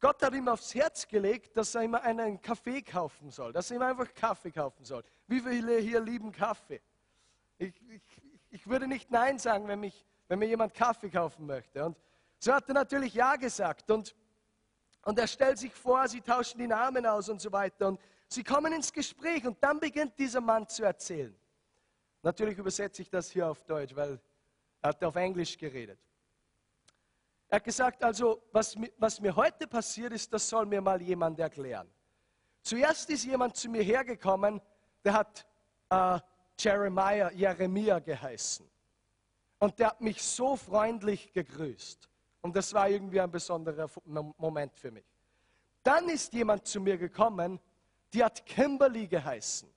Gott 0.00 0.20
hat 0.20 0.34
ihm 0.34 0.48
aufs 0.48 0.74
Herz 0.74 1.06
gelegt, 1.06 1.56
dass 1.56 1.76
er 1.76 1.82
immer 1.82 2.02
einen 2.02 2.42
Kaffee 2.42 2.82
kaufen 2.82 3.30
soll, 3.30 3.52
dass 3.52 3.70
er 3.70 3.76
ihm 3.76 3.82
einfach 3.82 4.12
Kaffee 4.14 4.50
kaufen 4.50 4.84
soll. 4.84 5.04
Wie 5.28 5.40
viele 5.40 5.78
hier 5.78 6.00
lieben 6.00 6.32
Kaffee? 6.32 6.82
Ich, 7.58 7.72
ich, 7.88 8.02
ich 8.56 8.66
würde 8.66 8.88
nicht 8.88 9.10
Nein 9.10 9.38
sagen, 9.38 9.68
wenn, 9.68 9.80
mich, 9.80 10.06
wenn 10.28 10.38
mir 10.38 10.46
jemand 10.46 10.72
Kaffee 10.72 11.10
kaufen 11.10 11.44
möchte. 11.44 11.84
Und 11.84 11.98
so 12.38 12.54
hat 12.54 12.66
er 12.68 12.74
natürlich 12.74 13.12
Ja 13.12 13.36
gesagt. 13.36 13.90
Und, 13.90 14.14
und 15.04 15.18
er 15.18 15.26
stellt 15.26 15.58
sich 15.58 15.74
vor, 15.74 16.08
sie 16.08 16.22
tauschen 16.22 16.58
die 16.58 16.66
Namen 16.66 17.04
aus 17.04 17.28
und 17.28 17.38
so 17.38 17.52
weiter. 17.52 17.88
Und 17.88 18.00
sie 18.28 18.42
kommen 18.42 18.72
ins 18.72 18.90
Gespräch 18.90 19.46
und 19.46 19.62
dann 19.62 19.78
beginnt 19.78 20.18
dieser 20.18 20.40
Mann 20.40 20.66
zu 20.66 20.84
erzählen. 20.84 21.36
Natürlich 22.22 22.56
übersetze 22.56 23.02
ich 23.02 23.10
das 23.10 23.28
hier 23.30 23.46
auf 23.46 23.62
Deutsch, 23.64 23.94
weil 23.94 24.18
er 24.80 24.88
hat 24.88 25.04
auf 25.04 25.16
Englisch 25.16 25.58
geredet. 25.58 26.00
Er 27.48 27.56
hat 27.56 27.64
gesagt, 27.64 28.02
also 28.02 28.42
was, 28.52 28.74
was 28.96 29.20
mir 29.20 29.36
heute 29.36 29.66
passiert 29.66 30.14
ist, 30.14 30.32
das 30.32 30.48
soll 30.48 30.64
mir 30.64 30.80
mal 30.80 31.00
jemand 31.02 31.38
erklären. 31.38 31.88
Zuerst 32.62 33.10
ist 33.10 33.24
jemand 33.24 33.54
zu 33.54 33.68
mir 33.68 33.82
hergekommen, 33.82 34.62
der 35.04 35.12
hat 35.12 35.46
äh, 35.90 36.18
Jeremiah, 36.58 37.30
Jeremia 37.32 37.98
geheißen. 37.98 38.68
Und 39.58 39.78
der 39.78 39.88
hat 39.88 40.00
mich 40.00 40.22
so 40.22 40.56
freundlich 40.56 41.32
gegrüßt. 41.32 42.08
Und 42.42 42.54
das 42.54 42.72
war 42.72 42.88
irgendwie 42.88 43.20
ein 43.20 43.30
besonderer 43.30 43.88
Moment 44.38 44.76
für 44.78 44.90
mich. 44.90 45.04
Dann 45.82 46.08
ist 46.08 46.32
jemand 46.32 46.66
zu 46.66 46.80
mir 46.80 46.96
gekommen, 46.96 47.60
die 48.12 48.22
hat 48.22 48.44
Kimberly 48.44 49.06
geheißen. 49.06 49.68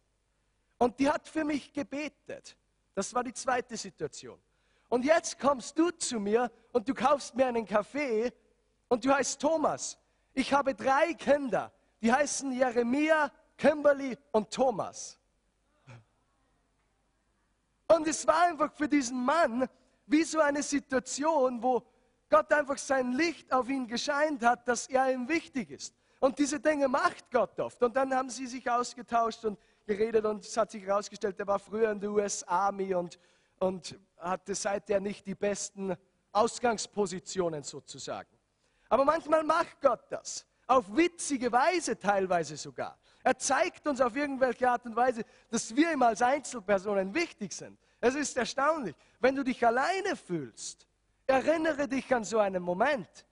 Und 0.77 0.99
die 0.99 1.09
hat 1.09 1.27
für 1.27 1.43
mich 1.43 1.73
gebetet. 1.73 2.57
Das 2.95 3.13
war 3.13 3.23
die 3.23 3.33
zweite 3.33 3.77
Situation. 3.77 4.39
Und 4.87 5.05
jetzt 5.05 5.39
kommst 5.39 5.77
du 5.77 5.91
zu 5.91 6.19
mir 6.19 6.51
und 6.71 6.87
du 6.89 6.93
kaufst 6.93 7.35
mir 7.35 7.47
einen 7.47 7.65
Kaffee 7.65 8.33
und 8.87 9.05
du 9.05 9.13
heißt 9.13 9.39
Thomas. 9.39 9.97
Ich 10.33 10.51
habe 10.51 10.73
drei 10.73 11.13
Kinder, 11.13 11.71
die 12.01 12.11
heißen 12.11 12.51
Jeremia, 12.51 13.31
Kimberly 13.57 14.17
und 14.31 14.49
Thomas. 14.51 15.18
Und 17.95 18.07
es 18.07 18.25
war 18.27 18.43
einfach 18.43 18.71
für 18.73 18.87
diesen 18.87 19.23
Mann 19.23 19.67
wie 20.05 20.23
so 20.23 20.39
eine 20.39 20.63
Situation, 20.63 21.61
wo 21.61 21.83
Gott 22.29 22.51
einfach 22.53 22.77
sein 22.77 23.13
Licht 23.13 23.51
auf 23.51 23.69
ihn 23.69 23.87
gescheint 23.87 24.43
hat, 24.43 24.67
dass 24.67 24.87
er 24.87 25.11
ihm 25.11 25.27
wichtig 25.27 25.71
ist. 25.71 25.95
Und 26.19 26.37
diese 26.37 26.59
Dinge 26.59 26.87
macht 26.87 27.31
Gott 27.31 27.59
oft. 27.59 27.81
Und 27.81 27.95
dann 27.95 28.13
haben 28.13 28.29
sie 28.29 28.45
sich 28.45 28.69
ausgetauscht 28.69 29.43
und 29.45 29.57
geredet 29.85 30.25
und 30.25 30.45
es 30.45 30.55
hat 30.55 30.69
sich 30.69 30.83
herausgestellt, 30.83 31.39
er 31.39 31.47
war 31.47 31.57
früher 31.57 31.89
in 31.91 31.99
der 31.99 32.11
US 32.11 32.43
Army 32.43 32.93
und, 32.93 33.17
und 33.59 33.97
hatte 34.17 34.53
seither 34.53 34.99
nicht 34.99 35.25
die 35.25 35.33
besten 35.33 35.95
Ausgangspositionen 36.31 37.63
sozusagen. 37.63 38.29
Aber 38.87 39.03
manchmal 39.03 39.43
macht 39.43 39.81
Gott 39.81 40.03
das. 40.11 40.45
Auf 40.67 40.95
witzige 40.95 41.51
Weise 41.51 41.97
teilweise 41.97 42.55
sogar. 42.55 42.99
Er 43.23 43.37
zeigt 43.37 43.85
uns 43.87 44.01
auf 44.01 44.15
irgendwelche 44.15 44.69
Art 44.69 44.85
und 44.85 44.95
Weise, 44.95 45.23
dass 45.49 45.75
wir 45.75 45.91
ihm 45.91 46.01
als 46.03 46.21
Einzelpersonen 46.21 47.13
wichtig 47.13 47.53
sind. 47.53 47.77
Es 47.99 48.15
ist 48.15 48.37
erstaunlich. 48.37 48.95
Wenn 49.19 49.35
du 49.35 49.43
dich 49.43 49.65
alleine 49.65 50.15
fühlst, 50.15 50.87
erinnere 51.27 51.87
dich 51.87 52.13
an 52.13 52.23
so 52.23 52.39
einen 52.39 52.63
Moment, 52.63 53.25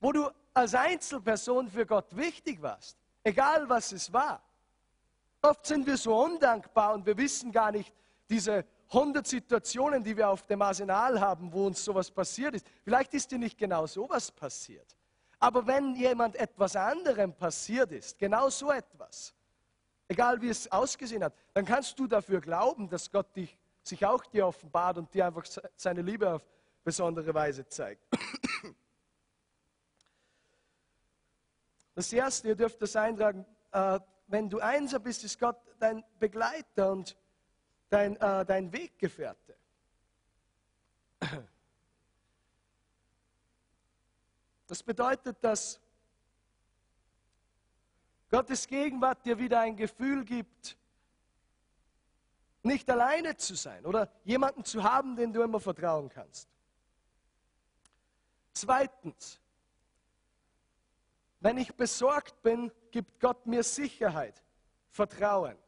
wo 0.00 0.12
du 0.12 0.28
als 0.54 0.74
Einzelperson 0.74 1.68
für 1.68 1.86
Gott 1.86 2.14
wichtig 2.16 2.60
warst, 2.60 2.98
egal 3.22 3.68
was 3.68 3.92
es 3.92 4.12
war. 4.12 4.42
Oft 5.40 5.66
sind 5.66 5.86
wir 5.86 5.96
so 5.96 6.22
undankbar 6.22 6.94
und 6.94 7.06
wir 7.06 7.16
wissen 7.16 7.52
gar 7.52 7.72
nicht 7.72 7.92
diese 8.28 8.64
100 8.88 9.26
Situationen, 9.26 10.04
die 10.04 10.16
wir 10.16 10.28
auf 10.28 10.46
dem 10.46 10.60
Arsenal 10.62 11.20
haben, 11.20 11.52
wo 11.52 11.66
uns 11.66 11.84
sowas 11.84 12.10
passiert 12.10 12.54
ist. 12.54 12.66
Vielleicht 12.84 13.14
ist 13.14 13.30
dir 13.30 13.38
nicht 13.38 13.56
genau 13.56 13.86
sowas 13.86 14.30
passiert. 14.30 14.96
Aber 15.42 15.66
wenn 15.66 15.96
jemand 15.96 16.36
etwas 16.36 16.76
anderem 16.76 17.34
passiert 17.34 17.90
ist, 17.90 18.16
genau 18.16 18.48
so 18.48 18.70
etwas, 18.70 19.34
egal 20.06 20.40
wie 20.40 20.48
es 20.48 20.70
ausgesehen 20.70 21.24
hat, 21.24 21.34
dann 21.52 21.64
kannst 21.64 21.98
du 21.98 22.06
dafür 22.06 22.40
glauben, 22.40 22.88
dass 22.88 23.10
Gott 23.10 23.34
dich, 23.34 23.58
sich 23.82 24.06
auch 24.06 24.24
dir 24.26 24.46
offenbart 24.46 24.98
und 24.98 25.12
dir 25.12 25.26
einfach 25.26 25.44
seine 25.74 26.00
Liebe 26.00 26.32
auf 26.32 26.46
besondere 26.84 27.34
Weise 27.34 27.66
zeigt. 27.66 28.06
Das 31.94 32.10
Erste, 32.12 32.48
ihr 32.48 32.54
dürft 32.54 32.80
das 32.80 32.96
eintragen, 32.96 33.44
äh, 33.72 34.00
wenn 34.28 34.48
du 34.48 34.60
Einser 34.60 34.98
bist, 34.98 35.24
ist 35.24 35.38
Gott 35.38 35.60
dein 35.78 36.02
Begleiter 36.18 36.90
und 36.90 37.18
dein, 37.90 38.16
äh, 38.16 38.46
dein 38.46 38.72
Weggefährte. 38.72 39.56
Das 44.72 44.82
bedeutet, 44.82 45.36
dass 45.44 45.78
Gottes 48.30 48.66
Gegenwart 48.66 49.22
dir 49.26 49.38
wieder 49.38 49.60
ein 49.60 49.76
Gefühl 49.76 50.24
gibt, 50.24 50.78
nicht 52.62 52.88
alleine 52.88 53.36
zu 53.36 53.54
sein 53.54 53.84
oder 53.84 54.10
jemanden 54.24 54.64
zu 54.64 54.82
haben, 54.82 55.14
den 55.14 55.30
du 55.30 55.42
immer 55.42 55.60
vertrauen 55.60 56.08
kannst. 56.08 56.48
Zweitens, 58.54 59.38
wenn 61.40 61.58
ich 61.58 61.74
besorgt 61.74 62.40
bin, 62.40 62.72
gibt 62.90 63.20
Gott 63.20 63.44
mir 63.44 63.64
Sicherheit, 63.64 64.42
Vertrauen. 64.88 65.58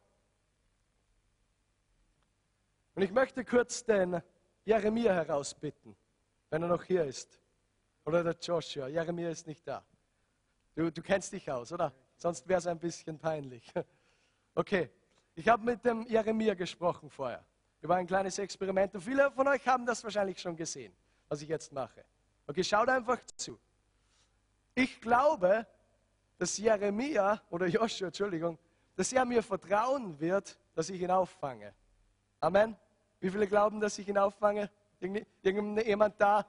Und 2.95 3.03
ich 3.03 3.11
möchte 3.11 3.45
kurz 3.45 3.83
den 3.83 4.19
Jeremia 4.63 5.13
herausbitten, 5.13 5.95
wenn 6.49 6.63
er 6.63 6.69
noch 6.69 6.83
hier 6.83 7.03
ist. 7.03 7.39
Oder 8.05 8.23
der 8.23 8.37
Joshua. 8.39 8.87
Jeremia 8.87 9.29
ist 9.29 9.47
nicht 9.47 9.67
da. 9.67 9.83
Du, 10.75 10.91
du 10.91 11.01
kennst 11.01 11.33
dich 11.33 11.49
aus, 11.51 11.71
oder? 11.71 11.93
Sonst 12.15 12.47
wäre 12.47 12.59
es 12.59 12.67
ein 12.67 12.79
bisschen 12.79 13.19
peinlich. 13.19 13.71
Okay, 14.57 14.89
ich 15.35 15.49
habe 15.49 15.65
mit 15.65 15.83
dem 15.83 16.03
Jeremia 16.03 16.53
gesprochen 16.53 17.09
vorher. 17.09 17.43
Waren 17.81 17.99
ein 17.99 18.07
kleines 18.07 18.39
Experiment 18.39 18.95
und 18.95 19.01
viele 19.01 19.29
von 19.31 19.45
euch 19.49 19.67
haben 19.67 19.85
das 19.85 20.01
wahrscheinlich 20.01 20.39
schon 20.39 20.55
gesehen, 20.55 20.95
was 21.27 21.41
ich 21.41 21.49
jetzt 21.49 21.73
mache. 21.73 22.05
Okay, 22.47 22.63
schaut 22.63 22.87
einfach 22.87 23.19
zu. 23.35 23.59
Ich 24.73 25.01
glaube, 25.01 25.67
dass 26.37 26.57
Jeremia 26.57 27.41
oder 27.49 27.67
Joshua, 27.67 28.07
Entschuldigung, 28.07 28.57
dass 28.95 29.11
er 29.11 29.25
mir 29.25 29.43
vertrauen 29.43 30.17
wird, 30.19 30.57
dass 30.73 30.89
ich 30.89 31.01
ihn 31.01 31.11
auffange. 31.11 31.73
Amen. 32.39 32.77
Wie 33.19 33.29
viele 33.29 33.45
glauben, 33.45 33.79
dass 33.79 33.99
ich 33.99 34.07
ihn 34.07 34.17
auffange? 34.17 34.71
Irgendjemand 34.99 36.15
da, 36.19 36.45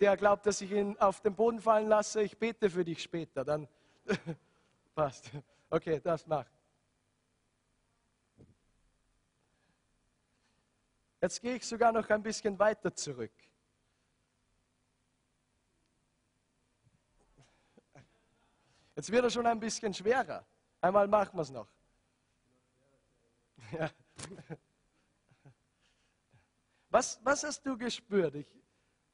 der 0.00 0.16
glaubt, 0.16 0.46
dass 0.46 0.60
ich 0.60 0.72
ihn 0.72 0.96
auf 0.98 1.20
den 1.20 1.34
Boden 1.34 1.60
fallen 1.60 1.88
lasse? 1.88 2.22
Ich 2.22 2.38
bete 2.38 2.70
für 2.70 2.84
dich 2.84 3.02
später. 3.02 3.44
Dann 3.44 3.68
passt. 4.94 5.30
Okay, 5.68 6.00
das 6.00 6.26
macht. 6.26 6.50
Jetzt 11.20 11.42
gehe 11.42 11.56
ich 11.56 11.66
sogar 11.66 11.92
noch 11.92 12.08
ein 12.08 12.22
bisschen 12.22 12.58
weiter 12.58 12.94
zurück. 12.94 13.32
Jetzt 18.96 19.12
wird 19.12 19.24
er 19.24 19.30
schon 19.30 19.46
ein 19.46 19.60
bisschen 19.60 19.92
schwerer. 19.92 20.46
Einmal 20.80 21.06
machen 21.08 21.36
wir 21.36 21.42
es 21.42 21.50
noch. 21.50 21.68
Ja. 23.72 23.90
Was, 26.90 27.20
was 27.22 27.44
hast 27.44 27.64
du 27.64 27.78
gespürt? 27.78 28.34
Ich 28.34 28.48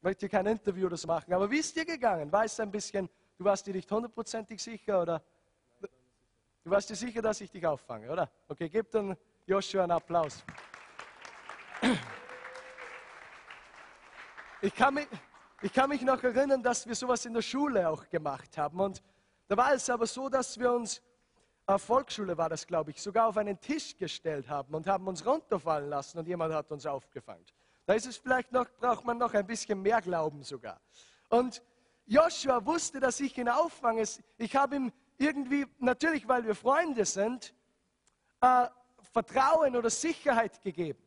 möchte 0.01 0.29
kein 0.29 0.45
Interview 0.45 0.89
das 0.89 1.05
machen, 1.05 1.33
aber 1.33 1.49
wie 1.49 1.59
ist 1.59 1.75
dir 1.75 1.85
gegangen? 1.85 2.31
War 2.31 2.45
es 2.45 2.59
ein 2.59 2.71
bisschen, 2.71 3.09
du 3.37 3.45
warst 3.45 3.65
dir 3.67 3.73
nicht 3.73 3.91
hundertprozentig 3.91 4.61
sicher 4.61 5.01
oder? 5.01 5.23
Du 6.63 6.71
warst 6.71 6.89
dir 6.89 6.95
sicher, 6.95 7.21
dass 7.21 7.39
ich 7.41 7.49
dich 7.49 7.65
auffange, 7.65 8.11
oder? 8.11 8.29
Okay, 8.47 8.69
gib 8.69 8.91
dann 8.91 9.15
Joshua 9.45 9.83
einen 9.83 9.91
Applaus. 9.91 10.43
Ich 14.61 14.73
kann, 14.73 14.95
mich, 14.95 15.07
ich 15.61 15.71
kann 15.71 15.89
mich 15.89 16.01
noch 16.01 16.21
erinnern, 16.23 16.63
dass 16.63 16.87
wir 16.87 16.95
sowas 16.95 17.25
in 17.25 17.33
der 17.33 17.41
Schule 17.41 17.87
auch 17.87 18.09
gemacht 18.09 18.57
haben 18.57 18.79
und 18.79 19.01
da 19.47 19.55
war 19.55 19.73
es 19.73 19.89
aber 19.89 20.05
so, 20.05 20.27
dass 20.27 20.59
wir 20.59 20.71
uns, 20.73 21.01
auf 21.65 21.83
Volksschule 21.83 22.37
war 22.37 22.49
das, 22.49 22.65
glaube 22.65 22.91
ich, 22.91 23.01
sogar 23.01 23.27
auf 23.27 23.37
einen 23.37 23.59
Tisch 23.59 23.97
gestellt 23.97 24.49
haben 24.49 24.73
und 24.73 24.87
haben 24.87 25.07
uns 25.07 25.25
runterfallen 25.25 25.89
lassen 25.89 26.17
und 26.17 26.27
jemand 26.27 26.53
hat 26.53 26.71
uns 26.71 26.85
aufgefangen. 26.85 27.45
Da 27.87 27.93
ist 27.93 28.05
es 28.05 28.17
vielleicht 28.17 28.51
noch, 28.51 28.67
braucht 28.81 29.05
man 29.05 29.17
noch 29.17 29.33
ein 29.33 29.47
bisschen 29.47 29.81
mehr 29.81 30.01
Glauben 30.01 30.43
sogar. 30.43 30.81
Und 31.29 31.63
Joshua 32.05 32.65
wusste, 32.65 32.99
dass 32.99 33.17
ich 33.21 33.37
ihn 33.37 33.47
auffange. 33.47 34.03
Ich 34.37 34.55
habe 34.57 34.75
ihm 34.75 34.91
irgendwie, 35.17 35.65
natürlich 35.79 36.27
weil 36.27 36.45
wir 36.45 36.53
Freunde 36.53 37.05
sind, 37.05 37.53
äh, 38.41 38.67
Vertrauen 39.13 39.77
oder 39.77 39.89
Sicherheit 39.89 40.61
gegeben. 40.61 41.01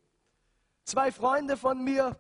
Zwei 0.85 1.13
Freunde 1.13 1.59
von 1.59 1.85
mir, 1.85 2.19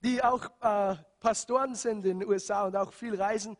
die 0.00 0.22
auch 0.22 0.44
äh, 0.60 0.94
Pastoren 1.18 1.74
sind 1.74 2.06
in 2.06 2.20
den 2.20 2.28
USA 2.28 2.66
und 2.66 2.76
auch 2.76 2.92
viel 2.92 3.20
reisen, 3.20 3.56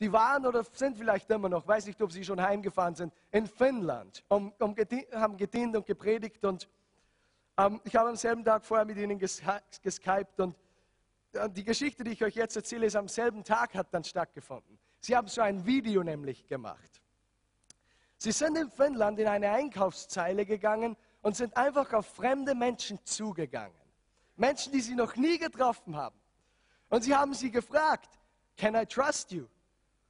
die 0.00 0.10
waren 0.10 0.46
oder 0.46 0.64
sind 0.64 0.96
vielleicht 0.96 1.28
immer 1.28 1.50
noch, 1.50 1.68
weiß 1.68 1.84
nicht, 1.84 2.00
ob 2.00 2.10
sie 2.10 2.24
schon 2.24 2.40
heimgefahren 2.40 2.94
sind, 2.94 3.12
in 3.30 3.46
Finnland, 3.46 4.24
um, 4.28 4.54
um 4.58 4.74
haben 5.12 5.36
gedient 5.36 5.76
und 5.76 5.84
gepredigt. 5.84 6.42
Und 6.46 6.66
ähm, 7.58 7.80
ich 7.84 7.96
habe 7.96 8.08
am 8.08 8.16
selben 8.16 8.44
Tag 8.44 8.64
vorher 8.64 8.84
mit 8.84 8.96
ihnen 8.96 9.18
geskypt. 9.18 10.40
Und 10.40 10.56
äh, 11.32 11.48
die 11.50 11.64
Geschichte, 11.64 12.04
die 12.04 12.12
ich 12.12 12.24
euch 12.24 12.34
jetzt 12.34 12.56
erzähle, 12.56 12.86
ist 12.86 12.96
am 12.96 13.08
selben 13.08 13.44
Tag 13.44 13.74
hat 13.74 13.92
dann 13.92 14.04
stattgefunden. 14.04 14.78
Sie 15.00 15.16
haben 15.16 15.28
so 15.28 15.40
ein 15.40 15.64
Video 15.66 16.02
nämlich 16.02 16.46
gemacht. 16.46 17.02
Sie 18.18 18.32
sind 18.32 18.56
in 18.56 18.70
Finnland 18.70 19.18
in 19.18 19.26
eine 19.26 19.50
Einkaufszeile 19.50 20.46
gegangen 20.46 20.96
und 21.22 21.36
sind 21.36 21.56
einfach 21.56 21.92
auf 21.92 22.06
fremde 22.06 22.54
Menschen 22.54 23.04
zugegangen. 23.04 23.76
Menschen, 24.36 24.72
die 24.72 24.80
sie 24.80 24.94
noch 24.94 25.16
nie 25.16 25.38
getroffen 25.38 25.96
haben. 25.96 26.16
Und 26.88 27.02
sie 27.02 27.14
haben 27.14 27.34
sie 27.34 27.50
gefragt, 27.50 28.18
can 28.56 28.74
I 28.74 28.86
trust 28.86 29.32
you? 29.32 29.46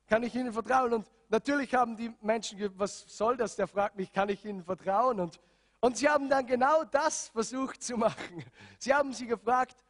Kann 0.09 0.23
ich 0.25 0.35
Ihnen 0.35 0.53
vertrauen? 0.53 0.93
Und 0.93 1.11
natürlich 1.31 1.75
haben 1.75 1.97
die 1.97 2.13
Menschen, 2.21 2.59
was 2.79 3.05
soll 3.07 3.37
das? 3.37 3.57
Der 3.57 3.67
fragt 3.67 3.97
mich, 3.97 4.13
kann 4.13 4.29
ich 4.29 4.45
Ihnen 4.45 4.63
vertrauen? 4.63 5.21
Und, 5.21 5.41
und 5.83 5.97
sie 5.97 6.09
haben 6.09 6.29
dann 6.29 6.47
genau 6.47 6.85
das 6.85 7.29
versucht 7.31 7.83
zu 7.83 7.97
machen. 7.97 8.45
Sie 8.79 8.95
haben 8.95 9.13
sie 9.13 9.27
gefragt, 9.27 9.85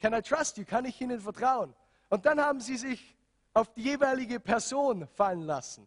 can 0.00 0.14
I 0.14 0.22
trust 0.22 0.56
you? 0.56 0.64
Kann 0.64 0.86
ich 0.86 0.98
Ihnen 1.02 1.20
vertrauen? 1.20 1.74
Und 2.08 2.24
dann 2.24 2.40
haben 2.40 2.60
sie 2.60 2.78
sich 2.78 3.14
auf 3.52 3.70
die 3.74 3.82
jeweilige 3.82 4.40
Person 4.40 5.06
fallen 5.06 5.42
lassen. 5.42 5.86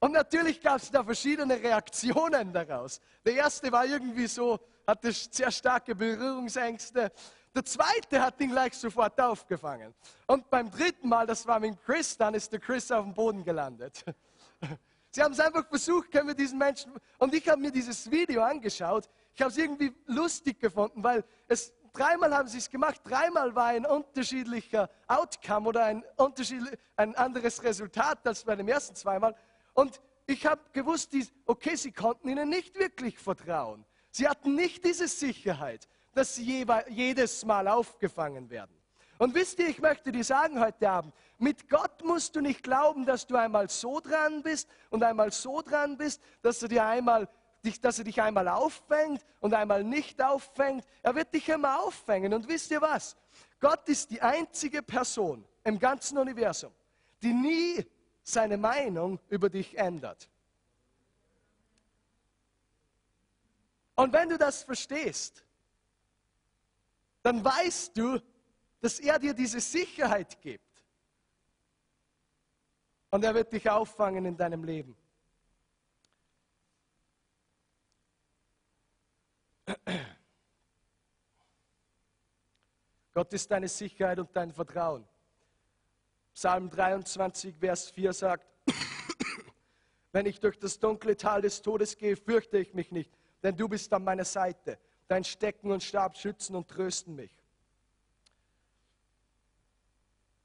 Und 0.00 0.12
natürlich 0.12 0.62
gab 0.62 0.78
es 0.78 0.90
da 0.90 1.04
verschiedene 1.04 1.62
Reaktionen 1.62 2.50
daraus. 2.50 3.02
Der 3.26 3.34
erste 3.34 3.70
war 3.70 3.84
irgendwie 3.84 4.26
so, 4.26 4.58
hatte 4.86 5.12
sehr 5.12 5.50
starke 5.50 5.94
Berührungsängste. 5.94 7.12
Der 7.54 7.64
zweite 7.66 8.22
hat 8.22 8.40
ihn 8.40 8.52
gleich 8.52 8.72
sofort 8.72 9.20
aufgefangen. 9.20 9.94
Und 10.26 10.48
beim 10.48 10.70
dritten 10.70 11.10
Mal, 11.10 11.26
das 11.26 11.46
war 11.46 11.60
mit 11.60 11.78
Chris, 11.84 12.16
dann 12.16 12.32
ist 12.32 12.50
der 12.52 12.60
Chris 12.60 12.90
auf 12.90 13.04
dem 13.04 13.12
Boden 13.12 13.44
gelandet. 13.44 14.02
Sie 15.18 15.24
haben 15.24 15.32
es 15.32 15.40
einfach 15.40 15.66
versucht, 15.66 16.12
können 16.12 16.28
wir 16.28 16.34
diesen 16.36 16.60
Menschen. 16.60 16.92
Und 17.18 17.34
ich 17.34 17.48
habe 17.48 17.60
mir 17.60 17.72
dieses 17.72 18.08
Video 18.08 18.40
angeschaut. 18.40 19.10
Ich 19.34 19.42
habe 19.42 19.50
es 19.50 19.58
irgendwie 19.58 19.92
lustig 20.06 20.60
gefunden, 20.60 21.02
weil 21.02 21.24
es 21.48 21.72
dreimal 21.92 22.32
haben 22.32 22.46
sie 22.46 22.58
es 22.58 22.70
gemacht, 22.70 23.00
dreimal 23.02 23.52
war 23.52 23.66
ein 23.66 23.84
unterschiedlicher 23.84 24.88
Outcome 25.08 25.70
oder 25.70 25.86
ein, 25.86 26.04
ein 26.94 27.16
anderes 27.16 27.60
Resultat 27.64 28.24
als 28.28 28.44
bei 28.44 28.54
dem 28.54 28.68
ersten 28.68 28.94
zweimal. 28.94 29.34
Und 29.74 30.00
ich 30.26 30.46
habe 30.46 30.60
gewusst, 30.72 31.12
okay, 31.46 31.74
sie 31.74 31.90
konnten 31.90 32.28
ihnen 32.28 32.48
nicht 32.48 32.78
wirklich 32.78 33.18
vertrauen. 33.18 33.84
Sie 34.12 34.28
hatten 34.28 34.54
nicht 34.54 34.84
diese 34.84 35.08
Sicherheit 35.08 35.88
dass 36.14 36.34
sie 36.34 36.66
jedes 36.88 37.44
Mal 37.44 37.68
aufgefangen 37.68 38.50
werden. 38.50 38.77
Und 39.18 39.34
wisst 39.34 39.58
ihr, 39.58 39.68
ich 39.68 39.80
möchte 39.80 40.12
dir 40.12 40.22
sagen 40.22 40.60
heute 40.60 40.88
Abend, 40.88 41.12
mit 41.38 41.68
Gott 41.68 42.04
musst 42.04 42.36
du 42.36 42.40
nicht 42.40 42.62
glauben, 42.62 43.04
dass 43.04 43.26
du 43.26 43.34
einmal 43.34 43.68
so 43.68 44.00
dran 44.00 44.42
bist 44.42 44.68
und 44.90 45.02
einmal 45.02 45.32
so 45.32 45.60
dran 45.60 45.96
bist, 45.96 46.22
dass 46.40 46.62
er, 46.62 46.68
dir 46.68 46.86
einmal, 46.86 47.28
dass 47.82 47.98
er 47.98 48.04
dich 48.04 48.22
einmal 48.22 48.46
auffängt 48.46 49.24
und 49.40 49.54
einmal 49.54 49.82
nicht 49.82 50.22
auffängt. 50.22 50.84
Er 51.02 51.16
wird 51.16 51.34
dich 51.34 51.48
immer 51.48 51.80
auffängen. 51.80 52.32
Und 52.32 52.48
wisst 52.48 52.70
ihr 52.70 52.80
was? 52.80 53.16
Gott 53.58 53.88
ist 53.88 54.10
die 54.12 54.22
einzige 54.22 54.82
Person 54.82 55.44
im 55.64 55.80
ganzen 55.80 56.16
Universum, 56.16 56.72
die 57.20 57.32
nie 57.32 57.84
seine 58.22 58.56
Meinung 58.56 59.18
über 59.28 59.50
dich 59.50 59.76
ändert. 59.76 60.30
Und 63.96 64.12
wenn 64.12 64.28
du 64.28 64.38
das 64.38 64.62
verstehst, 64.62 65.44
dann 67.24 67.44
weißt 67.44 67.98
du, 67.98 68.20
dass 68.80 68.98
er 69.00 69.18
dir 69.18 69.34
diese 69.34 69.60
Sicherheit 69.60 70.40
gibt. 70.40 70.64
Und 73.10 73.24
er 73.24 73.34
wird 73.34 73.52
dich 73.52 73.68
auffangen 73.68 74.24
in 74.24 74.36
deinem 74.36 74.62
Leben. 74.64 74.96
Gott 83.14 83.32
ist 83.32 83.50
deine 83.50 83.68
Sicherheit 83.68 84.18
und 84.18 84.28
dein 84.36 84.52
Vertrauen. 84.52 85.08
Psalm 86.34 86.70
23, 86.70 87.56
Vers 87.56 87.90
4 87.90 88.12
sagt, 88.12 88.46
Wenn 90.12 90.26
ich 90.26 90.38
durch 90.40 90.58
das 90.58 90.78
dunkle 90.78 91.16
Tal 91.16 91.42
des 91.42 91.62
Todes 91.62 91.96
gehe, 91.96 92.16
fürchte 92.16 92.58
ich 92.58 92.74
mich 92.74 92.92
nicht, 92.92 93.10
denn 93.42 93.56
du 93.56 93.68
bist 93.68 93.92
an 93.92 94.04
meiner 94.04 94.24
Seite. 94.24 94.78
Dein 95.08 95.24
Stecken 95.24 95.72
und 95.72 95.82
Stab 95.82 96.16
schützen 96.16 96.54
und 96.54 96.68
trösten 96.68 97.16
mich. 97.16 97.37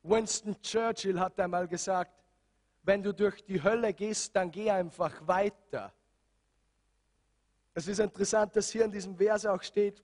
Winston 0.03 0.61
Churchill 0.61 1.19
hat 1.19 1.39
einmal 1.39 1.67
gesagt, 1.67 2.11
wenn 2.83 3.01
du 3.01 3.13
durch 3.13 3.43
die 3.43 3.63
Hölle 3.63 3.93
gehst, 3.93 4.35
dann 4.35 4.51
geh 4.51 4.69
einfach 4.69 5.25
weiter. 5.25 5.93
Es 7.73 7.87
ist 7.87 7.99
interessant, 7.99 8.55
dass 8.55 8.69
hier 8.69 8.83
in 8.85 8.91
diesem 8.91 9.15
Vers 9.15 9.45
auch 9.45 9.63
steht, 9.63 10.03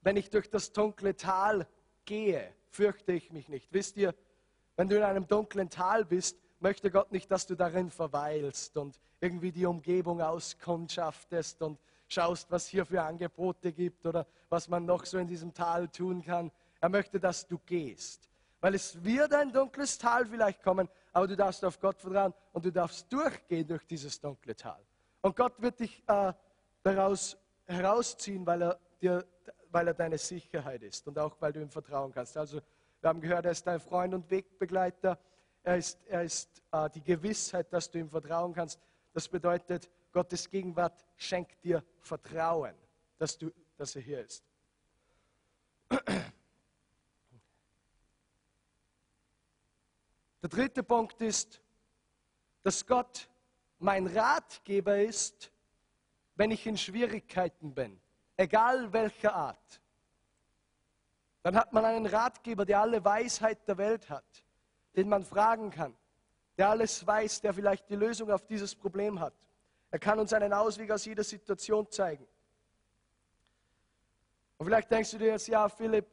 wenn 0.00 0.16
ich 0.16 0.30
durch 0.30 0.48
das 0.50 0.72
dunkle 0.72 1.14
Tal 1.14 1.66
gehe, 2.04 2.52
fürchte 2.70 3.12
ich 3.12 3.30
mich 3.30 3.48
nicht. 3.48 3.72
Wisst 3.72 3.96
ihr, 3.98 4.14
wenn 4.76 4.88
du 4.88 4.96
in 4.96 5.02
einem 5.02 5.26
dunklen 5.26 5.70
Tal 5.70 6.04
bist, 6.04 6.38
möchte 6.60 6.90
Gott 6.90 7.12
nicht, 7.12 7.30
dass 7.30 7.46
du 7.46 7.54
darin 7.54 7.90
verweilst 7.90 8.76
und 8.76 8.98
irgendwie 9.20 9.52
die 9.52 9.66
Umgebung 9.66 10.20
auskundschaftest 10.20 11.62
und 11.62 11.78
schaust, 12.08 12.50
was 12.50 12.66
hier 12.66 12.84
für 12.84 13.02
Angebote 13.02 13.72
gibt 13.72 14.06
oder 14.06 14.26
was 14.48 14.68
man 14.68 14.84
noch 14.84 15.04
so 15.04 15.18
in 15.18 15.28
diesem 15.28 15.52
Tal 15.52 15.88
tun 15.88 16.22
kann. 16.22 16.50
Er 16.80 16.88
möchte, 16.88 17.20
dass 17.20 17.46
du 17.46 17.58
gehst. 17.58 18.28
Weil 18.64 18.76
es 18.76 19.04
wird 19.04 19.34
ein 19.34 19.52
dunkles 19.52 19.98
Tal 19.98 20.24
vielleicht 20.24 20.62
kommen, 20.62 20.88
aber 21.12 21.26
du 21.26 21.36
darfst 21.36 21.62
auf 21.66 21.78
Gott 21.78 22.00
vertrauen 22.00 22.32
und 22.54 22.64
du 22.64 22.72
darfst 22.72 23.12
durchgehen 23.12 23.66
durch 23.66 23.86
dieses 23.86 24.18
dunkle 24.18 24.56
Tal. 24.56 24.82
Und 25.20 25.36
Gott 25.36 25.60
wird 25.60 25.80
dich 25.80 26.02
äh, 26.06 26.32
daraus 26.82 27.36
herausziehen, 27.66 28.46
weil 28.46 28.62
er, 28.62 28.80
dir, 29.02 29.22
weil 29.70 29.88
er 29.88 29.92
deine 29.92 30.16
Sicherheit 30.16 30.82
ist 30.82 31.06
und 31.06 31.18
auch 31.18 31.36
weil 31.40 31.52
du 31.52 31.60
ihm 31.60 31.68
vertrauen 31.68 32.10
kannst. 32.10 32.38
Also 32.38 32.62
wir 33.02 33.08
haben 33.10 33.20
gehört, 33.20 33.44
er 33.44 33.50
ist 33.50 33.66
dein 33.66 33.80
Freund 33.80 34.14
und 34.14 34.30
Wegbegleiter. 34.30 35.18
Er 35.62 35.76
ist, 35.76 35.98
er 36.06 36.22
ist 36.22 36.62
äh, 36.72 36.88
die 36.88 37.02
Gewissheit, 37.02 37.70
dass 37.70 37.90
du 37.90 37.98
ihm 37.98 38.08
vertrauen 38.08 38.54
kannst. 38.54 38.80
Das 39.12 39.28
bedeutet, 39.28 39.90
Gottes 40.10 40.48
Gegenwart 40.48 41.04
schenkt 41.18 41.62
dir 41.62 41.84
Vertrauen, 42.00 42.74
dass, 43.18 43.36
du, 43.36 43.50
dass 43.76 43.94
er 43.94 44.00
hier 44.00 44.20
ist. 44.24 44.42
Der 50.44 50.50
dritte 50.50 50.82
Punkt 50.82 51.22
ist, 51.22 51.62
dass 52.64 52.84
Gott 52.84 53.30
mein 53.78 54.06
Ratgeber 54.06 54.98
ist, 54.98 55.50
wenn 56.34 56.50
ich 56.50 56.66
in 56.66 56.76
Schwierigkeiten 56.76 57.74
bin, 57.74 57.98
egal 58.36 58.92
welcher 58.92 59.34
Art. 59.34 59.80
Dann 61.44 61.56
hat 61.56 61.72
man 61.72 61.86
einen 61.86 62.04
Ratgeber, 62.04 62.66
der 62.66 62.82
alle 62.82 63.02
Weisheit 63.02 63.66
der 63.66 63.78
Welt 63.78 64.10
hat, 64.10 64.44
den 64.94 65.08
man 65.08 65.24
fragen 65.24 65.70
kann, 65.70 65.96
der 66.58 66.68
alles 66.68 67.06
weiß, 67.06 67.40
der 67.40 67.54
vielleicht 67.54 67.88
die 67.88 67.96
Lösung 67.96 68.30
auf 68.30 68.44
dieses 68.44 68.74
Problem 68.74 69.20
hat. 69.20 69.32
Er 69.92 69.98
kann 69.98 70.18
uns 70.18 70.34
einen 70.34 70.52
Ausweg 70.52 70.90
aus 70.90 71.06
jeder 71.06 71.24
Situation 71.24 71.90
zeigen. 71.90 72.26
Und 74.58 74.66
vielleicht 74.66 74.90
denkst 74.90 75.10
du 75.12 75.16
dir 75.16 75.28
jetzt, 75.28 75.48
ja, 75.48 75.70
Philipp, 75.70 76.06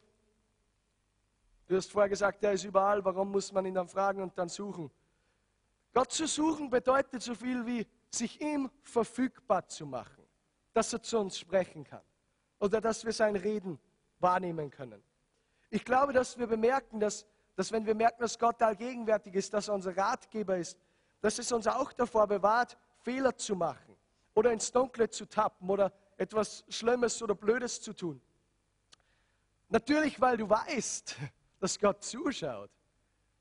Du 1.72 1.78
hast 1.78 1.90
vorher 1.90 2.10
gesagt, 2.10 2.44
er 2.44 2.52
ist 2.52 2.66
überall, 2.66 3.02
warum 3.06 3.32
muss 3.32 3.50
man 3.54 3.66
ihn 3.66 3.74
dann 3.74 3.88
fragen 3.88 4.22
und 4.22 4.38
dann 4.38 4.50
suchen? 4.50 4.92
Gott 5.94 6.12
zu 6.12 6.28
suchen 6.28 6.70
bedeutet 6.70 7.22
so 7.22 7.34
viel 7.34 7.66
wie 7.66 7.88
sich 8.10 8.42
ihm 8.42 8.70
verfügbar 8.84 9.66
zu 9.70 9.86
machen, 9.86 10.22
dass 10.74 10.92
er 10.92 11.02
zu 11.02 11.18
uns 11.18 11.40
sprechen 11.40 11.86
kann 11.86 12.02
oder 12.60 12.82
dass 12.82 13.06
wir 13.06 13.14
sein 13.14 13.38
Reden 13.38 13.80
wahrnehmen 14.20 14.70
können. 14.70 15.02
Ich 15.70 15.86
glaube, 15.86 16.12
dass 16.12 16.38
wir 16.38 16.46
bemerken, 16.46 17.00
dass, 17.00 17.26
dass 17.56 17.72
wenn 17.72 17.86
wir 17.86 17.96
merken, 17.96 18.20
dass 18.20 18.38
Gott 18.38 18.62
allgegenwärtig 18.62 19.34
ist, 19.36 19.54
dass 19.54 19.70
er 19.70 19.76
unser 19.76 19.96
Ratgeber 19.96 20.58
ist, 20.58 20.78
dass 21.22 21.40
es 21.40 21.54
uns 21.54 21.68
auch 21.68 21.94
davor 21.94 22.28
bewahrt, 22.28 22.78
Fehler 22.98 23.34
zu 23.38 23.56
machen 23.56 23.96
oder 24.34 24.52
ins 24.52 24.74
Dunkle 24.74 25.10
zu 25.10 25.26
tappen 25.26 25.70
oder 25.70 25.94
etwas 26.18 26.66
Schlimmes 26.68 27.24
oder 27.24 27.34
Blödes 27.34 27.82
zu 27.82 27.94
tun. 27.94 28.22
Natürlich, 29.70 30.20
weil 30.20 30.36
du 30.36 30.50
weißt, 30.50 31.16
dass 31.62 31.80
Gott 31.80 32.04
zuschaut. 32.04 32.70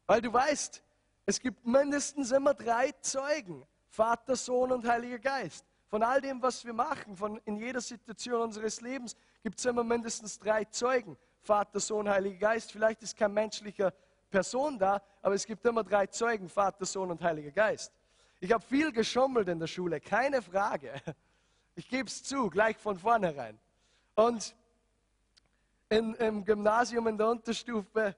Weil 0.07 0.21
du 0.21 0.33
weißt, 0.33 0.83
es 1.27 1.41
gibt 1.41 1.67
mindestens 1.67 2.31
immer 2.31 2.55
drei 2.55 2.93
Zeugen, 3.01 3.67
Vater, 3.89 4.37
Sohn 4.37 4.71
und 4.71 4.87
Heiliger 4.87 5.19
Geist. 5.19 5.65
Von 5.89 6.03
all 6.05 6.21
dem, 6.21 6.41
was 6.41 6.65
wir 6.65 6.73
machen, 6.73 7.17
von 7.17 7.41
in 7.45 7.57
jeder 7.57 7.81
Situation 7.81 8.43
unseres 8.43 8.81
Lebens, 8.81 9.17
gibt 9.43 9.59
es 9.59 9.65
immer 9.65 9.83
mindestens 9.83 10.39
drei 10.39 10.65
Zeugen. 10.67 11.17
Vater, 11.41 11.81
Sohn, 11.81 12.09
Heiliger 12.09 12.39
Geist. 12.39 12.71
Vielleicht 12.71 13.03
ist 13.03 13.17
kein 13.17 13.33
menschlicher 13.33 13.93
Person 14.31 14.79
da, 14.79 15.03
aber 15.23 15.35
es 15.35 15.47
gibt 15.47 15.65
immer 15.65 15.83
drei 15.83 16.07
Zeugen, 16.07 16.49
Vater, 16.49 16.85
Sohn 16.85 17.11
und 17.11 17.23
Heiliger 17.23 17.51
Geist. 17.51 17.93
Ich 18.39 18.53
habe 18.53 18.65
viel 18.65 18.93
geschummelt 18.93 19.49
in 19.49 19.59
der 19.59 19.67
Schule, 19.67 20.01
keine 20.01 20.43
Frage. 20.43 20.93
Ich 21.77 21.89
gebe 21.89 22.09
es 22.09 22.23
zu, 22.23 22.51
gleich 22.51 22.77
von 22.77 22.99
vornherein. 22.99 23.59
Und 24.15 24.55
in, 25.91 26.15
im 26.15 26.45
Gymnasium 26.45 27.09
in 27.09 27.19
der 27.19 27.29
Unterstufe, 27.29 28.15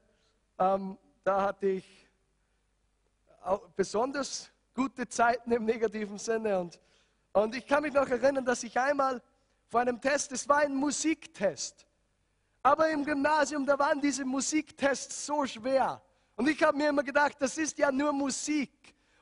ähm, 0.58 0.98
da 1.24 1.42
hatte 1.42 1.66
ich 1.66 2.08
besonders 3.74 4.50
gute 4.74 5.08
Zeiten 5.08 5.50
im 5.50 5.64
negativen 5.64 6.18
Sinne. 6.18 6.60
Und, 6.60 6.78
und 7.32 7.56
ich 7.56 7.66
kann 7.66 7.82
mich 7.82 7.94
noch 7.94 8.08
erinnern, 8.08 8.44
dass 8.44 8.62
ich 8.62 8.78
einmal 8.78 9.20
vor 9.68 9.80
einem 9.80 10.00
Test, 10.00 10.32
es 10.32 10.48
war 10.48 10.58
ein 10.58 10.74
Musiktest, 10.74 11.86
aber 12.62 12.90
im 12.90 13.04
Gymnasium, 13.04 13.64
da 13.66 13.78
waren 13.78 14.00
diese 14.00 14.24
Musiktests 14.24 15.26
so 15.26 15.44
schwer. 15.46 16.00
Und 16.36 16.48
ich 16.48 16.62
habe 16.62 16.76
mir 16.76 16.90
immer 16.90 17.02
gedacht, 17.02 17.36
das 17.40 17.58
ist 17.58 17.78
ja 17.78 17.90
nur 17.90 18.12
Musik. 18.12 18.70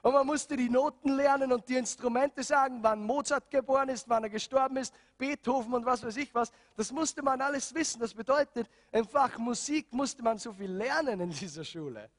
Und 0.02 0.14
man 0.14 0.26
musste 0.26 0.56
die 0.56 0.70
Noten 0.70 1.10
lernen 1.10 1.52
und 1.52 1.68
die 1.68 1.76
Instrumente 1.76 2.42
sagen, 2.42 2.78
wann 2.80 3.02
Mozart 3.02 3.50
geboren 3.50 3.90
ist, 3.90 4.08
wann 4.08 4.24
er 4.24 4.30
gestorben 4.30 4.78
ist, 4.78 4.94
Beethoven 5.18 5.74
und 5.74 5.84
was 5.84 6.02
weiß 6.02 6.16
ich 6.16 6.34
was. 6.34 6.50
Das 6.74 6.90
musste 6.90 7.22
man 7.22 7.40
alles 7.42 7.74
wissen. 7.74 8.00
Das 8.00 8.14
bedeutet, 8.14 8.70
im 8.92 9.06
Fach 9.06 9.36
Musik 9.36 9.92
musste 9.92 10.22
man 10.22 10.38
so 10.38 10.54
viel 10.54 10.72
lernen 10.72 11.20
in 11.20 11.30
dieser 11.30 11.64
Schule. 11.64 12.10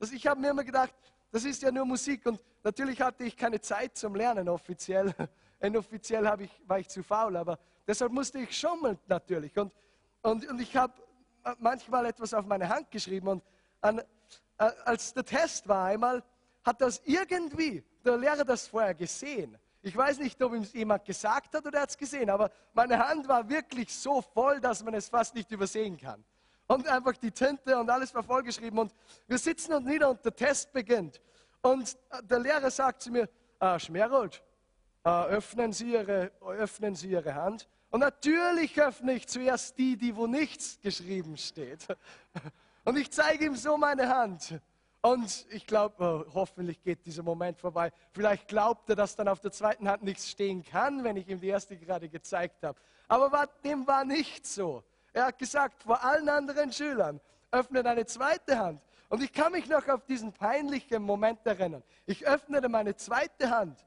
Also 0.00 0.14
ich 0.14 0.26
habe 0.26 0.40
mir 0.40 0.50
immer 0.50 0.64
gedacht, 0.64 0.94
das 1.30 1.44
ist 1.44 1.62
ja 1.62 1.70
nur 1.70 1.84
Musik 1.84 2.24
und 2.26 2.42
natürlich 2.62 3.00
hatte 3.00 3.24
ich 3.24 3.36
keine 3.36 3.60
Zeit 3.60 3.96
zum 3.96 4.14
Lernen 4.14 4.48
offiziell. 4.48 5.14
Inoffiziell 5.60 6.28
ich, 6.40 6.50
war 6.66 6.78
ich 6.78 6.88
zu 6.88 7.02
faul, 7.02 7.36
aber 7.36 7.58
deshalb 7.86 8.10
musste 8.10 8.38
ich 8.38 8.58
schummeln 8.58 8.98
natürlich. 9.06 9.56
Und, 9.56 9.72
und, 10.22 10.48
und 10.48 10.60
ich 10.60 10.74
habe 10.76 10.94
manchmal 11.58 12.06
etwas 12.06 12.32
auf 12.34 12.46
meine 12.46 12.68
Hand 12.68 12.90
geschrieben 12.90 13.28
und 13.28 13.44
an, 13.80 14.02
als 14.56 15.12
der 15.12 15.24
Test 15.24 15.68
war 15.68 15.86
einmal, 15.86 16.22
hat 16.64 16.80
das 16.80 17.00
irgendwie, 17.04 17.84
der 18.04 18.16
Lehrer 18.16 18.44
das 18.44 18.66
vorher 18.66 18.94
gesehen. 18.94 19.58
Ich 19.82 19.96
weiß 19.96 20.18
nicht, 20.18 20.40
ob 20.42 20.54
ihm 20.54 20.62
jemand 20.62 21.04
gesagt 21.04 21.54
hat 21.54 21.66
oder 21.66 21.78
er 21.78 21.82
hat 21.82 21.90
es 21.90 21.98
gesehen, 21.98 22.30
aber 22.30 22.50
meine 22.72 22.98
Hand 22.98 23.26
war 23.26 23.48
wirklich 23.48 23.92
so 23.92 24.22
voll, 24.22 24.60
dass 24.60 24.82
man 24.84 24.94
es 24.94 25.08
fast 25.08 25.34
nicht 25.34 25.50
übersehen 25.50 25.96
kann. 25.96 26.24
Und 26.68 26.86
einfach 26.88 27.16
die 27.16 27.32
Tinte 27.32 27.76
und 27.76 27.90
alles 27.90 28.14
war 28.14 28.22
vollgeschrieben. 28.22 28.78
Und 28.78 28.94
wir 29.26 29.38
sitzen 29.38 29.74
und 29.74 29.84
nieder 29.84 30.08
und 30.08 30.24
der 30.24 30.34
Test 30.34 30.72
beginnt. 30.72 31.20
Und 31.60 31.96
der 32.22 32.38
Lehrer 32.38 32.70
sagt 32.70 33.02
zu 33.02 33.10
mir, 33.10 33.28
ah, 33.58 33.78
Schmerold, 33.78 34.42
ah, 35.02 35.24
öffnen, 35.24 35.72
Sie 35.72 35.92
Ihre, 35.92 36.30
öffnen 36.40 36.94
Sie 36.94 37.10
Ihre 37.10 37.34
Hand. 37.34 37.68
Und 37.90 38.00
natürlich 38.00 38.80
öffne 38.80 39.12
ich 39.14 39.26
zuerst 39.26 39.76
die, 39.76 39.96
die 39.96 40.16
wo 40.16 40.26
nichts 40.26 40.80
geschrieben 40.80 41.36
steht. 41.36 41.86
Und 42.84 42.96
ich 42.96 43.10
zeige 43.10 43.44
ihm 43.44 43.54
so 43.54 43.76
meine 43.76 44.08
Hand. 44.08 44.60
Und 45.04 45.46
ich 45.50 45.66
glaube, 45.66 45.96
oh, 45.98 46.32
hoffentlich 46.32 46.80
geht 46.80 47.04
dieser 47.04 47.24
Moment 47.24 47.58
vorbei. 47.58 47.92
Vielleicht 48.12 48.46
glaubt 48.46 48.88
er, 48.88 48.94
dass 48.94 49.16
dann 49.16 49.26
auf 49.26 49.40
der 49.40 49.50
zweiten 49.50 49.88
Hand 49.88 50.04
nichts 50.04 50.30
stehen 50.30 50.64
kann, 50.64 51.02
wenn 51.02 51.16
ich 51.16 51.28
ihm 51.28 51.40
die 51.40 51.48
erste 51.48 51.76
gerade 51.76 52.08
gezeigt 52.08 52.62
habe. 52.62 52.78
Aber 53.08 53.32
war, 53.32 53.48
dem 53.64 53.84
war 53.84 54.04
nicht 54.04 54.46
so. 54.46 54.84
Er 55.12 55.26
hat 55.26 55.40
gesagt, 55.40 55.82
vor 55.82 56.02
allen 56.04 56.28
anderen 56.28 56.72
Schülern, 56.72 57.20
öffne 57.50 57.82
deine 57.82 58.06
zweite 58.06 58.56
Hand. 58.56 58.80
Und 59.08 59.24
ich 59.24 59.32
kann 59.32 59.50
mich 59.50 59.68
noch 59.68 59.86
auf 59.88 60.04
diesen 60.04 60.32
peinlichen 60.32 61.02
Moment 61.02 61.44
erinnern. 61.44 61.82
Ich 62.06 62.24
öffnete 62.24 62.68
meine 62.68 62.94
zweite 62.94 63.50
Hand 63.50 63.84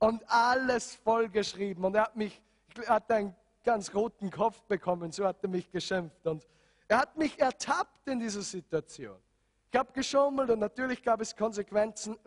und 0.00 0.28
alles 0.28 0.96
vollgeschrieben. 0.96 1.84
Und 1.84 1.94
er 1.94 2.02
hat 2.02 2.16
mich, 2.16 2.42
hat 2.88 3.08
einen 3.12 3.34
ganz 3.62 3.94
roten 3.94 4.30
Kopf 4.30 4.60
bekommen, 4.64 5.12
so 5.12 5.24
hat 5.24 5.36
er 5.42 5.48
mich 5.48 5.70
geschimpft. 5.70 6.26
Und 6.26 6.46
er 6.88 6.98
hat 6.98 7.16
mich 7.16 7.38
ertappt 7.38 8.08
in 8.08 8.18
dieser 8.18 8.42
Situation. 8.42 9.16
Ich 9.72 9.78
habe 9.78 9.92
geschummelt 9.92 10.50
und 10.50 10.58
natürlich 10.58 11.00
gab 11.00 11.20
es 11.20 11.36
Konsequenzen. 11.36 12.18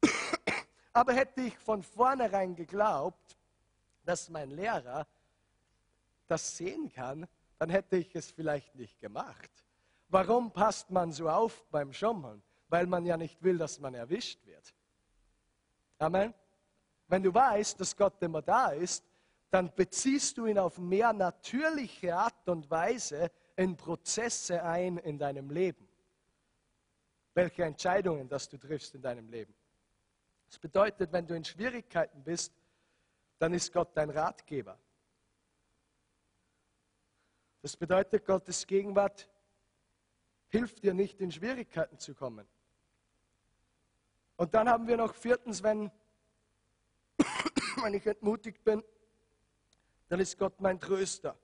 Aber 0.92 1.12
hätte 1.12 1.40
ich 1.40 1.58
von 1.58 1.82
vornherein 1.82 2.54
geglaubt, 2.54 3.36
dass 4.04 4.30
mein 4.30 4.50
Lehrer 4.50 5.04
das 6.28 6.56
sehen 6.56 6.92
kann, 6.92 7.26
dann 7.58 7.68
hätte 7.68 7.96
ich 7.96 8.14
es 8.14 8.30
vielleicht 8.30 8.76
nicht 8.76 9.00
gemacht. 9.00 9.50
Warum 10.08 10.52
passt 10.52 10.88
man 10.90 11.10
so 11.10 11.28
auf 11.28 11.66
beim 11.72 11.92
Schummeln? 11.92 12.40
Weil 12.68 12.86
man 12.86 13.04
ja 13.04 13.16
nicht 13.16 13.42
will, 13.42 13.58
dass 13.58 13.80
man 13.80 13.94
erwischt 13.94 14.46
wird. 14.46 14.72
Amen. 15.98 16.32
Wenn 17.08 17.24
du 17.24 17.34
weißt, 17.34 17.80
dass 17.80 17.96
Gott 17.96 18.22
immer 18.22 18.40
da 18.40 18.68
ist, 18.68 19.04
dann 19.50 19.74
beziehst 19.74 20.38
du 20.38 20.46
ihn 20.46 20.60
auf 20.60 20.78
mehr 20.78 21.12
natürliche 21.12 22.14
Art 22.14 22.48
und 22.48 22.70
Weise 22.70 23.32
in 23.56 23.76
Prozesse 23.76 24.62
ein 24.62 24.98
in 24.98 25.18
deinem 25.18 25.50
Leben 25.50 25.83
welche 27.34 27.64
Entscheidungen, 27.64 28.28
dass 28.28 28.48
du 28.48 28.56
triffst 28.56 28.94
in 28.94 29.02
deinem 29.02 29.28
Leben. 29.28 29.54
Das 30.46 30.58
bedeutet, 30.58 31.12
wenn 31.12 31.26
du 31.26 31.34
in 31.34 31.44
Schwierigkeiten 31.44 32.22
bist, 32.22 32.52
dann 33.38 33.52
ist 33.52 33.72
Gott 33.72 33.90
dein 33.94 34.10
Ratgeber. 34.10 34.78
Das 37.62 37.76
bedeutet, 37.76 38.24
Gottes 38.24 38.66
Gegenwart 38.66 39.28
hilft 40.48 40.82
dir 40.84 40.94
nicht, 40.94 41.20
in 41.20 41.32
Schwierigkeiten 41.32 41.98
zu 41.98 42.14
kommen. 42.14 42.46
Und 44.36 44.54
dann 44.54 44.68
haben 44.68 44.86
wir 44.86 44.96
noch 44.96 45.14
viertens, 45.14 45.62
wenn, 45.62 45.90
wenn 47.82 47.94
ich 47.94 48.06
entmutigt 48.06 48.62
bin, 48.62 48.84
dann 50.08 50.20
ist 50.20 50.38
Gott 50.38 50.60
mein 50.60 50.78
Tröster. 50.78 51.36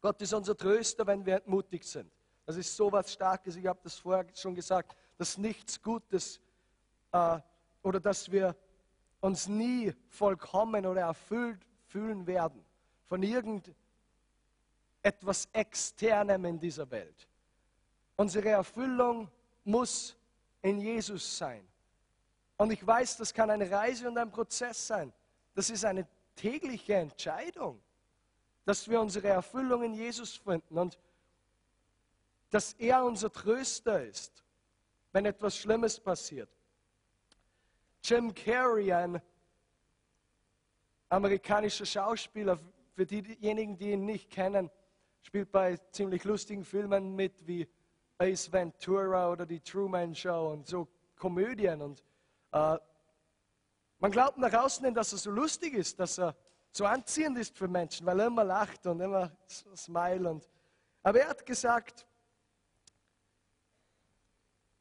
Gott 0.00 0.20
ist 0.20 0.34
unser 0.34 0.56
Tröster, 0.56 1.06
wenn 1.06 1.24
wir 1.24 1.36
entmutigt 1.36 1.84
sind. 1.84 2.12
Das 2.46 2.56
ist 2.56 2.74
so 2.74 2.90
was 2.90 3.12
Starkes. 3.12 3.56
Ich 3.56 3.66
habe 3.66 3.80
das 3.82 3.98
vorher 3.98 4.24
schon 4.34 4.54
gesagt, 4.54 4.96
dass 5.18 5.36
nichts 5.36 5.82
Gutes 5.82 6.40
äh, 7.12 7.40
oder 7.82 8.00
dass 8.00 8.30
wir 8.30 8.56
uns 9.20 9.48
nie 9.48 9.92
vollkommen 10.08 10.86
oder 10.86 11.02
erfüllt 11.02 11.66
fühlen 11.88 12.26
werden 12.26 12.64
von 13.06 13.22
irgendetwas 13.22 13.74
Externem 15.52 16.44
in 16.44 16.58
dieser 16.60 16.90
Welt. 16.90 17.28
Unsere 18.16 18.50
Erfüllung 18.50 19.28
muss 19.64 20.16
in 20.62 20.78
Jesus 20.78 21.36
sein. 21.36 21.66
Und 22.56 22.70
ich 22.70 22.86
weiß, 22.86 23.18
das 23.18 23.34
kann 23.34 23.50
eine 23.50 23.70
Reise 23.70 24.08
und 24.08 24.16
ein 24.16 24.30
Prozess 24.30 24.86
sein. 24.86 25.12
Das 25.54 25.68
ist 25.70 25.84
eine 25.84 26.06
tägliche 26.34 26.94
Entscheidung, 26.94 27.80
dass 28.64 28.88
wir 28.88 29.00
unsere 29.00 29.28
Erfüllung 29.28 29.82
in 29.82 29.94
Jesus 29.94 30.36
finden 30.36 30.78
und 30.78 30.98
dass 32.50 32.72
er 32.74 33.04
unser 33.04 33.30
Tröster 33.30 34.04
ist, 34.04 34.44
wenn 35.12 35.26
etwas 35.26 35.56
Schlimmes 35.56 35.98
passiert. 35.98 36.50
Jim 38.02 38.32
Carrey, 38.34 38.92
ein 38.92 39.20
amerikanischer 41.08 41.86
Schauspieler, 41.86 42.58
für 42.94 43.04
diejenigen, 43.04 43.76
die 43.76 43.92
ihn 43.92 44.06
nicht 44.06 44.30
kennen, 44.30 44.70
spielt 45.22 45.52
bei 45.52 45.76
ziemlich 45.90 46.24
lustigen 46.24 46.64
Filmen 46.64 47.14
mit 47.14 47.34
wie 47.46 47.68
Ace 48.18 48.50
Ventura 48.50 49.30
oder 49.30 49.44
die 49.44 49.60
Truman 49.60 50.14
Show 50.14 50.52
und 50.52 50.66
so 50.66 50.88
Komödien. 51.16 51.82
Und 51.82 52.02
äh, 52.52 52.78
man 53.98 54.10
glaubt 54.10 54.38
nach 54.38 54.52
außen 54.52 54.84
hin, 54.84 54.94
dass 54.94 55.12
er 55.12 55.18
so 55.18 55.30
lustig 55.30 55.74
ist, 55.74 56.00
dass 56.00 56.18
er 56.18 56.34
so 56.72 56.86
anziehend 56.86 57.38
ist 57.38 57.56
für 57.56 57.68
Menschen, 57.68 58.06
weil 58.06 58.20
er 58.20 58.26
immer 58.26 58.44
lacht 58.44 58.86
und 58.86 59.00
immer 59.00 59.30
smile. 59.48 60.30
Und, 60.30 60.48
aber 61.02 61.20
er 61.20 61.28
hat 61.28 61.44
gesagt, 61.44 62.06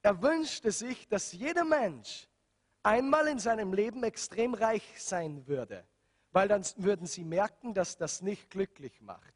er 0.05 0.21
wünschte 0.21 0.71
sich, 0.71 1.07
dass 1.07 1.31
jeder 1.31 1.65
Mensch 1.65 2.29
einmal 2.83 3.27
in 3.27 3.39
seinem 3.39 3.73
Leben 3.73 4.03
extrem 4.03 4.53
reich 4.53 4.83
sein 5.01 5.47
würde, 5.47 5.83
weil 6.31 6.47
dann 6.47 6.63
würden 6.77 7.07
sie 7.07 7.23
merken, 7.23 7.73
dass 7.73 7.97
das 7.97 8.21
nicht 8.21 8.51
glücklich 8.51 9.01
macht. 9.01 9.33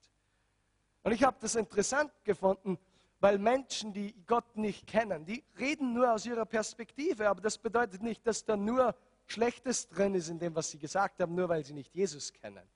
Und 1.02 1.12
ich 1.12 1.24
habe 1.24 1.38
das 1.42 1.56
interessant 1.56 2.12
gefunden, 2.24 2.78
weil 3.20 3.40
Menschen, 3.40 3.94
die 3.94 4.14
Gott 4.28 4.58
nicht 4.58 4.86
kennen, 4.86 5.26
die 5.26 5.44
reden 5.58 5.92
nur 5.92 6.14
aus 6.14 6.28
ihrer 6.28 6.46
Perspektive, 6.46 7.28
aber 7.28 7.42
das 7.42 7.58
bedeutet 7.58 8.04
nicht, 8.04 8.28
dass 8.28 8.46
da 8.46 8.56
nur 8.56 8.96
Schlechtes 9.26 9.90
drin 9.90 10.14
ist 10.14 10.30
in 10.30 10.38
dem, 10.38 10.54
was 10.54 10.70
sie 10.70 10.78
gesagt 10.78 11.20
haben, 11.20 11.34
nur 11.34 11.50
weil 11.50 11.66
sie 11.66 11.74
nicht 11.74 11.96
Jesus 11.96 12.32
kennen. 12.32 12.70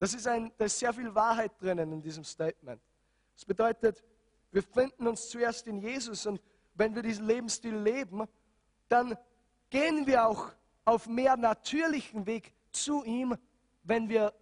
Das 0.00 0.14
ist 0.14 0.26
ein, 0.26 0.50
da 0.58 0.64
ist 0.64 0.80
sehr 0.80 0.92
viel 0.92 1.14
Wahrheit 1.14 1.52
drinnen 1.62 1.92
in 1.92 2.02
diesem 2.02 2.24
Statement. 2.24 2.82
Das 3.36 3.44
bedeutet, 3.44 4.02
wir 4.50 4.64
finden 4.64 5.06
uns 5.06 5.28
zuerst 5.28 5.68
in 5.68 5.78
Jesus 5.78 6.26
und 6.26 6.40
wenn 6.74 6.94
wir 6.94 7.02
diesen 7.02 7.26
Lebensstil 7.26 7.76
leben, 7.76 8.26
dann 8.88 9.16
gehen 9.70 10.06
wir 10.06 10.26
auch 10.26 10.52
auf 10.84 11.06
mehr 11.06 11.36
natürlichen 11.36 12.26
Weg 12.26 12.54
zu 12.72 13.04
ihm, 13.04 13.36
wenn 13.82 14.08
wir 14.08 14.32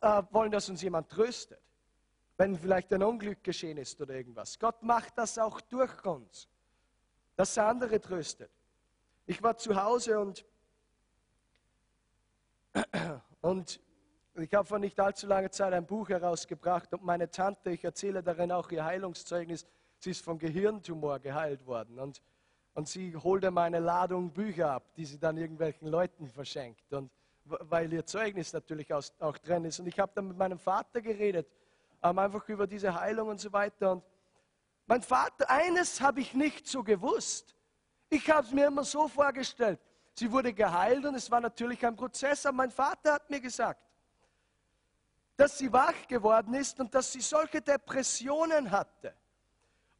äh, 0.00 0.22
wollen, 0.30 0.50
dass 0.50 0.68
uns 0.68 0.82
jemand 0.82 1.08
tröstet 1.08 1.62
wenn 2.42 2.56
vielleicht 2.56 2.92
ein 2.92 3.04
Unglück 3.04 3.44
geschehen 3.44 3.78
ist 3.78 4.00
oder 4.00 4.14
irgendwas. 4.14 4.58
Gott 4.58 4.82
macht 4.82 5.16
das 5.16 5.38
auch 5.38 5.60
durch 5.60 6.04
uns, 6.04 6.48
dass 7.36 7.56
er 7.56 7.68
andere 7.68 8.00
tröstet. 8.00 8.50
Ich 9.26 9.40
war 9.42 9.56
zu 9.56 9.80
Hause 9.80 10.18
und, 10.18 10.44
und 13.40 13.80
ich 14.34 14.52
habe 14.54 14.66
vor 14.66 14.80
nicht 14.80 14.98
allzu 14.98 15.28
langer 15.28 15.52
Zeit 15.52 15.72
ein 15.72 15.86
Buch 15.86 16.08
herausgebracht 16.08 16.92
und 16.92 17.04
meine 17.04 17.30
Tante, 17.30 17.70
ich 17.70 17.84
erzähle 17.84 18.24
darin 18.24 18.50
auch 18.50 18.70
ihr 18.72 18.84
Heilungszeugnis, 18.84 19.64
sie 20.02 20.10
ist 20.10 20.24
vom 20.24 20.38
Gehirntumor 20.38 21.20
geheilt 21.20 21.64
worden 21.66 21.98
und, 21.98 22.22
und 22.74 22.88
sie 22.88 23.14
holte 23.16 23.50
meine 23.50 23.78
Ladung 23.78 24.32
Bücher 24.32 24.72
ab, 24.72 24.94
die 24.96 25.04
sie 25.04 25.18
dann 25.18 25.36
irgendwelchen 25.36 25.88
Leuten 25.88 26.26
verschenkt 26.26 26.92
und 26.92 27.10
weil 27.44 27.92
ihr 27.92 28.06
Zeugnis 28.06 28.52
natürlich 28.52 28.92
auch 28.92 29.38
drin 29.38 29.64
ist. 29.64 29.80
Und 29.80 29.86
ich 29.86 29.98
habe 29.98 30.12
dann 30.14 30.28
mit 30.28 30.36
meinem 30.36 30.58
Vater 30.58 31.00
geredet 31.00 31.48
ähm, 32.02 32.18
einfach 32.18 32.48
über 32.48 32.66
diese 32.66 32.94
Heilung 32.94 33.28
und 33.28 33.40
so 33.40 33.52
weiter. 33.52 33.92
Und 33.92 34.04
mein 34.86 35.02
Vater, 35.02 35.48
eines 35.50 36.00
habe 36.00 36.20
ich 36.20 36.34
nicht 36.34 36.66
so 36.66 36.82
gewusst. 36.82 37.54
Ich 38.10 38.30
habe 38.30 38.46
es 38.46 38.52
mir 38.52 38.66
immer 38.66 38.84
so 38.84 39.08
vorgestellt. 39.08 39.80
Sie 40.14 40.30
wurde 40.30 40.52
geheilt 40.52 41.04
und 41.04 41.14
es 41.14 41.30
war 41.30 41.40
natürlich 41.40 41.84
ein 41.86 41.96
Prozess, 41.96 42.44
aber 42.46 42.56
mein 42.56 42.70
Vater 42.70 43.14
hat 43.14 43.30
mir 43.30 43.40
gesagt, 43.40 43.80
dass 45.36 45.58
sie 45.58 45.72
wach 45.72 46.06
geworden 46.06 46.54
ist 46.54 46.78
und 46.78 46.94
dass 46.94 47.12
sie 47.12 47.20
solche 47.20 47.60
Depressionen 47.60 48.70
hatte. 48.70 49.14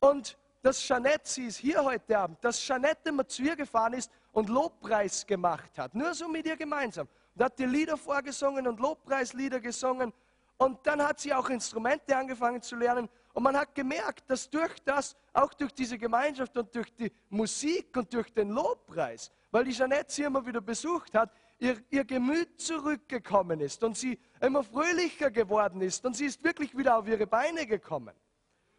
Und 0.02 0.36
dass 0.62 0.82
Jeanette, 0.82 1.28
sie 1.28 1.46
ist 1.46 1.58
hier 1.58 1.82
heute 1.82 2.18
Abend, 2.18 2.44
dass 2.44 2.60
Jeanette 2.60 3.08
immer 3.08 3.26
zu 3.26 3.42
ihr 3.42 3.54
gefahren 3.54 3.92
ist 3.92 4.10
und 4.32 4.48
Lobpreis 4.48 5.24
gemacht 5.24 5.78
hat. 5.78 5.94
Nur 5.94 6.12
so 6.12 6.28
mit 6.28 6.44
ihr 6.44 6.56
gemeinsam. 6.56 7.06
Und 7.36 7.44
hat 7.44 7.56
die 7.58 7.66
Lieder 7.66 7.96
vorgesungen 7.96 8.66
und 8.66 8.80
Lobpreislieder 8.80 9.60
gesungen. 9.60 10.12
Und 10.56 10.84
dann 10.86 11.00
hat 11.06 11.20
sie 11.20 11.32
auch 11.32 11.48
Instrumente 11.50 12.16
angefangen 12.16 12.60
zu 12.60 12.74
lernen. 12.74 13.08
Und 13.32 13.44
man 13.44 13.56
hat 13.56 13.76
gemerkt, 13.76 14.28
dass 14.28 14.50
durch 14.50 14.74
das, 14.84 15.16
auch 15.32 15.54
durch 15.54 15.72
diese 15.72 15.96
Gemeinschaft 15.96 16.56
und 16.56 16.74
durch 16.74 16.92
die 16.96 17.12
Musik 17.30 17.96
und 17.96 18.12
durch 18.12 18.32
den 18.34 18.50
Lobpreis, 18.50 19.30
weil 19.52 19.64
die 19.64 19.72
Jeanette 19.72 20.12
sie 20.12 20.22
immer 20.24 20.44
wieder 20.44 20.60
besucht 20.60 21.14
hat, 21.14 21.30
ihr, 21.60 21.80
ihr 21.90 22.04
Gemüt 22.04 22.60
zurückgekommen 22.60 23.60
ist 23.60 23.84
und 23.84 23.96
sie 23.96 24.18
immer 24.40 24.64
fröhlicher 24.64 25.30
geworden 25.30 25.80
ist 25.80 26.04
und 26.04 26.16
sie 26.16 26.26
ist 26.26 26.42
wirklich 26.42 26.76
wieder 26.76 26.98
auf 26.98 27.06
ihre 27.06 27.26
Beine 27.26 27.66
gekommen. 27.66 28.14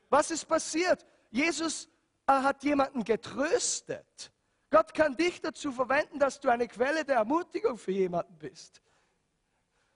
Was 0.09 0.30
ist 0.30 0.45
passiert? 0.45 1.05
Jesus 1.34 1.89
hat 2.27 2.63
jemanden 2.63 3.03
getröstet. 3.03 4.31
Gott 4.69 4.93
kann 4.93 5.17
dich 5.17 5.41
dazu 5.41 5.71
verwenden, 5.71 6.19
dass 6.19 6.39
du 6.39 6.47
eine 6.47 6.67
Quelle 6.67 7.03
der 7.03 7.15
Ermutigung 7.17 7.75
für 7.75 7.91
jemanden 7.91 8.38
bist. 8.38 8.84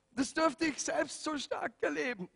Das 0.09 0.33
durfte 0.33 0.65
ich 0.65 0.81
selbst 0.81 1.23
so 1.23 1.37
stark 1.37 1.73
erleben. 1.79 2.27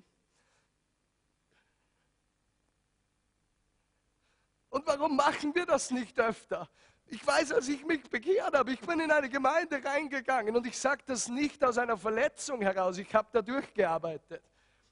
Und 4.70 4.86
warum 4.86 5.16
machen 5.16 5.54
wir 5.56 5.66
das 5.66 5.90
nicht 5.90 6.20
öfter? 6.20 6.70
Ich 7.08 7.26
weiß, 7.26 7.54
als 7.54 7.70
ich 7.70 7.84
mich 7.84 8.04
bekehrt 8.04 8.56
habe, 8.56 8.72
ich 8.72 8.82
bin 8.82 9.00
in 9.00 9.12
eine 9.12 9.30
Gemeinde 9.30 9.84
reingegangen 9.84 10.56
und 10.56 10.68
ich 10.68 10.78
sage 10.78 11.02
das 11.08 11.28
nicht 11.28 11.64
aus 11.64 11.80
einer 11.80 11.98
Verletzung 11.98 12.62
heraus, 12.62 13.00
ich 13.00 13.14
habe 13.16 13.30
da 13.32 13.42
durchgearbeitet. 13.42 14.44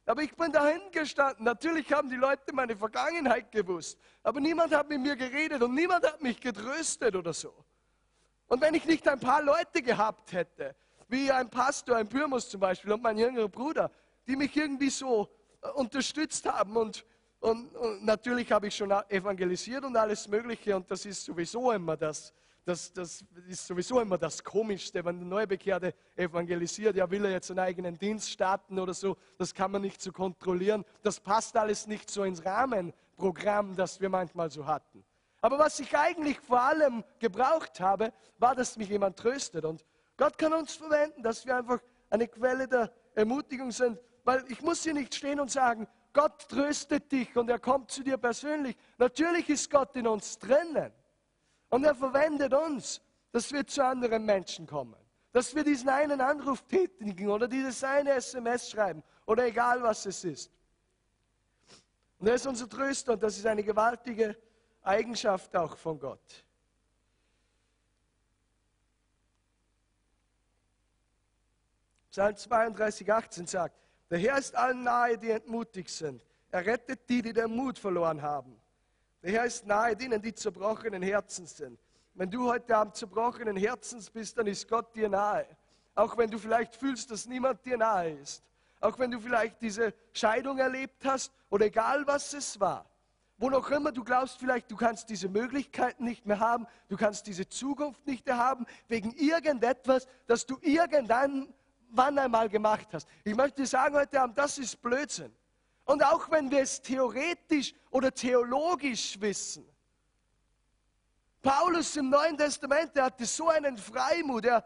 Aber 0.10 0.24
ich 0.24 0.36
bin 0.36 0.52
dahin 0.52 0.82
gestanden. 0.92 1.46
Natürlich 1.46 1.94
haben 1.94 2.10
die 2.10 2.16
Leute 2.16 2.52
meine 2.52 2.76
Vergangenheit 2.76 3.52
gewusst, 3.52 4.00
aber 4.24 4.40
niemand 4.40 4.74
hat 4.74 4.90
mit 4.90 5.00
mir 5.00 5.16
geredet 5.16 5.62
und 5.62 5.76
niemand 5.76 6.04
hat 6.04 6.20
mich 6.20 6.42
getröstet 6.42 7.16
oder 7.16 7.32
so. 7.32 7.54
Und 8.48 8.60
wenn 8.60 8.74
ich 8.74 8.86
nicht 8.86 9.08
ein 9.08 9.20
paar 9.20 9.44
Leute 9.44 9.84
gehabt 9.84 10.32
hätte, 10.32 10.76
wie 11.10 11.32
ein 11.32 11.48
Pastor, 11.48 11.98
ein 11.98 12.10
Pyrmus 12.10 12.50
zum 12.50 12.60
Beispiel 12.60 12.92
und 12.92 13.04
mein 13.04 13.20
jüngerer 13.20 13.50
Bruder, 13.50 13.92
die 14.26 14.36
mich 14.36 14.58
irgendwie 14.58 14.90
so 14.90 15.30
äh, 15.62 15.68
unterstützt 15.70 16.44
haben. 16.52 16.76
Und, 16.76 17.06
und, 17.40 17.76
und 17.76 18.04
natürlich 18.04 18.52
habe 18.52 18.66
ich 18.66 18.76
schon 18.76 18.92
evangelisiert 19.10 19.86
und 19.86 19.96
alles 19.96 20.28
Mögliche 20.28 20.76
und 20.76 20.90
das 20.90 21.06
ist 21.06 21.24
sowieso 21.24 21.72
immer 21.72 21.96
das, 21.96 22.34
das, 22.66 22.94
das 22.94 23.24
ist 23.48 23.66
sowieso 23.66 24.00
immer 24.00 24.18
das 24.18 24.44
Komischste, 24.44 25.04
wenn 25.04 25.20
der 25.20 25.28
Neubekehrte 25.28 25.94
evangelisiert, 26.16 26.96
ja, 26.96 27.10
will 27.10 27.26
er 27.26 27.32
jetzt 27.32 27.50
einen 27.50 27.60
eigenen 27.60 27.98
Dienst 27.98 28.30
starten 28.30 28.80
oder 28.80 28.94
so, 28.94 29.18
das 29.38 29.54
kann 29.54 29.72
man 29.72 29.82
nicht 29.82 30.02
so 30.02 30.12
kontrollieren. 30.12 30.86
Das 31.02 31.20
passt 31.20 31.56
alles 31.58 31.88
nicht 31.88 32.10
so 32.10 32.24
ins 32.24 32.46
Rahmenprogramm, 32.46 33.76
das 33.76 34.00
wir 34.00 34.10
manchmal 34.10 34.50
so 34.52 34.66
hatten. 34.66 35.04
Aber 35.42 35.58
was 35.58 35.80
ich 35.80 35.98
eigentlich 35.98 36.40
vor 36.40 36.62
allem 36.62 37.04
gebraucht 37.20 37.80
habe, 37.80 38.12
war, 38.38 38.56
dass 38.56 38.78
mich 38.78 38.90
jemand 38.90 39.18
tröstet. 39.18 39.66
Und 39.66 39.86
Gott 40.18 40.38
kann 40.38 40.54
uns 40.54 40.76
verwenden, 40.76 41.24
dass 41.24 41.46
wir 41.46 41.56
einfach 41.56 41.80
eine 42.10 42.28
Quelle 42.28 42.68
der 42.68 42.92
Ermutigung 43.16 43.72
sind, 43.72 44.00
weil 44.26 44.44
ich 44.50 44.62
muss 44.62 44.84
hier 44.84 44.94
nicht 44.94 45.16
stehen 45.16 45.40
und 45.40 45.50
sagen, 45.50 45.88
Gott 46.12 46.50
tröstet 46.50 47.12
dich 47.12 47.36
und 47.38 47.50
er 47.50 47.60
kommt 47.60 47.92
zu 47.92 48.04
dir 48.04 48.18
persönlich. 48.18 48.76
Natürlich 48.98 49.48
ist 49.50 49.70
Gott 49.70 49.96
in 49.96 50.08
uns 50.08 50.38
drinnen 50.40 50.92
und 51.70 51.84
er 51.84 51.96
verwendet 51.96 52.54
uns, 52.54 53.02
dass 53.32 53.52
wir 53.52 53.66
zu 53.66 53.84
anderen 53.84 54.26
Menschen 54.26 54.66
kommen. 54.66 54.96
Dass 55.32 55.54
wir 55.54 55.64
diesen 55.64 55.90
einen 55.90 56.20
Anruf 56.22 56.64
tätigen 56.64 57.30
oder 57.30 57.48
dieses 57.48 57.84
eine 57.84 58.14
SMS 58.14 58.72
schreiben 58.72 59.04
oder 59.26 59.46
egal 59.46 59.82
was 59.84 60.06
es 60.06 60.24
ist. 60.24 60.52
Und 62.18 62.28
er 62.28 62.34
ist 62.34 62.48
unser 62.48 62.68
Tröster 62.68 63.14
und 63.14 63.24
das 63.24 63.38
ist 63.38 63.46
eine 63.46 63.64
gewaltige 63.64 64.36
Eigenschaft 64.82 65.56
auch 65.56 65.78
von 65.78 66.00
Gott. 66.00 66.44
Psalm 72.10 72.36
32, 72.36 73.12
18 73.12 73.46
sagt, 73.46 73.76
der 74.10 74.18
Herr 74.18 74.40
ist 74.40 74.56
allen 74.56 74.84
nahe, 74.84 75.18
die 75.18 75.30
entmutigt 75.30 75.92
sind. 75.92 76.22
Er 76.50 76.66
rettet 76.66 77.08
die, 77.08 77.22
die 77.22 77.34
den 77.34 77.56
Mut 77.56 77.78
verloren 77.78 78.22
haben. 78.22 78.59
Der 79.22 79.32
Herr 79.34 79.46
ist 79.46 79.66
nahe 79.66 79.96
denen, 79.96 80.22
die 80.22 80.34
zerbrochenen 80.34 81.02
Herzen 81.02 81.46
sind. 81.46 81.80
Wenn 82.14 82.32
du 82.32 82.50
heute 82.50 82.76
am 82.76 82.94
zerbrochenen 82.94 83.58
Herzens 83.58 84.10
bist, 84.10 84.38
dann 84.38 84.48
ist 84.48 84.68
Gott 84.68 84.96
dir 84.96 85.10
nahe. 85.10 85.46
Auch 85.96 86.18
wenn 86.18 86.30
du 86.30 86.38
vielleicht 86.38 86.76
fühlst, 86.76 87.12
dass 87.12 87.26
niemand 87.26 87.66
dir 87.66 87.78
nahe 87.78 88.12
ist. 88.12 88.44
Auch 88.80 88.98
wenn 88.98 89.12
du 89.12 89.20
vielleicht 89.20 89.62
diese 89.62 89.94
Scheidung 90.14 90.58
erlebt 90.58 91.04
hast 91.06 91.34
oder 91.50 91.66
egal 91.66 92.08
was 92.08 92.34
es 92.34 92.60
war. 92.60 92.86
Wo 93.38 93.50
noch 93.50 93.70
immer 93.72 93.92
du 93.92 94.04
glaubst, 94.04 94.38
vielleicht 94.38 94.70
du 94.72 94.76
kannst 94.76 95.10
diese 95.10 95.30
Möglichkeiten 95.30 96.04
nicht 96.04 96.26
mehr 96.26 96.40
haben, 96.40 96.68
du 96.90 96.98
kannst 96.98 97.26
diese 97.28 97.48
Zukunft 97.48 98.06
nicht 98.06 98.26
mehr 98.26 98.38
haben, 98.38 98.66
wegen 98.88 99.12
irgendetwas, 99.14 100.08
das 100.28 100.46
du 100.46 100.58
irgendwann 100.62 101.54
wann 101.92 102.18
einmal 102.20 102.50
gemacht 102.50 102.88
hast. 102.92 103.08
Ich 103.24 103.36
möchte 103.36 103.66
sagen 103.66 103.96
heute 103.96 104.22
Abend, 104.22 104.38
das 104.38 104.58
ist 104.58 104.82
Blödsinn. 104.82 105.34
Und 105.90 106.04
auch 106.04 106.30
wenn 106.30 106.52
wir 106.52 106.62
es 106.62 106.80
theoretisch 106.84 107.74
oder 107.90 108.14
theologisch 108.14 109.20
wissen, 109.20 109.68
Paulus 111.42 111.96
im 111.96 112.12
Neuen 112.12 112.38
Testament, 112.38 112.96
der 112.96 113.06
hatte 113.06 113.26
so 113.26 113.48
einen 113.50 113.76
Freimut. 113.76 114.46
Er, 114.46 114.64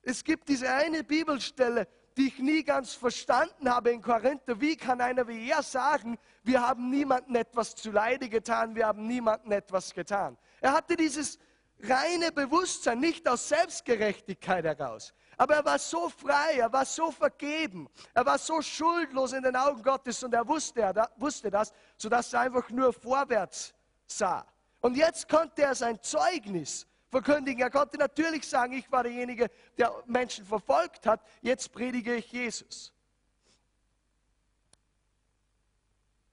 es 0.00 0.24
gibt 0.24 0.48
diese 0.48 0.70
eine 0.70 1.04
Bibelstelle, 1.04 1.86
die 2.16 2.28
ich 2.28 2.38
nie 2.38 2.62
ganz 2.62 2.94
verstanden 2.94 3.68
habe 3.68 3.90
in 3.90 4.00
Korinther. 4.00 4.58
Wie 4.58 4.74
kann 4.74 5.02
einer 5.02 5.28
wie 5.28 5.50
er 5.50 5.62
sagen, 5.62 6.16
wir 6.44 6.66
haben 6.66 6.88
niemandem 6.88 7.36
etwas 7.36 7.74
zu 7.74 7.90
Leide 7.90 8.30
getan, 8.30 8.74
wir 8.74 8.86
haben 8.86 9.06
niemandem 9.06 9.52
etwas 9.52 9.92
getan? 9.92 10.38
Er 10.62 10.72
hatte 10.72 10.96
dieses 10.96 11.38
reine 11.80 12.32
Bewusstsein, 12.32 13.00
nicht 13.00 13.28
aus 13.28 13.50
Selbstgerechtigkeit 13.50 14.64
heraus. 14.64 15.12
Aber 15.36 15.54
er 15.54 15.64
war 15.64 15.78
so 15.78 16.08
frei, 16.08 16.58
er 16.58 16.72
war 16.72 16.84
so 16.84 17.10
vergeben, 17.10 17.88
er 18.12 18.24
war 18.24 18.38
so 18.38 18.62
schuldlos 18.62 19.32
in 19.32 19.42
den 19.42 19.56
Augen 19.56 19.82
Gottes 19.82 20.22
und 20.22 20.32
er 20.34 20.46
wusste, 20.46 20.82
er 20.82 21.10
wusste 21.16 21.50
das, 21.50 21.72
sodass 21.96 22.32
er 22.32 22.40
einfach 22.40 22.68
nur 22.70 22.92
vorwärts 22.92 23.74
sah. 24.06 24.46
Und 24.80 24.96
jetzt 24.96 25.28
konnte 25.28 25.62
er 25.62 25.74
sein 25.74 26.00
Zeugnis 26.02 26.86
verkündigen. 27.10 27.62
Er 27.62 27.70
konnte 27.70 27.96
natürlich 27.96 28.46
sagen, 28.46 28.74
ich 28.74 28.90
war 28.90 29.02
derjenige, 29.02 29.50
der 29.78 29.92
Menschen 30.06 30.44
verfolgt 30.44 31.06
hat, 31.06 31.20
jetzt 31.42 31.72
predige 31.72 32.14
ich 32.16 32.30
Jesus. 32.30 32.92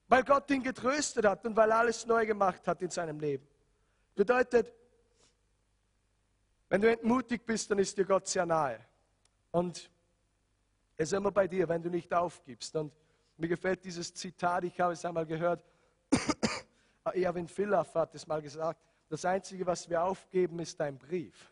Weil 0.08 0.24
Gott 0.24 0.50
ihn 0.50 0.62
getröstet 0.62 1.24
hat 1.24 1.46
und 1.46 1.56
weil 1.56 1.70
er 1.70 1.78
alles 1.78 2.04
neu 2.04 2.26
gemacht 2.26 2.66
hat 2.68 2.82
in 2.82 2.90
seinem 2.90 3.18
Leben. 3.18 3.46
Bedeutet, 4.14 4.72
wenn 6.68 6.80
du 6.80 6.90
entmutigt 6.90 7.46
bist, 7.46 7.70
dann 7.70 7.78
ist 7.78 7.96
dir 7.96 8.04
Gott 8.04 8.26
sehr 8.26 8.44
nahe. 8.44 8.78
Und 9.52 9.90
er 10.96 11.04
ist 11.04 11.12
immer 11.12 11.30
bei 11.30 11.46
dir, 11.46 11.68
wenn 11.68 11.82
du 11.82 11.90
nicht 11.90 12.12
aufgibst. 12.12 12.74
Und 12.74 12.92
mir 13.36 13.48
gefällt 13.48 13.84
dieses 13.84 14.12
Zitat, 14.12 14.64
ich 14.64 14.80
habe 14.80 14.94
es 14.94 15.04
einmal 15.04 15.26
gehört, 15.26 15.64
Erwin 17.04 17.46
Philaf 17.46 17.94
hat 17.94 18.14
es 18.14 18.26
mal 18.26 18.42
gesagt, 18.42 18.80
das 19.08 19.24
Einzige, 19.24 19.66
was 19.66 19.88
wir 19.88 20.02
aufgeben, 20.02 20.58
ist 20.58 20.80
ein 20.80 20.98
Brief. 20.98 21.50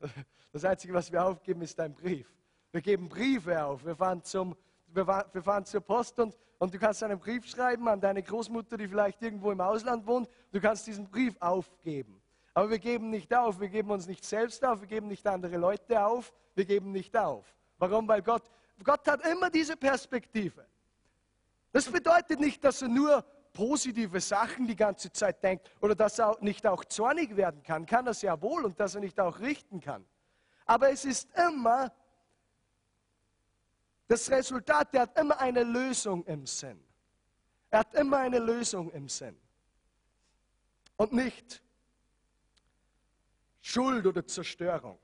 Das 0.52 0.66
Einzige, 0.66 0.92
was 0.92 1.10
wir 1.10 1.24
aufgeben, 1.24 1.62
ist 1.62 1.80
ein 1.80 1.94
Brief. 1.94 2.30
Wir 2.72 2.82
geben 2.82 3.08
Briefe 3.08 3.64
auf. 3.64 3.84
Wir 3.86 3.96
fahren, 3.96 4.22
zum, 4.22 4.54
wir 4.88 5.04
fahren, 5.06 5.24
wir 5.32 5.42
fahren 5.42 5.64
zur 5.64 5.80
Post 5.80 6.18
und, 6.20 6.36
und 6.58 6.74
du 6.74 6.78
kannst 6.78 7.02
einen 7.02 7.18
Brief 7.18 7.46
schreiben 7.46 7.88
an 7.88 8.00
deine 8.00 8.22
Großmutter, 8.22 8.76
die 8.76 8.86
vielleicht 8.86 9.22
irgendwo 9.22 9.50
im 9.50 9.60
Ausland 9.60 10.06
wohnt. 10.06 10.28
Du 10.50 10.60
kannst 10.60 10.86
diesen 10.86 11.08
Brief 11.08 11.36
aufgeben. 11.40 12.21
Aber 12.54 12.70
wir 12.70 12.78
geben 12.78 13.10
nicht 13.10 13.34
auf. 13.34 13.60
Wir 13.60 13.68
geben 13.68 13.90
uns 13.90 14.06
nicht 14.06 14.24
selbst 14.24 14.64
auf. 14.64 14.80
Wir 14.80 14.88
geben 14.88 15.08
nicht 15.08 15.26
andere 15.26 15.56
Leute 15.56 16.04
auf. 16.04 16.32
Wir 16.54 16.64
geben 16.64 16.92
nicht 16.92 17.16
auf. 17.16 17.46
Warum? 17.78 18.06
Weil 18.06 18.22
Gott, 18.22 18.42
Gott 18.82 19.06
hat 19.08 19.26
immer 19.26 19.48
diese 19.50 19.76
Perspektive. 19.76 20.66
Das 21.72 21.90
bedeutet 21.90 22.38
nicht, 22.38 22.62
dass 22.62 22.82
er 22.82 22.88
nur 22.88 23.24
positive 23.52 24.20
Sachen 24.20 24.66
die 24.66 24.76
ganze 24.76 25.12
Zeit 25.12 25.42
denkt 25.42 25.70
oder 25.80 25.94
dass 25.94 26.18
er 26.18 26.36
nicht 26.40 26.66
auch 26.66 26.84
zornig 26.84 27.36
werden 27.36 27.62
kann, 27.62 27.86
kann 27.86 28.06
er 28.06 28.14
sehr 28.14 28.40
wohl 28.40 28.64
und 28.64 28.78
dass 28.80 28.94
er 28.94 29.00
nicht 29.00 29.18
auch 29.20 29.40
richten 29.40 29.80
kann. 29.80 30.04
Aber 30.64 30.90
es 30.90 31.04
ist 31.04 31.28
immer 31.36 31.92
das 34.08 34.30
Resultat, 34.30 34.92
der 34.92 35.02
hat 35.02 35.18
immer 35.18 35.38
eine 35.40 35.64
Lösung 35.64 36.24
im 36.26 36.46
Sinn. 36.46 36.82
Er 37.70 37.80
hat 37.80 37.94
immer 37.94 38.18
eine 38.18 38.38
Lösung 38.38 38.90
im 38.90 39.08
Sinn. 39.08 39.36
Und 40.96 41.12
nicht 41.12 41.62
Schuld 43.62 44.04
oder 44.06 44.26
Zerstörung. 44.26 44.98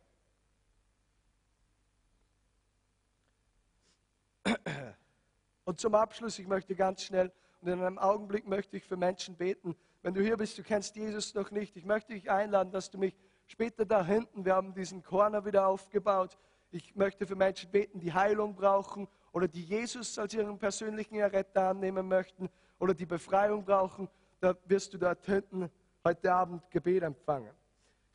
Und 5.65 5.79
zum 5.79 5.95
Abschluss, 5.95 6.39
ich 6.39 6.47
möchte 6.47 6.75
ganz 6.75 7.03
schnell 7.03 7.33
und 7.61 7.69
in 7.69 7.81
einem 7.81 7.99
Augenblick 7.99 8.47
möchte 8.47 8.77
ich 8.77 8.85
für 8.85 8.97
Menschen 8.97 9.37
beten. 9.37 9.77
Wenn 10.03 10.15
du 10.15 10.23
hier 10.23 10.37
bist, 10.37 10.59
du 10.59 10.63
kennst 10.63 10.97
Jesus 10.97 11.35
noch 11.35 11.51
nicht, 11.51 11.77
ich 11.77 11.85
möchte 11.85 12.13
dich 12.13 12.31
einladen, 12.31 12.73
dass 12.73 12.91
du 12.91 12.99
mich 12.99 13.17
später 13.47 13.85
da 13.85 14.05
hinten, 14.05 14.45
wir 14.45 14.55
haben 14.55 14.75
diesen 14.75 15.03
Corner 15.03 15.45
wieder 15.45 15.67
aufgebaut. 15.67 16.37
Ich 16.71 16.95
möchte 16.97 17.27
für 17.27 17.37
Menschen 17.37 17.71
beten, 17.71 18.01
die 18.01 18.13
Heilung 18.13 18.55
brauchen 18.55 19.09
oder 19.33 19.47
die 19.47 19.63
Jesus 19.63 20.19
als 20.19 20.35
ihren 20.35 20.59
persönlichen 20.59 21.17
Erretter 21.17 21.69
annehmen 21.69 22.09
möchten 22.09 22.49
oder 22.79 22.93
die 22.93 23.07
Befreiung 23.07 23.65
brauchen. 23.65 24.09
Da 24.41 24.57
wirst 24.67 24.95
du 24.95 24.99
dort 24.99 25.25
hinten 25.27 25.71
heute 26.05 26.33
Abend 26.33 26.71
Gebet 26.71 27.03
empfangen. 27.03 27.58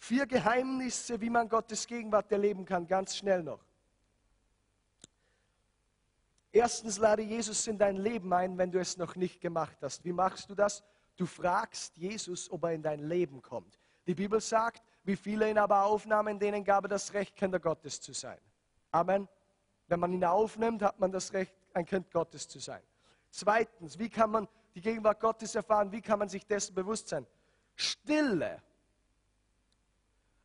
Vier 0.04 0.26
Geheimnisse, 0.26 1.22
wie 1.22 1.30
man 1.30 1.48
Gottes 1.48 1.88
Gegenwart 1.88 2.30
erleben 2.30 2.66
kann, 2.66 2.86
ganz 2.86 3.16
schnell 3.16 3.42
noch. 3.42 3.62
Erstens 6.52 6.98
lade 6.98 7.22
Jesus 7.22 7.66
in 7.68 7.78
dein 7.78 7.96
Leben 7.96 8.34
ein, 8.34 8.58
wenn 8.58 8.70
du 8.70 8.82
es 8.82 8.98
noch 8.98 9.16
nicht 9.16 9.40
gemacht 9.40 9.78
hast. 9.82 10.04
Wie 10.04 10.12
machst 10.12 10.50
du 10.50 10.56
das? 10.56 10.84
Du 11.16 11.26
fragst 11.26 11.96
Jesus, 11.96 12.52
ob 12.52 12.66
er 12.66 12.74
in 12.74 12.84
dein 12.84 13.00
Leben 13.00 13.42
kommt. 13.42 13.80
Die 14.06 14.14
Bibel 14.14 14.42
sagt, 14.42 14.84
wie 15.06 15.16
viele 15.16 15.50
ihn 15.50 15.58
aber 15.58 15.86
aufnahmen, 15.86 16.38
denen 16.38 16.66
gab 16.66 16.84
er 16.84 16.90
das 16.90 17.14
Recht, 17.14 17.38
Kinder 17.38 17.62
Gottes 17.62 18.02
zu 18.02 18.12
sein. 18.12 18.40
Amen. 18.92 19.30
Wenn 19.88 20.02
man 20.02 20.12
ihn 20.12 20.26
aufnimmt, 20.26 20.82
hat 20.82 21.00
man 21.00 21.14
das 21.14 21.32
Recht, 21.32 21.56
ein 21.74 21.86
Kind 21.86 22.12
Gottes 22.12 22.50
zu 22.50 22.60
sein. 22.60 22.82
Zweitens, 23.30 23.98
wie 23.98 24.10
kann 24.10 24.32
man 24.32 24.50
die 24.76 24.82
Gegenwart 24.82 25.22
Gottes 25.22 25.56
erfahren? 25.56 25.94
Wie 25.94 26.02
kann 26.02 26.20
man 26.20 26.28
sich 26.28 26.46
dessen 26.46 26.76
bewusst 26.76 27.08
sein? 27.08 27.26
Stille. 27.78 28.62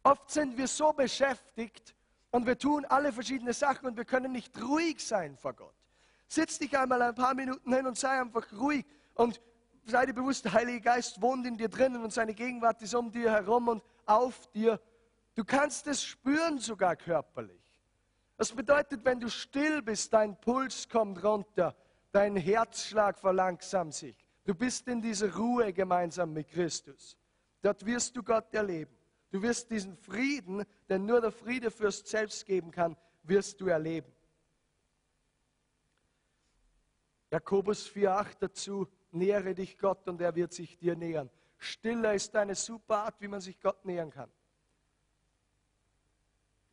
Oft 0.09 0.30
sind 0.30 0.56
wir 0.56 0.66
so 0.66 0.90
beschäftigt 0.94 1.94
und 2.30 2.46
wir 2.46 2.56
tun 2.56 2.86
alle 2.86 3.12
verschiedene 3.12 3.52
Sachen 3.52 3.88
und 3.88 3.98
wir 3.98 4.06
können 4.06 4.32
nicht 4.32 4.59
ruhig 4.59 5.06
sein 5.06 5.36
vor 5.36 5.52
Gott. 5.52 5.74
Sitz 6.26 6.59
dich 6.59 6.78
einmal 6.78 7.02
ein 7.02 7.14
paar 7.14 7.34
Minuten 7.34 7.74
hin 7.74 7.86
und 7.86 7.98
sei 7.98 8.18
einfach 8.18 8.50
ruhig 8.54 8.86
und 9.12 9.38
sei 9.84 10.06
dir 10.06 10.14
bewusst, 10.14 10.46
der 10.46 10.54
Heilige 10.54 10.80
Geist 10.80 11.20
wohnt 11.20 11.46
in 11.46 11.59
dir 11.59 11.68
drinnen 11.68 12.02
und 12.02 12.11
seine 12.11 12.32
Gegenwart 12.32 12.80
ist 12.80 12.94
um 12.94 13.12
dir 13.12 13.30
herum 13.30 13.68
und 13.68 13.82
auf 14.06 14.46
dir. 14.52 14.80
Du 15.34 15.44
kannst 15.44 15.86
es 15.86 16.02
spüren 16.02 16.59
sogar 16.59 16.96
körperlich. 16.96 17.78
Das 18.38 18.50
bedeutet, 18.50 19.04
wenn 19.04 19.20
du 19.20 19.28
still 19.28 19.82
bist, 19.82 20.11
dein 20.14 20.40
Puls 20.40 20.88
kommt 20.88 21.22
runter, 21.22 21.76
dein 22.12 22.34
Herzschlag 22.34 23.18
verlangsamt 23.18 23.92
sich. 23.92 24.16
Du 24.46 24.54
bist 24.54 24.88
in 24.88 25.02
dieser 25.02 25.36
Ruhe 25.36 25.70
gemeinsam 25.70 26.32
mit 26.32 26.48
Christus. 26.48 27.14
Dort 27.61 27.84
wirst 27.84 28.16
du 28.16 28.22
Gott 28.22 28.54
erleben. 28.54 28.97
Du 29.30 29.42
wirst 29.42 29.70
diesen 29.70 29.96
Frieden, 29.96 30.64
den 30.88 31.04
nur 31.04 31.20
der 31.20 31.32
Friedefürst 31.32 32.06
selbst 32.06 32.46
geben 32.46 32.70
kann, 32.70 32.96
wirst 33.22 33.60
du 33.60 33.66
erleben. 33.66 34.10
Jakobus 37.30 37.86
4,8 37.88 38.36
dazu, 38.40 38.88
nähere 39.10 39.54
dich 39.54 39.76
Gott 39.78 40.08
und 40.08 40.20
er 40.20 40.34
wird 40.34 40.52
sich 40.52 40.78
dir 40.78 40.96
nähern. 40.96 41.28
Stille 41.58 42.14
ist 42.14 42.34
eine 42.36 42.54
super 42.54 43.04
Art, 43.04 43.20
wie 43.20 43.28
man 43.28 43.40
sich 43.40 43.60
Gott 43.60 43.84
nähern 43.84 44.10
kann. 44.10 44.30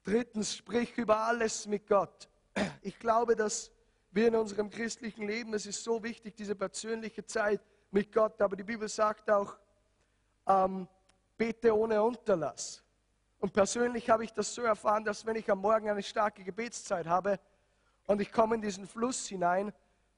Drittens, 0.03 0.55
sprich 0.55 0.97
über 0.97 1.17
alles 1.17 1.65
mit 1.67 1.87
Gott. 1.87 2.29
Ich 2.81 2.99
glaube, 2.99 3.35
dass 3.35 3.71
wir 4.11 4.27
in 4.27 4.35
unserem 4.35 4.69
christlichen 4.69 5.27
Leben, 5.27 5.53
es 5.53 5.65
ist 5.65 5.83
so 5.83 6.01
wichtig, 6.03 6.35
diese 6.35 6.55
persönliche 6.55 7.25
Zeit 7.25 7.59
mit 7.91 8.13
Gott, 8.13 8.39
aber 8.41 8.55
die 8.55 8.63
Bibel 8.63 8.87
sagt 8.87 9.29
auch, 9.29 9.57
ähm, 10.47 10.87
bete 11.38 11.75
ohne 11.75 12.01
Unterlass. 12.01 12.83
Und 13.39 13.53
persönlich 13.53 14.09
habe 14.09 14.23
ich 14.23 14.33
das 14.33 14.53
so 14.53 14.61
erfahren, 14.63 15.03
dass 15.03 15.25
wenn 15.25 15.36
ich 15.36 15.49
am 15.51 15.59
Morgen 15.59 15.89
eine 15.89 16.03
starke 16.03 16.43
Gebetszeit 16.43 17.05
habe 17.05 17.39
und 18.07 18.21
ich 18.21 18.31
komme 18.31 18.55
in 18.55 18.61
diesen 18.61 18.88
Fluss 18.88 19.27
hinein, 19.27 19.73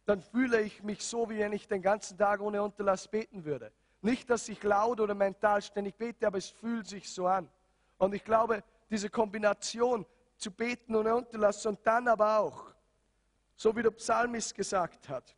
dann 0.06 0.22
fühle 0.22 0.62
ich 0.62 0.84
mich 0.84 1.06
so, 1.06 1.30
wie 1.30 1.40
wenn 1.40 1.52
ich 1.52 1.68
den 1.68 1.82
ganzen 1.82 2.18
Tag 2.18 2.40
ohne 2.40 2.64
Unterlass 2.64 3.08
beten 3.08 3.44
würde. 3.44 3.72
Nicht, 4.02 4.30
dass 4.30 4.48
ich 4.48 4.64
laut 4.64 5.00
oder 5.00 5.16
mental 5.16 5.62
ständig 5.62 5.98
bete, 5.98 6.28
aber 6.28 6.38
es 6.38 6.50
fühlt 6.50 6.88
sich 6.88 7.12
so 7.12 7.28
an. 7.28 7.50
Und 7.98 8.14
ich 8.14 8.24
glaube, 8.24 8.64
diese 8.90 9.10
Kombination 9.10 10.06
zu 10.38 10.52
beten 10.52 10.96
ohne 10.96 11.16
Unterlass 11.16 11.66
und 11.66 11.86
dann 11.86 12.08
aber 12.08 12.40
auch, 12.40 12.74
so 13.56 13.76
wie 13.76 13.82
der 13.82 13.92
Psalmist 13.92 14.56
gesagt 14.56 15.10
hat, 15.10 15.36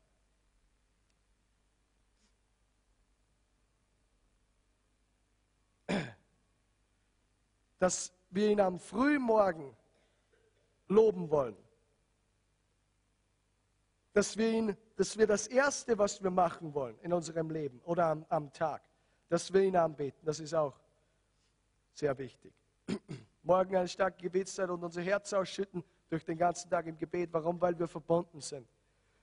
dass 7.80 8.14
wir 8.30 8.50
ihn 8.50 8.62
am 8.62 8.80
Frühmorgen 8.80 9.76
loben 10.88 11.30
wollen 11.30 11.58
dass 14.14 14.36
wir, 14.36 14.52
ihn, 14.52 14.78
dass 14.96 15.18
wir 15.18 15.28
das 15.28 15.48
Erste, 15.48 15.98
was 15.98 16.22
wir 16.22 16.32
machen 16.32 16.74
wollen 16.74 16.98
in 17.02 17.14
unserem 17.14 17.50
Leben 17.50 17.80
oder 17.86 18.08
am, 18.08 18.26
am 18.30 18.52
Tag, 18.52 18.82
dass 19.30 19.54
wir 19.54 19.62
ihn 19.62 19.76
anbeten. 19.76 20.20
Das 20.26 20.40
ist 20.40 20.54
auch 20.54 20.78
sehr 21.94 22.18
wichtig. 22.18 22.54
Morgen 23.44 23.76
eine 23.76 23.88
starke 23.88 24.22
Gebetszeit 24.22 24.70
und 24.70 24.84
unser 24.84 25.02
Herz 25.02 25.32
ausschütten 25.32 25.84
durch 26.10 26.26
den 26.26 26.38
ganzen 26.38 26.70
Tag 26.70 26.88
im 26.88 26.98
Gebet. 26.98 27.30
Warum? 27.32 27.62
Weil 27.62 27.78
wir 27.78 27.88
verbunden 27.88 28.42
sind. 28.42 28.68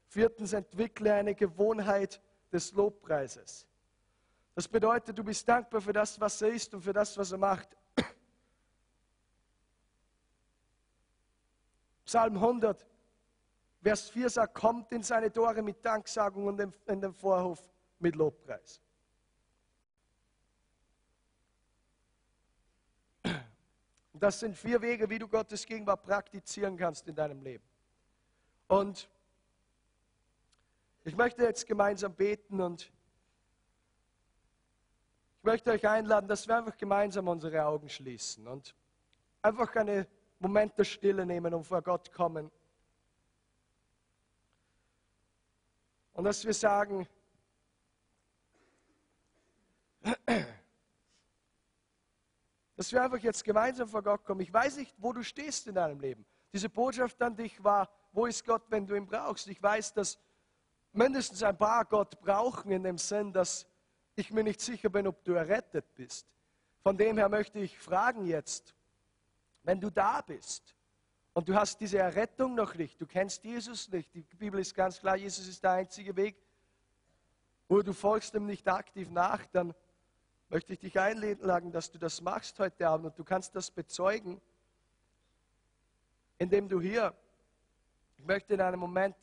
Viertens, 0.08 0.52
entwickle 0.52 1.12
eine 1.12 1.34
Gewohnheit 1.34 2.20
des 2.50 2.72
Lobpreises. 2.72 3.66
Das 4.54 4.66
bedeutet, 4.66 5.18
du 5.18 5.24
bist 5.24 5.46
dankbar 5.46 5.80
für 5.80 5.92
das, 5.92 6.18
was 6.18 6.40
er 6.40 6.48
ist 6.48 6.72
und 6.72 6.80
für 6.80 6.92
das, 6.92 7.18
was 7.18 7.32
er 7.32 7.38
macht. 7.38 7.68
Psalm 12.06 12.36
100, 12.36 12.86
Vers 13.82 14.08
4 14.10 14.30
sagt, 14.30 14.54
kommt 14.54 14.92
in 14.92 15.02
seine 15.02 15.32
Tore 15.32 15.60
mit 15.60 15.84
Danksagung 15.84 16.46
und 16.46 16.60
in 16.86 17.00
den 17.00 17.12
Vorhof 17.12 17.68
mit 17.98 18.14
Lobpreis. 18.14 18.80
Das 24.12 24.40
sind 24.40 24.56
vier 24.56 24.80
Wege, 24.80 25.10
wie 25.10 25.18
du 25.18 25.28
Gottes 25.28 25.66
Gegenwart 25.66 26.02
praktizieren 26.02 26.76
kannst 26.78 27.06
in 27.06 27.14
deinem 27.14 27.42
Leben. 27.42 27.64
Und 28.68 29.10
ich 31.04 31.14
möchte 31.16 31.42
jetzt 31.42 31.66
gemeinsam 31.66 32.14
beten 32.14 32.60
und 32.60 32.90
ich 35.38 35.44
möchte 35.44 35.70
euch 35.70 35.86
einladen, 35.86 36.28
dass 36.28 36.48
wir 36.48 36.56
einfach 36.56 36.76
gemeinsam 36.76 37.28
unsere 37.28 37.66
Augen 37.66 37.88
schließen 37.88 38.48
und 38.48 38.74
einfach 39.42 39.74
einen 39.76 40.06
Moment 40.38 40.76
der 40.78 40.84
Stille 40.84 41.24
nehmen 41.24 41.52
und 41.54 41.64
vor 41.64 41.82
Gott 41.82 42.12
kommen. 42.12 42.50
Und 46.12 46.24
dass 46.24 46.44
wir 46.44 46.54
sagen, 46.54 47.06
dass 52.76 52.92
wir 52.92 53.02
einfach 53.02 53.18
jetzt 53.18 53.44
gemeinsam 53.44 53.88
vor 53.88 54.02
Gott 54.02 54.24
kommen. 54.24 54.40
Ich 54.40 54.52
weiß 54.52 54.76
nicht, 54.76 54.94
wo 54.98 55.12
du 55.12 55.22
stehst 55.22 55.66
in 55.66 55.74
deinem 55.74 56.00
Leben. 56.00 56.24
Diese 56.52 56.68
Botschaft 56.68 57.20
an 57.22 57.34
dich 57.36 57.62
war, 57.64 57.90
wo 58.12 58.26
ist 58.26 58.44
Gott, 58.44 58.62
wenn 58.68 58.86
du 58.86 58.94
ihn 58.94 59.06
brauchst? 59.06 59.48
Ich 59.48 59.62
weiß, 59.62 59.94
dass 59.94 60.18
mindestens 60.92 61.42
ein 61.42 61.56
paar 61.56 61.84
Gott 61.84 62.20
brauchen 62.20 62.70
in 62.70 62.82
dem 62.82 62.98
Sinn, 62.98 63.32
dass 63.32 63.66
ich 64.14 64.30
mir 64.30 64.44
nicht 64.44 64.60
sicher 64.60 64.88
bin, 64.88 65.06
ob 65.06 65.22
du 65.24 65.32
errettet 65.32 65.94
bist. 65.94 66.26
Von 66.82 66.96
dem 66.96 67.18
her 67.18 67.28
möchte 67.28 67.58
ich 67.58 67.78
fragen 67.78 68.26
jetzt, 68.26 68.75
wenn 69.66 69.80
du 69.80 69.90
da 69.90 70.20
bist 70.20 70.76
und 71.34 71.48
du 71.48 71.54
hast 71.54 71.80
diese 71.80 71.98
Errettung 71.98 72.54
noch 72.54 72.76
nicht, 72.76 73.00
du 73.00 73.06
kennst 73.06 73.42
Jesus 73.42 73.90
nicht, 73.90 74.14
die 74.14 74.22
Bibel 74.22 74.60
ist 74.60 74.74
ganz 74.74 75.00
klar, 75.00 75.16
Jesus 75.16 75.48
ist 75.48 75.62
der 75.62 75.72
einzige 75.72 76.16
Weg, 76.16 76.36
oder 77.68 77.82
du 77.82 77.92
folgst 77.92 78.32
ihm 78.34 78.46
nicht 78.46 78.68
aktiv 78.68 79.10
nach, 79.10 79.44
dann 79.46 79.74
möchte 80.50 80.72
ich 80.72 80.78
dich 80.78 81.00
einladen, 81.00 81.72
dass 81.72 81.90
du 81.90 81.98
das 81.98 82.20
machst 82.20 82.60
heute 82.60 82.88
Abend 82.88 83.06
und 83.06 83.18
du 83.18 83.24
kannst 83.24 83.56
das 83.56 83.72
bezeugen, 83.72 84.40
indem 86.38 86.68
du 86.68 86.80
hier, 86.80 87.12
ich 88.18 88.24
möchte 88.24 88.54
in 88.54 88.60
einem 88.60 88.78
Moment 88.78 89.16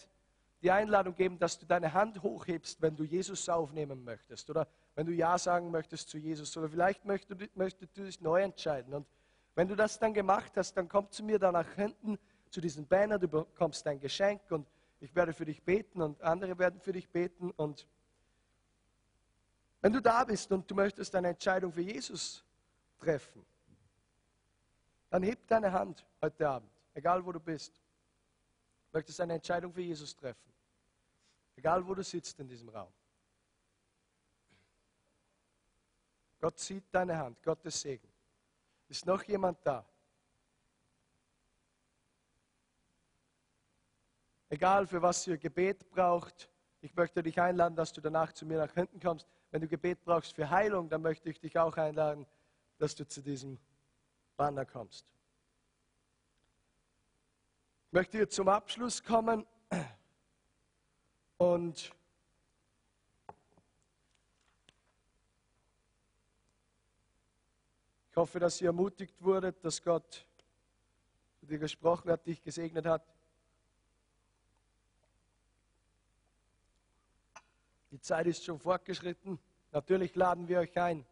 die 0.62 0.72
Einladung 0.72 1.16
geben, 1.16 1.40
dass 1.40 1.58
du 1.58 1.66
deine 1.66 1.94
Hand 1.94 2.22
hochhebst, 2.22 2.82
wenn 2.82 2.98
du 2.98 3.06
Jesus 3.06 3.48
aufnehmen 3.48 4.04
möchtest 4.04 4.50
oder 4.50 4.68
wenn 4.96 5.06
du 5.06 5.14
Ja 5.14 5.38
sagen 5.38 5.72
möchtest 5.72 6.10
zu 6.10 6.18
Jesus 6.18 6.56
oder 6.58 6.68
vielleicht 6.68 7.06
möchtest 7.06 7.42
du, 7.42 7.48
möchtest 7.56 7.98
du 7.98 8.04
dich 8.04 8.20
neu 8.20 8.42
entscheiden. 8.42 8.94
Und 8.94 9.08
wenn 9.56 9.68
du 9.68 9.76
das 9.76 10.00
dann 10.00 10.14
gemacht 10.14 10.54
hast, 10.56 10.74
dann 10.74 10.88
komm 10.88 11.10
zu 11.12 11.24
mir 11.24 11.40
da 11.40 11.52
nach 11.52 11.70
hinten 11.74 12.18
zu 12.50 12.62
diesem 12.62 12.88
Banner, 12.88 13.20
du 13.20 13.28
bekommst 13.28 13.86
dein 13.86 14.00
Geschenk 14.00 14.42
und 14.52 14.68
ich 15.00 15.14
werde 15.16 15.34
für 15.34 15.46
dich 15.46 15.62
beten 15.62 16.02
und 16.02 16.22
andere 16.22 16.58
werden 16.58 16.80
für 16.80 16.94
dich 16.94 17.10
beten 17.10 17.52
und 17.52 17.88
wenn 19.82 19.92
du 19.92 20.02
da 20.02 20.24
bist 20.24 20.50
und 20.54 20.72
du 20.72 20.76
möchtest 20.76 21.14
eine 21.14 21.28
Entscheidung 21.28 21.74
für 21.74 21.82
Jesus 21.82 22.42
treffen, 23.00 23.46
dann 25.10 25.24
heb 25.24 25.46
deine 25.46 25.74
Hand 25.74 26.06
heute 26.22 26.48
Abend, 26.48 26.72
egal 26.94 27.24
wo 27.26 27.34
du 27.34 27.40
bist. 27.40 27.76
Du 28.92 28.98
möchtest 28.98 29.20
eine 29.20 29.34
Entscheidung 29.34 29.74
für 29.74 29.82
Jesus 29.82 30.16
treffen, 30.16 30.54
egal 31.58 31.86
wo 31.86 31.94
du 31.94 32.02
sitzt 32.02 32.40
in 32.40 32.48
diesem 32.48 32.70
Raum. 32.70 32.94
Gott 36.40 36.58
sieht 36.60 36.86
deine 36.92 37.18
Hand, 37.18 37.44
Gottes 37.44 37.82
Segen. 37.82 38.13
Ist 38.88 39.06
noch 39.06 39.24
jemand 39.24 39.58
da? 39.66 39.86
Egal 44.50 44.86
für 44.86 45.02
was 45.02 45.26
ihr 45.26 45.38
Gebet 45.38 45.90
braucht, 45.90 46.50
ich 46.82 46.94
möchte 46.96 47.24
dich 47.24 47.40
einladen, 47.42 47.76
dass 47.76 47.94
du 47.94 48.02
danach 48.02 48.34
zu 48.34 48.46
mir 48.46 48.60
nach 48.60 48.74
hinten 48.74 49.00
kommst. 49.00 49.28
Wenn 49.52 49.62
du 49.62 49.68
Gebet 49.68 50.04
brauchst 50.04 50.36
für 50.36 50.50
Heilung, 50.50 50.90
dann 50.90 51.02
möchte 51.02 51.30
ich 51.30 51.40
dich 51.40 51.58
auch 51.58 51.78
einladen, 51.78 52.28
dass 52.78 52.94
du 52.94 53.08
zu 53.08 53.22
diesem 53.22 53.58
Banner 54.36 54.66
kommst. 54.66 55.12
Ich 57.88 57.94
möchte 57.94 58.18
hier 58.18 58.30
zum 58.30 58.50
Abschluss 58.50 59.04
kommen 59.04 59.46
und 61.38 61.96
ich 68.14 68.18
hoffe, 68.18 68.40
dass 68.40 68.62
ihr 68.62 68.68
ermutigt 68.68 69.16
wurdet, 69.24 69.66
dass 69.66 69.82
Gott 69.82 70.24
zu 71.40 71.48
dir 71.48 71.58
gesprochen 71.58 72.12
hat, 72.12 72.24
dich 72.28 72.44
gesegnet 72.44 72.86
hat. 72.86 73.04
Die 77.90 78.00
Zeit 78.00 78.28
ist 78.28 78.46
schon 78.46 78.60
fortgeschritten. 78.60 79.40
Natürlich 79.72 80.14
laden 80.14 80.48
wir 80.48 80.60
euch 80.60 80.78
ein, 80.78 81.04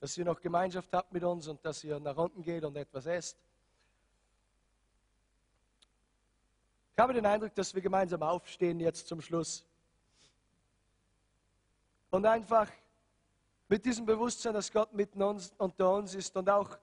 dass 0.00 0.16
ihr 0.16 0.24
noch 0.24 0.40
Gemeinschaft 0.40 0.90
habt 0.94 1.12
mit 1.12 1.24
uns 1.24 1.46
und 1.46 1.62
dass 1.62 1.84
ihr 1.84 2.00
nach 2.00 2.16
unten 2.16 2.42
geht 2.42 2.64
und 2.64 2.74
etwas 2.74 3.04
esst. 3.04 3.36
Ich 6.94 6.98
habe 6.98 7.12
den 7.12 7.26
Eindruck, 7.26 7.54
dass 7.54 7.74
wir 7.74 7.82
gemeinsam 7.82 8.22
aufstehen 8.22 8.80
jetzt 8.80 9.08
zum 9.08 9.20
Schluss. 9.20 9.66
Und 12.08 12.24
einfach 12.24 12.70
mit 13.70 13.86
diesem 13.86 14.04
Bewusstsein, 14.04 14.52
dass 14.52 14.70
Gott 14.70 14.92
mitten 14.92 15.22
uns, 15.22 15.54
unter 15.56 15.94
uns 15.94 16.14
ist 16.14 16.36
und 16.36 16.50
auch, 16.50 16.78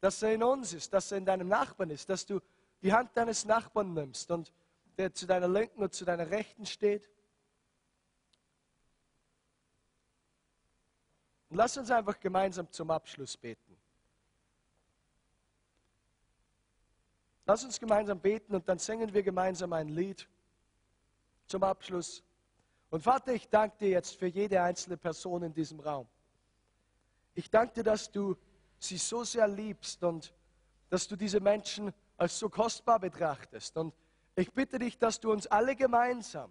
dass 0.00 0.20
er 0.22 0.34
in 0.34 0.42
uns 0.42 0.72
ist, 0.72 0.92
dass 0.92 1.12
er 1.12 1.18
in 1.18 1.24
deinem 1.24 1.46
Nachbarn 1.46 1.90
ist, 1.90 2.08
dass 2.08 2.26
du 2.26 2.40
die 2.82 2.92
Hand 2.92 3.16
deines 3.16 3.44
Nachbarn 3.44 3.94
nimmst 3.94 4.28
und 4.32 4.52
der 4.98 5.14
zu 5.14 5.26
deiner 5.26 5.46
Linken 5.46 5.82
und 5.82 5.94
zu 5.94 6.04
deiner 6.04 6.28
Rechten 6.28 6.66
steht 6.66 7.08
Und 11.50 11.56
lass 11.56 11.76
uns 11.76 11.90
einfach 11.90 12.18
gemeinsam 12.20 12.70
zum 12.70 12.90
Abschluss 12.92 13.36
beten. 13.36 13.76
Lass 17.44 17.64
uns 17.64 17.80
gemeinsam 17.80 18.20
beten 18.20 18.54
und 18.54 18.68
dann 18.68 18.78
singen 18.78 19.12
wir 19.12 19.24
gemeinsam 19.24 19.72
ein 19.72 19.88
Lied 19.88 20.28
zum 21.46 21.64
Abschluss. 21.64 22.22
Und 22.90 23.02
Vater, 23.02 23.34
ich 23.34 23.48
danke 23.48 23.78
dir 23.78 23.88
jetzt 23.88 24.14
für 24.16 24.28
jede 24.28 24.62
einzelne 24.62 24.96
Person 24.96 25.42
in 25.42 25.52
diesem 25.52 25.80
Raum. 25.80 26.06
Ich 27.34 27.50
danke 27.50 27.74
dir, 27.74 27.84
dass 27.84 28.10
du 28.10 28.36
sie 28.78 28.96
so 28.96 29.24
sehr 29.24 29.48
liebst 29.48 30.02
und 30.02 30.34
dass 30.88 31.06
du 31.06 31.16
diese 31.16 31.40
Menschen 31.40 31.92
als 32.16 32.38
so 32.38 32.48
kostbar 32.48 32.98
betrachtest. 32.98 33.76
Und 33.76 33.94
ich 34.34 34.52
bitte 34.52 34.78
dich, 34.78 34.98
dass 34.98 35.20
du 35.20 35.30
uns 35.32 35.46
alle 35.46 35.76
gemeinsam 35.76 36.50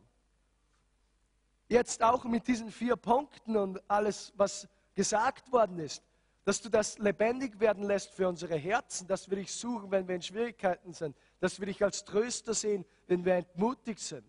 jetzt 1.70 2.02
auch 2.02 2.26
mit 2.26 2.48
diesen 2.48 2.72
vier 2.72 2.96
Punkten 2.96 3.56
und 3.56 3.82
alles, 3.88 4.34
was 4.36 4.68
gesagt 4.96 5.52
worden 5.52 5.80
ist, 5.80 6.04
dass 6.44 6.62
du 6.62 6.70
das 6.70 6.98
lebendig 6.98 7.60
werden 7.60 7.84
lässt 7.84 8.12
für 8.12 8.28
unsere 8.28 8.56
Herzen, 8.56 9.08
dass 9.08 9.30
wir 9.30 9.38
dich 9.38 9.54
suchen, 9.54 9.92
wenn 9.92 10.08
wir 10.08 10.16
in 10.16 10.22
Schwierigkeiten 10.22 10.94
sind, 10.94 11.16
dass 11.40 11.60
wir 11.60 11.68
dich 11.68 11.84
als 11.84 12.04
Tröster 12.06 12.56
sehen, 12.56 12.86
wenn 13.08 13.24
wir 13.24 13.36
entmutigt 13.36 14.00
sind, 14.00 14.26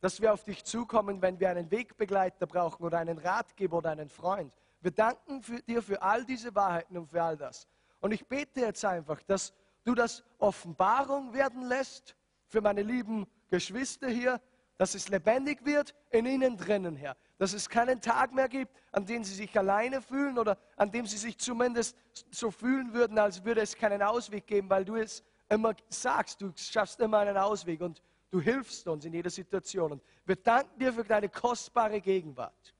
dass 0.00 0.20
wir 0.20 0.32
auf 0.32 0.42
dich 0.42 0.64
zukommen, 0.64 1.22
wenn 1.22 1.38
wir 1.38 1.48
einen 1.48 1.70
Wegbegleiter 1.70 2.46
brauchen 2.46 2.84
oder 2.84 2.98
einen 2.98 3.18
Ratgeber 3.18 3.78
oder 3.78 3.90
einen 3.90 4.08
Freund. 4.08 4.52
Wir 4.86 4.92
danken 4.92 5.42
für 5.42 5.60
dir 5.62 5.82
für 5.82 6.00
all 6.00 6.24
diese 6.24 6.54
Wahrheiten 6.54 6.96
und 6.96 7.08
für 7.08 7.20
all 7.20 7.36
das. 7.36 7.66
Und 7.98 8.12
ich 8.12 8.24
bete 8.24 8.60
jetzt 8.60 8.84
einfach, 8.84 9.20
dass 9.24 9.52
du 9.82 9.96
das 9.96 10.22
Offenbarung 10.38 11.34
werden 11.34 11.62
lässt 11.62 12.14
für 12.46 12.60
meine 12.60 12.82
lieben 12.82 13.26
Geschwister 13.50 14.08
hier, 14.08 14.40
dass 14.78 14.94
es 14.94 15.08
lebendig 15.08 15.66
wird 15.66 15.92
in 16.10 16.24
ihnen 16.24 16.56
drinnen, 16.56 16.94
Herr. 16.94 17.16
Dass 17.36 17.52
es 17.52 17.68
keinen 17.68 18.00
Tag 18.00 18.32
mehr 18.32 18.48
gibt, 18.48 18.76
an 18.92 19.04
dem 19.04 19.24
sie 19.24 19.34
sich 19.34 19.58
alleine 19.58 20.00
fühlen 20.00 20.38
oder 20.38 20.56
an 20.76 20.92
dem 20.92 21.04
sie 21.04 21.16
sich 21.16 21.36
zumindest 21.36 21.96
so 22.30 22.52
fühlen 22.52 22.94
würden, 22.94 23.18
als 23.18 23.44
würde 23.44 23.62
es 23.62 23.74
keinen 23.74 24.02
Ausweg 24.02 24.46
geben, 24.46 24.70
weil 24.70 24.84
du 24.84 24.94
es 24.94 25.24
immer 25.48 25.74
sagst, 25.88 26.40
du 26.40 26.52
schaffst 26.54 27.00
immer 27.00 27.18
einen 27.18 27.36
Ausweg 27.36 27.80
und 27.80 28.00
du 28.30 28.40
hilfst 28.40 28.86
uns 28.86 29.04
in 29.04 29.14
jeder 29.14 29.30
Situation. 29.30 29.90
Und 29.90 30.02
wir 30.26 30.36
danken 30.36 30.78
dir 30.78 30.92
für 30.92 31.02
deine 31.02 31.28
kostbare 31.28 32.00
Gegenwart. 32.00 32.75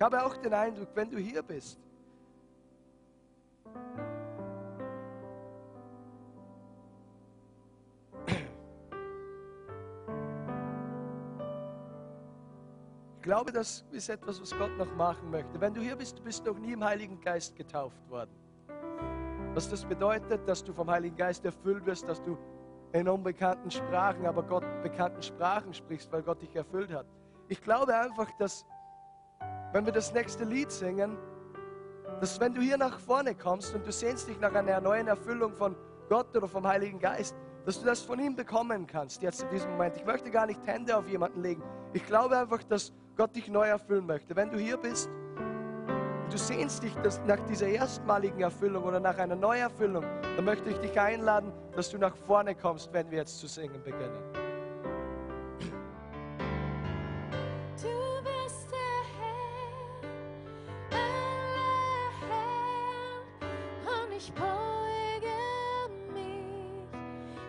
Ich 0.00 0.02
habe 0.02 0.24
auch 0.24 0.34
den 0.38 0.54
Eindruck, 0.54 0.88
wenn 0.94 1.10
du 1.10 1.18
hier 1.18 1.42
bist, 1.42 1.78
ich 13.14 13.22
glaube, 13.22 13.52
das 13.52 13.84
ist 13.90 14.08
etwas, 14.08 14.40
was 14.40 14.56
Gott 14.56 14.74
noch 14.78 14.90
machen 14.96 15.30
möchte. 15.30 15.60
Wenn 15.60 15.74
du 15.74 15.82
hier 15.82 15.96
bist, 15.96 16.18
du 16.18 16.22
bist 16.22 16.46
noch 16.46 16.58
nie 16.58 16.72
im 16.72 16.82
Heiligen 16.82 17.20
Geist 17.20 17.54
getauft 17.54 18.00
worden. 18.08 18.30
Was 19.52 19.68
das 19.68 19.84
bedeutet, 19.84 20.48
dass 20.48 20.64
du 20.64 20.72
vom 20.72 20.90
Heiligen 20.90 21.16
Geist 21.16 21.44
erfüllt 21.44 21.84
wirst, 21.84 22.08
dass 22.08 22.22
du 22.22 22.38
in 22.94 23.06
unbekannten 23.06 23.70
Sprachen, 23.70 24.24
aber 24.24 24.44
Gott 24.44 24.64
bekannten 24.82 25.22
Sprachen 25.22 25.74
sprichst, 25.74 26.10
weil 26.10 26.22
Gott 26.22 26.40
dich 26.40 26.56
erfüllt 26.56 26.90
hat. 26.90 27.04
Ich 27.48 27.60
glaube 27.60 27.94
einfach, 27.94 28.30
dass 28.38 28.64
wenn 29.72 29.86
wir 29.86 29.92
das 29.92 30.12
nächste 30.12 30.44
Lied 30.44 30.70
singen, 30.70 31.16
dass 32.20 32.38
wenn 32.40 32.54
du 32.54 32.60
hier 32.60 32.76
nach 32.76 32.98
vorne 32.98 33.34
kommst 33.34 33.74
und 33.74 33.86
du 33.86 33.92
sehnst 33.92 34.28
dich 34.28 34.38
nach 34.40 34.54
einer 34.54 34.80
neuen 34.80 35.06
Erfüllung 35.06 35.54
von 35.54 35.76
Gott 36.08 36.36
oder 36.36 36.48
vom 36.48 36.66
Heiligen 36.66 36.98
Geist, 36.98 37.36
dass 37.64 37.78
du 37.78 37.86
das 37.86 38.00
von 38.00 38.18
ihm 38.18 38.34
bekommen 38.34 38.86
kannst, 38.86 39.22
jetzt 39.22 39.42
in 39.42 39.50
diesem 39.50 39.70
Moment. 39.72 39.96
Ich 39.96 40.04
möchte 40.04 40.30
gar 40.30 40.46
nicht 40.46 40.60
Hände 40.66 40.96
auf 40.96 41.08
jemanden 41.08 41.40
legen. 41.40 41.62
Ich 41.92 42.04
glaube 42.04 42.36
einfach, 42.36 42.62
dass 42.64 42.92
Gott 43.16 43.34
dich 43.36 43.48
neu 43.48 43.66
erfüllen 43.66 44.06
möchte. 44.06 44.34
Wenn 44.34 44.50
du 44.50 44.58
hier 44.58 44.76
bist 44.76 45.08
und 46.24 46.32
du 46.32 46.38
sehnst 46.38 46.82
dich 46.82 46.94
nach 47.26 47.40
dieser 47.48 47.68
erstmaligen 47.68 48.40
Erfüllung 48.40 48.84
oder 48.84 48.98
nach 48.98 49.18
einer 49.18 49.36
Neuerfüllung, 49.36 50.04
dann 50.36 50.44
möchte 50.44 50.70
ich 50.70 50.78
dich 50.78 50.98
einladen, 50.98 51.52
dass 51.76 51.90
du 51.90 51.98
nach 51.98 52.16
vorne 52.16 52.54
kommst, 52.54 52.92
wenn 52.92 53.10
wir 53.10 53.18
jetzt 53.18 53.38
zu 53.38 53.46
singen 53.46 53.82
beginnen. 53.82 54.39
Ich 64.20 64.30
beuge 64.34 65.38
mich 66.12 66.92